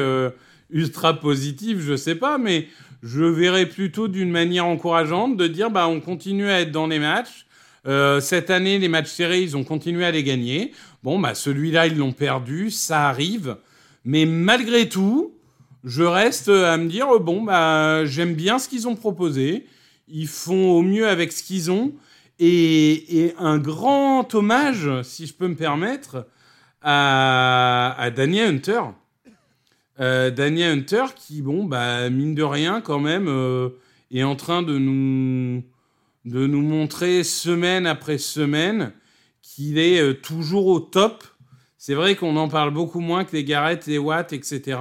ultra 0.71 1.15
positif, 1.15 1.79
je 1.79 1.95
sais 1.95 2.17
pas, 2.17 2.37
mais 2.37 2.67
je 3.03 3.25
verrais 3.25 3.67
plutôt 3.67 4.09
d'une 4.09 4.31
manière 4.31 4.67
encourageante 4.67 5.37
de 5.37 5.47
dire 5.47 5.71
bah 5.71 5.89
on 5.89 6.01
continue 6.01 6.49
à 6.49 6.61
être 6.61 6.73
dans 6.73 6.87
les 6.87 6.99
matchs. 6.99 7.47
Euh, 7.87 8.21
cette 8.21 8.51
année, 8.51 8.79
les 8.79 8.89
matchs 8.89 9.11
serrés, 9.11 9.43
ils 9.43 9.57
ont 9.57 9.63
continué 9.63 10.05
à 10.05 10.11
les 10.11 10.25
gagner. 10.25 10.73
Bon, 11.05 11.21
bah 11.21 11.35
celui-là, 11.35 11.87
ils 11.87 11.97
l'ont 11.97 12.13
perdu, 12.13 12.71
ça 12.71 13.09
arrive. 13.09 13.57
Mais 14.05 14.27
malgré 14.27 14.89
tout, 14.89 15.35
je 15.85 16.03
reste 16.03 16.49
à 16.49 16.77
me 16.79 16.89
dire 16.89 17.07
bon 17.21 17.43
bah 17.43 18.05
j'aime 18.05 18.35
bien 18.35 18.59
ce 18.59 18.69
qu'ils 18.69 18.89
ont 18.89 18.97
proposé. 18.97 19.67
Ils 20.09 20.29
font 20.29 20.71
au 20.71 20.83
mieux 20.83 21.09
avec 21.09 21.33
ce 21.33 21.43
qu'ils 21.43 21.71
ont. 21.71 21.93
Et, 22.39 23.25
et, 23.25 23.35
un 23.39 23.57
grand 23.57 24.35
hommage, 24.35 24.91
si 25.03 25.27
je 25.27 25.33
peux 25.33 25.49
me 25.49 25.55
permettre, 25.55 26.27
à, 26.83 27.97
à 27.99 28.11
Daniel 28.11 28.57
Hunter 28.57 28.83
euh, 30.01 30.31
Hunter 30.39 31.05
qui, 31.15 31.43
bon, 31.43 31.65
bah, 31.65 32.11
mine 32.11 32.35
de 32.35 32.43
rien, 32.43 32.81
quand 32.81 33.01
même, 33.01 33.29
euh, 33.29 33.71
est 34.11 34.23
en 34.23 34.37
train 34.37 34.63
de 34.63 34.79
nous, 34.79 35.63
de 36.25 36.47
nous 36.47 36.63
montrer 36.63 37.25
semaine 37.25 37.87
après 37.87 38.19
semaine 38.19 38.93
qu'il 39.43 39.79
est 39.79 40.01
euh, 40.01 40.15
toujours 40.15 40.67
au 40.67 40.81
top. 40.81 41.25
C'est 41.79 41.95
vrai 41.95 42.17
qu'on 42.17 42.37
en 42.37 42.49
parle 42.49 42.73
beaucoup 42.73 43.01
moins 43.01 43.25
que 43.25 43.37
les 43.37 43.45
Garrett, 43.45 43.87
les 43.87 43.99
Watt, 43.99 44.33
etc. 44.33 44.79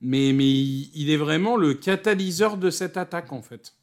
Mais, 0.00 0.32
mais 0.32 0.48
il 0.48 1.10
est 1.10 1.16
vraiment 1.16 1.56
le 1.56 1.74
catalyseur 1.74 2.56
de 2.56 2.70
cette 2.70 2.96
attaque, 2.96 3.32
en 3.32 3.42
fait. 3.42 3.74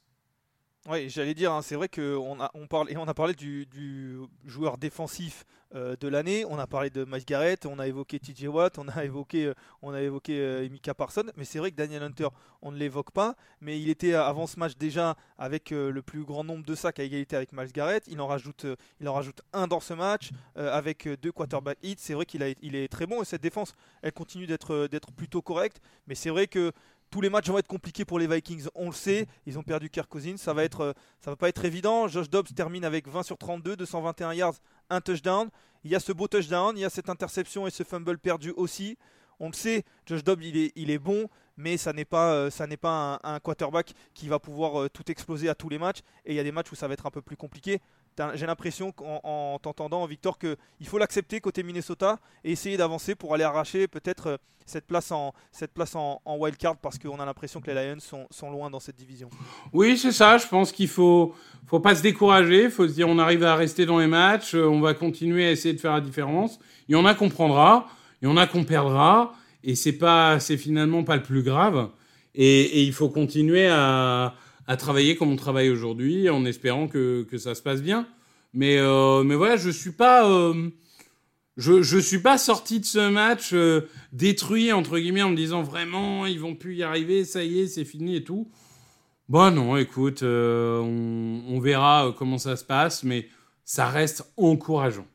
Oui, 0.88 1.10
j'allais 1.10 1.34
dire, 1.34 1.51
hein, 1.51 1.62
c'est 1.63 1.75
vrai 1.75 1.89
qu'on 1.89 2.39
a, 2.39 2.51
on 2.54 2.67
on 2.71 3.08
a 3.08 3.13
parlé 3.13 3.34
du, 3.34 3.65
du 3.65 4.17
joueur 4.45 4.78
défensif 4.78 5.43
de 5.73 6.08
l'année, 6.08 6.45
on 6.45 6.58
a 6.58 6.67
parlé 6.67 6.89
de 6.89 7.04
Mike 7.04 7.28
Garrett, 7.28 7.65
on 7.65 7.80
a 7.80 7.88
évoqué 7.88 8.19
TJ 8.19 8.45
Watt, 8.47 8.78
on 8.78 8.88
a 8.88 9.04
évoqué, 9.04 9.45
euh, 9.45 9.54
on 9.82 9.93
a 9.93 10.01
évoqué 10.01 10.39
euh, 10.39 10.93
Parson, 10.97 11.23
mais 11.36 11.43
c'est 11.43 11.60
vrai 11.60 11.71
que 11.71 11.75
Daniel 11.75 12.04
Hunter, 12.04 12.28
on 12.62 12.71
ne 12.71 12.78
l'évoque 12.78 13.12
pas, 13.12 13.36
mais 13.60 13.82
il 13.82 13.89
était 13.89 14.13
avant 14.13 14.47
ce 14.47 14.60
match 14.60 14.78
déjà 14.78 15.15
avec 15.38 15.71
le 15.71 16.01
plus 16.01 16.23
grand 16.23 16.43
nombre 16.43 16.65
de 16.65 16.75
sacs 16.75 16.99
à 16.99 17.04
égalité 17.04 17.36
avec 17.36 17.51
Miles 17.51 17.71
Garrett, 17.73 18.04
il 18.08 18.21
en 18.21 18.28
rajoute, 18.28 18.65
il 19.01 19.10
en 19.10 19.13
rajoute 19.13 19.41
un 19.51 19.67
dans 19.67 19.80
ce 19.82 19.93
match 19.93 20.30
avec 20.56 21.08
deux 21.21 21.32
quarterback 21.32 21.78
hits, 21.84 21.95
c'est 21.97 22.13
vrai 22.13 22.25
qu'il 22.25 22.56
il 22.62 22.75
est 22.75 22.88
très 22.88 23.06
bon 23.06 23.21
et 23.21 23.25
cette 23.25 23.41
défense, 23.41 23.73
elle 24.01 24.13
continue 24.13 24.47
d'être, 24.47 24.88
plutôt 25.17 25.41
correcte, 25.41 25.82
mais 26.08 26.15
c'est 26.15 26.30
vrai 26.30 26.47
que 26.47 26.71
tous 27.15 27.21
les 27.21 27.30
matchs 27.30 27.47
vont 27.47 27.58
être 27.58 27.67
compliqués 27.67 28.04
pour 28.04 28.19
les 28.19 28.28
Vikings, 28.28 28.67
on 28.75 28.88
le 28.88 28.93
sait. 28.93 29.28
Ils 29.45 29.58
ont 29.58 29.63
perdu 29.63 29.89
Kirk 29.89 30.10
Cousins, 30.10 30.38
ça 30.38 30.54
va 30.54 30.63
être, 30.63 30.82
euh, 30.82 30.93
ça 31.21 31.32
va 31.32 31.38
pas 31.38 31.47
être 31.47 31.63
évident. 31.63 32.08
Josh 32.08 32.30
Dobbs 32.30 32.54
termine 32.54 32.84
avec 32.84 33.08
20 33.08 33.23
sur 33.23 33.38
32, 33.38 33.78
221 33.78 34.34
yards, 34.34 34.56
un 34.89 35.02
touchdown. 35.02 35.50
Il 35.84 35.91
y 35.91 35.95
a 35.95 36.00
ce 36.00 36.12
beau 36.12 36.28
touchdown, 36.28 36.76
il 36.78 36.82
y 36.82 36.86
a 36.86 36.89
cette 36.89 37.10
interception 37.10 37.67
et 37.67 37.69
ce 37.69 37.84
fumble 37.84 38.17
perdu 38.17 38.52
aussi. 38.52 38.98
On 39.39 39.48
le 39.48 39.54
sait, 39.54 39.84
Josh 40.06 40.24
Dobbs 40.24 40.41
il 40.41 40.89
est, 40.91 40.98
bon, 40.98 41.30
mais 41.58 41.78
ça 41.78 41.93
n'est 41.93 42.06
pas, 42.06 42.34
euh, 42.34 42.50
ça 42.50 42.67
n'est 42.67 42.78
pas 42.78 43.19
un, 43.24 43.39
quarterback 43.39 43.93
qui 44.13 44.28
va 44.28 44.39
pouvoir 44.39 44.82
euh, 44.82 44.89
tout 44.89 45.12
exploser 45.12 45.50
à 45.50 45.56
tous 45.56 45.69
les 45.69 45.78
matchs. 45.78 46.00
Et 46.26 46.34
il 46.34 46.36
y 46.36 46.39
a 46.39 46.43
des 46.43 46.52
matchs 46.52 46.71
où 46.71 46.76
ça 46.76 46.88
va 46.88 46.93
être 46.93 47.06
un 47.06 47.12
peu 47.12 47.21
plus 47.21 47.38
compliqué. 47.38 47.82
J'ai 48.36 48.45
l'impression 48.45 48.91
qu'en 48.91 49.19
en 49.23 49.60
t'entendant, 49.60 50.06
Victor, 50.06 50.38
qu'il 50.38 50.88
faut 50.88 50.97
l'accepter 50.97 51.41
côté 51.41 51.63
Minnesota 51.63 52.19
et 52.43 52.51
essayer 52.51 52.78
d'avancer 52.78 53.15
pour 53.15 53.34
aller 53.34 53.43
arracher 53.43 53.88
peut-être 53.88 54.28
euh, 54.28 54.38
cette 54.65 54.86
place 54.86 55.12
en, 55.12 55.34
cette 55.51 55.73
place 55.73 55.95
en, 55.95 56.21
wildcard 56.25 56.78
parce 56.78 56.97
qu'on 56.97 57.19
a 57.19 57.25
l'impression 57.25 57.62
que 57.62 57.69
les 57.69 57.73
Lions 57.73 57.99
sont, 57.99 58.49
loin 58.49 58.69
dans 58.69 58.80
cette 58.80 58.95
division. 58.95 59.30
Oui, 59.73 59.97
c'est 59.97 60.12
ça. 60.12 60.38
Je 60.38 60.47
pense 60.47 60.71
qu'il 60.71 60.88
faut, 60.88 61.36
faut 61.67 61.80
pas 61.80 61.93
se 61.95 62.01
décourager. 62.01 62.63
Il 62.63 62.71
faut 62.71 62.88
se 62.88 62.93
dire 62.93 63.08
on 63.08 63.19
arrive 63.19 63.43
à 63.43 63.56
rester 63.56 63.86
dans 63.86 63.99
les 63.99 64.08
matchs, 64.08 64.56
euh, 64.56 64.65
on 64.65 64.80
va 64.80 64.93
continuer 64.93 65.45
à 65.47 65.51
essayer 65.51 65.73
de 65.73 65.80
faire 65.80 65.93
la 65.93 66.01
différence. 66.01 66.60
Il 66.88 66.93
y 66.93 66.95
en 66.95 67.06
a 67.06 67.13
qu'on 67.13 67.30
prendra, 67.30 67.88
il 68.21 68.30
y 68.30 68.32
en 68.32 68.38
a 68.38 68.47
qu'on 68.47 68.63
perdra 68.63 69.34
et 69.63 69.75
c'est 69.75 69.97
pas, 69.97 70.39
c'est 70.39 70.58
finalement 70.58 71.04
pas 71.04 71.15
le 71.15 71.23
plus 71.23 71.43
grave. 71.43 71.89
Et 72.34 72.84
il 72.84 72.91
faut 72.91 73.08
continuer 73.10 73.67
à 73.67 74.36
à 74.67 74.78
travailler 74.78 75.15
comme 75.15 75.32
on 75.32 75.36
travaille 75.36 75.69
aujourd'hui, 75.69 76.30
en 76.30 76.45
espérant 76.45 76.88
que, 76.88 77.23
que, 77.30 77.38
ça 77.38 77.56
se 77.56 77.62
passe 77.62 77.82
bien. 77.82 78.08
Mais, 78.54 78.78
euh, 78.78 79.23
mais 79.23 79.36
voilà, 79.36 79.58
je 79.58 79.69
suis 79.69 79.91
euh, 79.99 80.69
je, 81.58 81.82
je 81.82 81.97
suis 81.97 82.19
pas 82.19 82.38
sorti 82.38 82.80
de 82.80 82.86
ce 82.86 83.10
match 83.10 83.51
euh, 83.54 83.82
détruit 84.12 84.71
entre 84.71 84.97
guillemets 84.97 85.23
en 85.23 85.30
me 85.30 85.36
disant 85.36 85.62
vraiment 85.62 86.25
ils 86.25 86.39
vont 86.39 86.56
plus 86.56 86.75
y 86.75 86.84
arriver, 86.84 87.25
ça 87.25 87.43
y 87.43 87.60
est, 87.60 87.67
c'est 87.67 87.86
fini 87.86 88.15
et 88.15 88.23
tout. 88.23 88.49
Bon 89.28 89.54
non, 89.54 89.75
écoute, 89.75 90.21
on, 90.21 91.60
verra 91.60 92.13
comment 92.17 92.38
ça 92.38 92.56
se 92.56 92.63
passe, 92.63 93.04
mais 93.04 93.28
ça 93.63 93.89
reste 93.89 94.32
encourageant. 94.38 95.08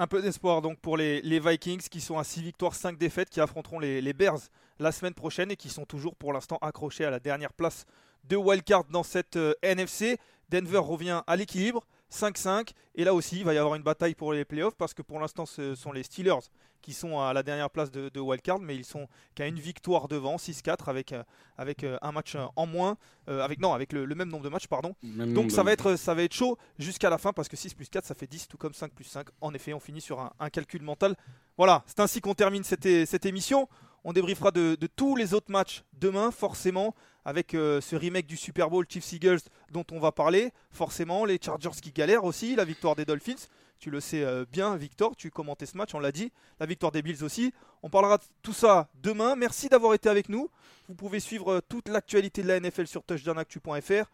Un 0.00 0.06
peu 0.06 0.22
d'espoir 0.22 0.62
donc 0.62 0.78
pour 0.78 0.96
les, 0.96 1.40
Vikings 1.40 1.88
qui 1.90 2.00
sont 2.00 2.18
à 2.18 2.24
6 2.24 2.40
victoires, 2.42 2.76
5 2.76 2.96
défaites, 2.96 3.30
qui 3.30 3.40
affronteront 3.40 3.80
les, 3.80 4.00
les 4.00 4.12
Bears 4.12 4.38
la 4.78 4.92
semaine 4.92 5.12
prochaine 5.12 5.50
et 5.50 5.56
qui 5.56 5.70
sont 5.70 5.86
toujours 5.86 6.14
pour 6.14 6.32
l'instant 6.32 6.56
accrochés 6.62 7.04
à 7.04 7.10
la 7.10 7.18
dernière 7.18 7.52
place 7.52 7.84
de 8.22 8.36
wildcard 8.36 8.84
dans 8.84 9.02
cette 9.02 9.34
euh, 9.34 9.54
NFC. 9.60 10.18
Denver 10.50 10.78
revient 10.78 11.22
à 11.26 11.34
l'équilibre, 11.34 11.84
5-5. 12.12 12.70
Et 12.94 13.04
là 13.04 13.14
aussi, 13.14 13.38
il 13.38 13.44
va 13.44 13.54
y 13.54 13.58
avoir 13.58 13.74
une 13.74 13.82
bataille 13.82 14.14
pour 14.14 14.32
les 14.32 14.44
playoffs 14.44 14.74
parce 14.76 14.94
que 14.94 15.02
pour 15.02 15.20
l'instant, 15.20 15.46
ce 15.46 15.74
sont 15.74 15.92
les 15.92 16.02
Steelers 16.02 16.48
qui 16.80 16.92
sont 16.92 17.20
à 17.20 17.32
la 17.32 17.42
dernière 17.42 17.70
place 17.70 17.90
de, 17.90 18.08
de 18.08 18.20
wildcard, 18.20 18.60
mais 18.60 18.76
ils 18.76 18.84
sont 18.84 19.08
qu'à 19.34 19.46
une 19.46 19.58
victoire 19.58 20.06
devant, 20.06 20.36
6-4 20.36 20.88
avec, 20.88 21.12
euh, 21.12 21.24
avec 21.56 21.82
euh, 21.82 21.98
un 22.02 22.12
match 22.12 22.36
en 22.54 22.66
moins, 22.66 22.96
avec 23.26 23.60
non, 23.60 23.74
avec 23.74 23.92
le, 23.92 24.06
même 24.06 24.28
nombre 24.28 24.44
de 24.44 24.48
matchs, 24.48 24.68
pardon. 24.68 24.94
Donc 25.02 25.50
ça 25.50 25.62
va, 25.62 25.72
être, 25.72 25.96
ça 25.96 26.14
va 26.14 26.22
être 26.22 26.32
chaud 26.32 26.56
jusqu'à 26.78 27.10
la 27.10 27.18
fin 27.18 27.32
parce 27.32 27.48
que 27.48 27.56
6 27.56 27.74
plus 27.74 27.88
4 27.88 28.06
ça 28.06 28.14
fait 28.14 28.26
10, 28.26 28.48
tout 28.48 28.56
comme 28.56 28.72
5 28.72 28.92
plus 28.92 29.04
5. 29.04 29.26
En 29.40 29.52
effet, 29.52 29.74
on 29.74 29.80
finit 29.80 30.00
sur 30.00 30.20
un, 30.20 30.32
un 30.38 30.50
calcul 30.50 30.82
mental. 30.82 31.14
Voilà, 31.56 31.82
c'est 31.86 32.00
ainsi 32.00 32.20
qu'on 32.20 32.34
termine 32.34 32.64
cette, 32.64 32.88
cette 33.06 33.26
émission. 33.26 33.68
On 34.04 34.12
débriefera 34.12 34.50
de, 34.50 34.76
tous 34.96 35.16
les 35.16 35.34
autres 35.34 35.50
matchs 35.50 35.84
demain, 35.92 36.30
forcément, 36.30 36.94
avec 37.24 37.54
euh, 37.54 37.80
ce 37.80 37.96
remake 37.96 38.26
du 38.26 38.36
Super 38.36 38.70
Bowl 38.70 38.86
Chiefs 38.88 39.12
Eagles 39.12 39.40
dont 39.70 39.84
on 39.92 39.98
va 39.98 40.12
parler. 40.12 40.52
Forcément, 40.70 41.24
les 41.24 41.38
Chargers 41.42 41.80
qui 41.82 41.92
galèrent 41.92 42.24
aussi, 42.24 42.56
la 42.56 42.64
victoire 42.64 42.96
des 42.96 43.04
Dolphins. 43.04 43.48
Tu 43.78 43.90
le 43.90 44.00
sais 44.00 44.24
euh, 44.24 44.44
bien, 44.50 44.76
Victor, 44.76 45.14
tu 45.14 45.30
commentais 45.30 45.66
ce 45.66 45.76
match, 45.76 45.94
on 45.94 46.00
l'a 46.00 46.10
dit. 46.10 46.32
La 46.58 46.66
victoire 46.66 46.90
des 46.90 47.02
Bills 47.02 47.22
aussi. 47.22 47.52
On 47.82 47.90
parlera 47.90 48.18
de 48.18 48.24
tout 48.42 48.52
ça 48.52 48.88
demain. 49.02 49.36
Merci 49.36 49.68
d'avoir 49.68 49.94
été 49.94 50.08
avec 50.08 50.28
nous. 50.28 50.50
Vous 50.88 50.94
pouvez 50.94 51.20
suivre 51.20 51.52
euh, 51.52 51.60
toute 51.68 51.88
l'actualité 51.88 52.42
de 52.42 52.48
la 52.48 52.58
NFL 52.60 52.86
sur 52.86 53.04
touchdownactu.fr. 53.04 54.10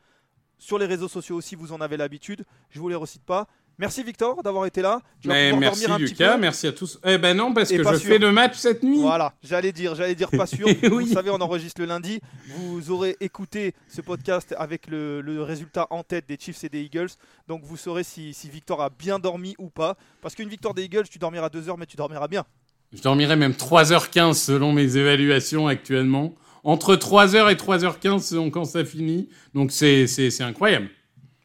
Sur 0.58 0.78
les 0.78 0.86
réseaux 0.86 1.08
sociaux 1.08 1.36
aussi, 1.36 1.54
vous 1.54 1.72
en 1.72 1.80
avez 1.80 1.96
l'habitude. 1.96 2.44
Je 2.70 2.78
vous 2.78 2.88
les 2.88 2.94
recite 2.94 3.24
pas. 3.24 3.48
Merci 3.78 4.04
Victor 4.04 4.42
d'avoir 4.42 4.66
été 4.66 4.82
là. 4.82 5.00
Tu 5.20 5.28
vas 5.28 5.34
Mais 5.34 5.52
merci 5.52 5.90
un 5.90 5.98
Lucas, 5.98 6.36
merci 6.36 6.66
à 6.68 6.72
tous. 6.72 6.98
Eh 7.04 7.18
ben 7.18 7.36
non, 7.36 7.52
parce 7.52 7.70
que 7.70 7.82
je 7.82 7.98
fais 7.98 8.18
le 8.18 8.30
match 8.30 8.56
cette 8.56 8.82
nuit. 8.84 9.00
Voilà, 9.00 9.34
j'allais 9.42 9.72
dire, 9.72 9.94
j'allais 9.94 10.14
dire 10.14 10.30
pas 10.30 10.46
sûr. 10.46 10.66
oui. 10.82 11.06
Vous 11.06 11.12
savez, 11.12 11.30
on 11.30 11.40
enregistre 11.40 11.80
le 11.80 11.86
lundi. 11.86 12.20
Vous 12.56 12.90
aurez 12.90 13.16
écouté 13.20 13.74
ce 13.88 14.00
podcast 14.00 14.54
avec 14.58 14.86
le, 14.86 15.20
le, 15.20 15.42
résultat 15.42 15.88
en 15.90 16.04
tête 16.04 16.28
des 16.28 16.36
Chiefs 16.38 16.62
et 16.62 16.68
des 16.68 16.82
Eagles. 16.82 17.10
Donc 17.48 17.62
vous 17.64 17.76
saurez 17.76 18.04
si, 18.04 18.32
si 18.32 18.48
Victor 18.48 18.80
a 18.80 18.90
bien 18.90 19.18
dormi 19.18 19.56
ou 19.58 19.70
pas. 19.70 19.96
Parce 20.22 20.36
qu'une 20.36 20.48
victoire 20.48 20.74
des 20.74 20.84
Eagles, 20.84 21.08
tu 21.10 21.18
dormiras 21.18 21.48
2 21.48 21.68
heures, 21.68 21.78
mais 21.78 21.86
tu 21.86 21.96
dormiras 21.96 22.28
bien. 22.28 22.44
Je 22.92 23.02
dormirai 23.02 23.34
même 23.34 23.52
3h15 23.52 24.34
selon 24.34 24.72
mes 24.72 24.96
évaluations 24.96 25.66
actuellement. 25.66 26.34
Entre 26.62 26.94
3h 26.94 27.50
et 27.50 27.56
3h15 27.56 28.20
selon 28.20 28.50
quand 28.50 28.64
ça 28.64 28.84
finit. 28.84 29.28
Donc 29.52 29.72
c'est 29.72 30.40
incroyable. 30.40 30.88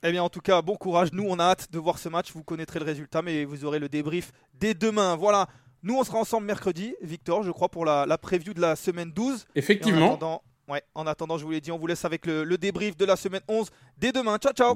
Eh 0.03 0.11
bien, 0.11 0.23
en 0.23 0.29
tout 0.29 0.39
cas, 0.39 0.61
bon 0.61 0.75
courage. 0.75 1.09
Nous, 1.11 1.25
on 1.27 1.39
a 1.39 1.43
hâte 1.43 1.71
de 1.71 1.79
voir 1.79 1.97
ce 1.99 2.07
match. 2.09 2.31
Vous 2.33 2.43
connaîtrez 2.43 2.79
le 2.79 2.85
résultat, 2.85 3.21
mais 3.21 3.43
vous 3.45 3.65
aurez 3.65 3.79
le 3.79 3.89
débrief 3.89 4.31
dès 4.53 4.73
demain. 4.73 5.15
Voilà. 5.15 5.47
Nous, 5.83 5.95
on 5.97 6.03
sera 6.03 6.17
ensemble 6.19 6.45
mercredi, 6.45 6.95
Victor, 7.01 7.43
je 7.43 7.51
crois, 7.51 7.69
pour 7.69 7.85
la, 7.85 8.05
la 8.05 8.17
preview 8.17 8.53
de 8.53 8.61
la 8.61 8.75
semaine 8.75 9.11
12. 9.11 9.45
Effectivement. 9.55 10.11
En 10.11 10.15
attendant, 10.15 10.41
ouais, 10.67 10.83
en 10.95 11.07
attendant, 11.07 11.37
je 11.37 11.45
vous 11.45 11.51
l'ai 11.51 11.61
dit, 11.61 11.71
on 11.71 11.77
vous 11.77 11.87
laisse 11.87 12.03
avec 12.05 12.25
le, 12.25 12.43
le 12.43 12.57
débrief 12.57 12.97
de 12.97 13.05
la 13.05 13.15
semaine 13.15 13.41
11 13.47 13.69
dès 13.97 14.11
demain. 14.11 14.37
Ciao, 14.37 14.53
ciao. 14.53 14.75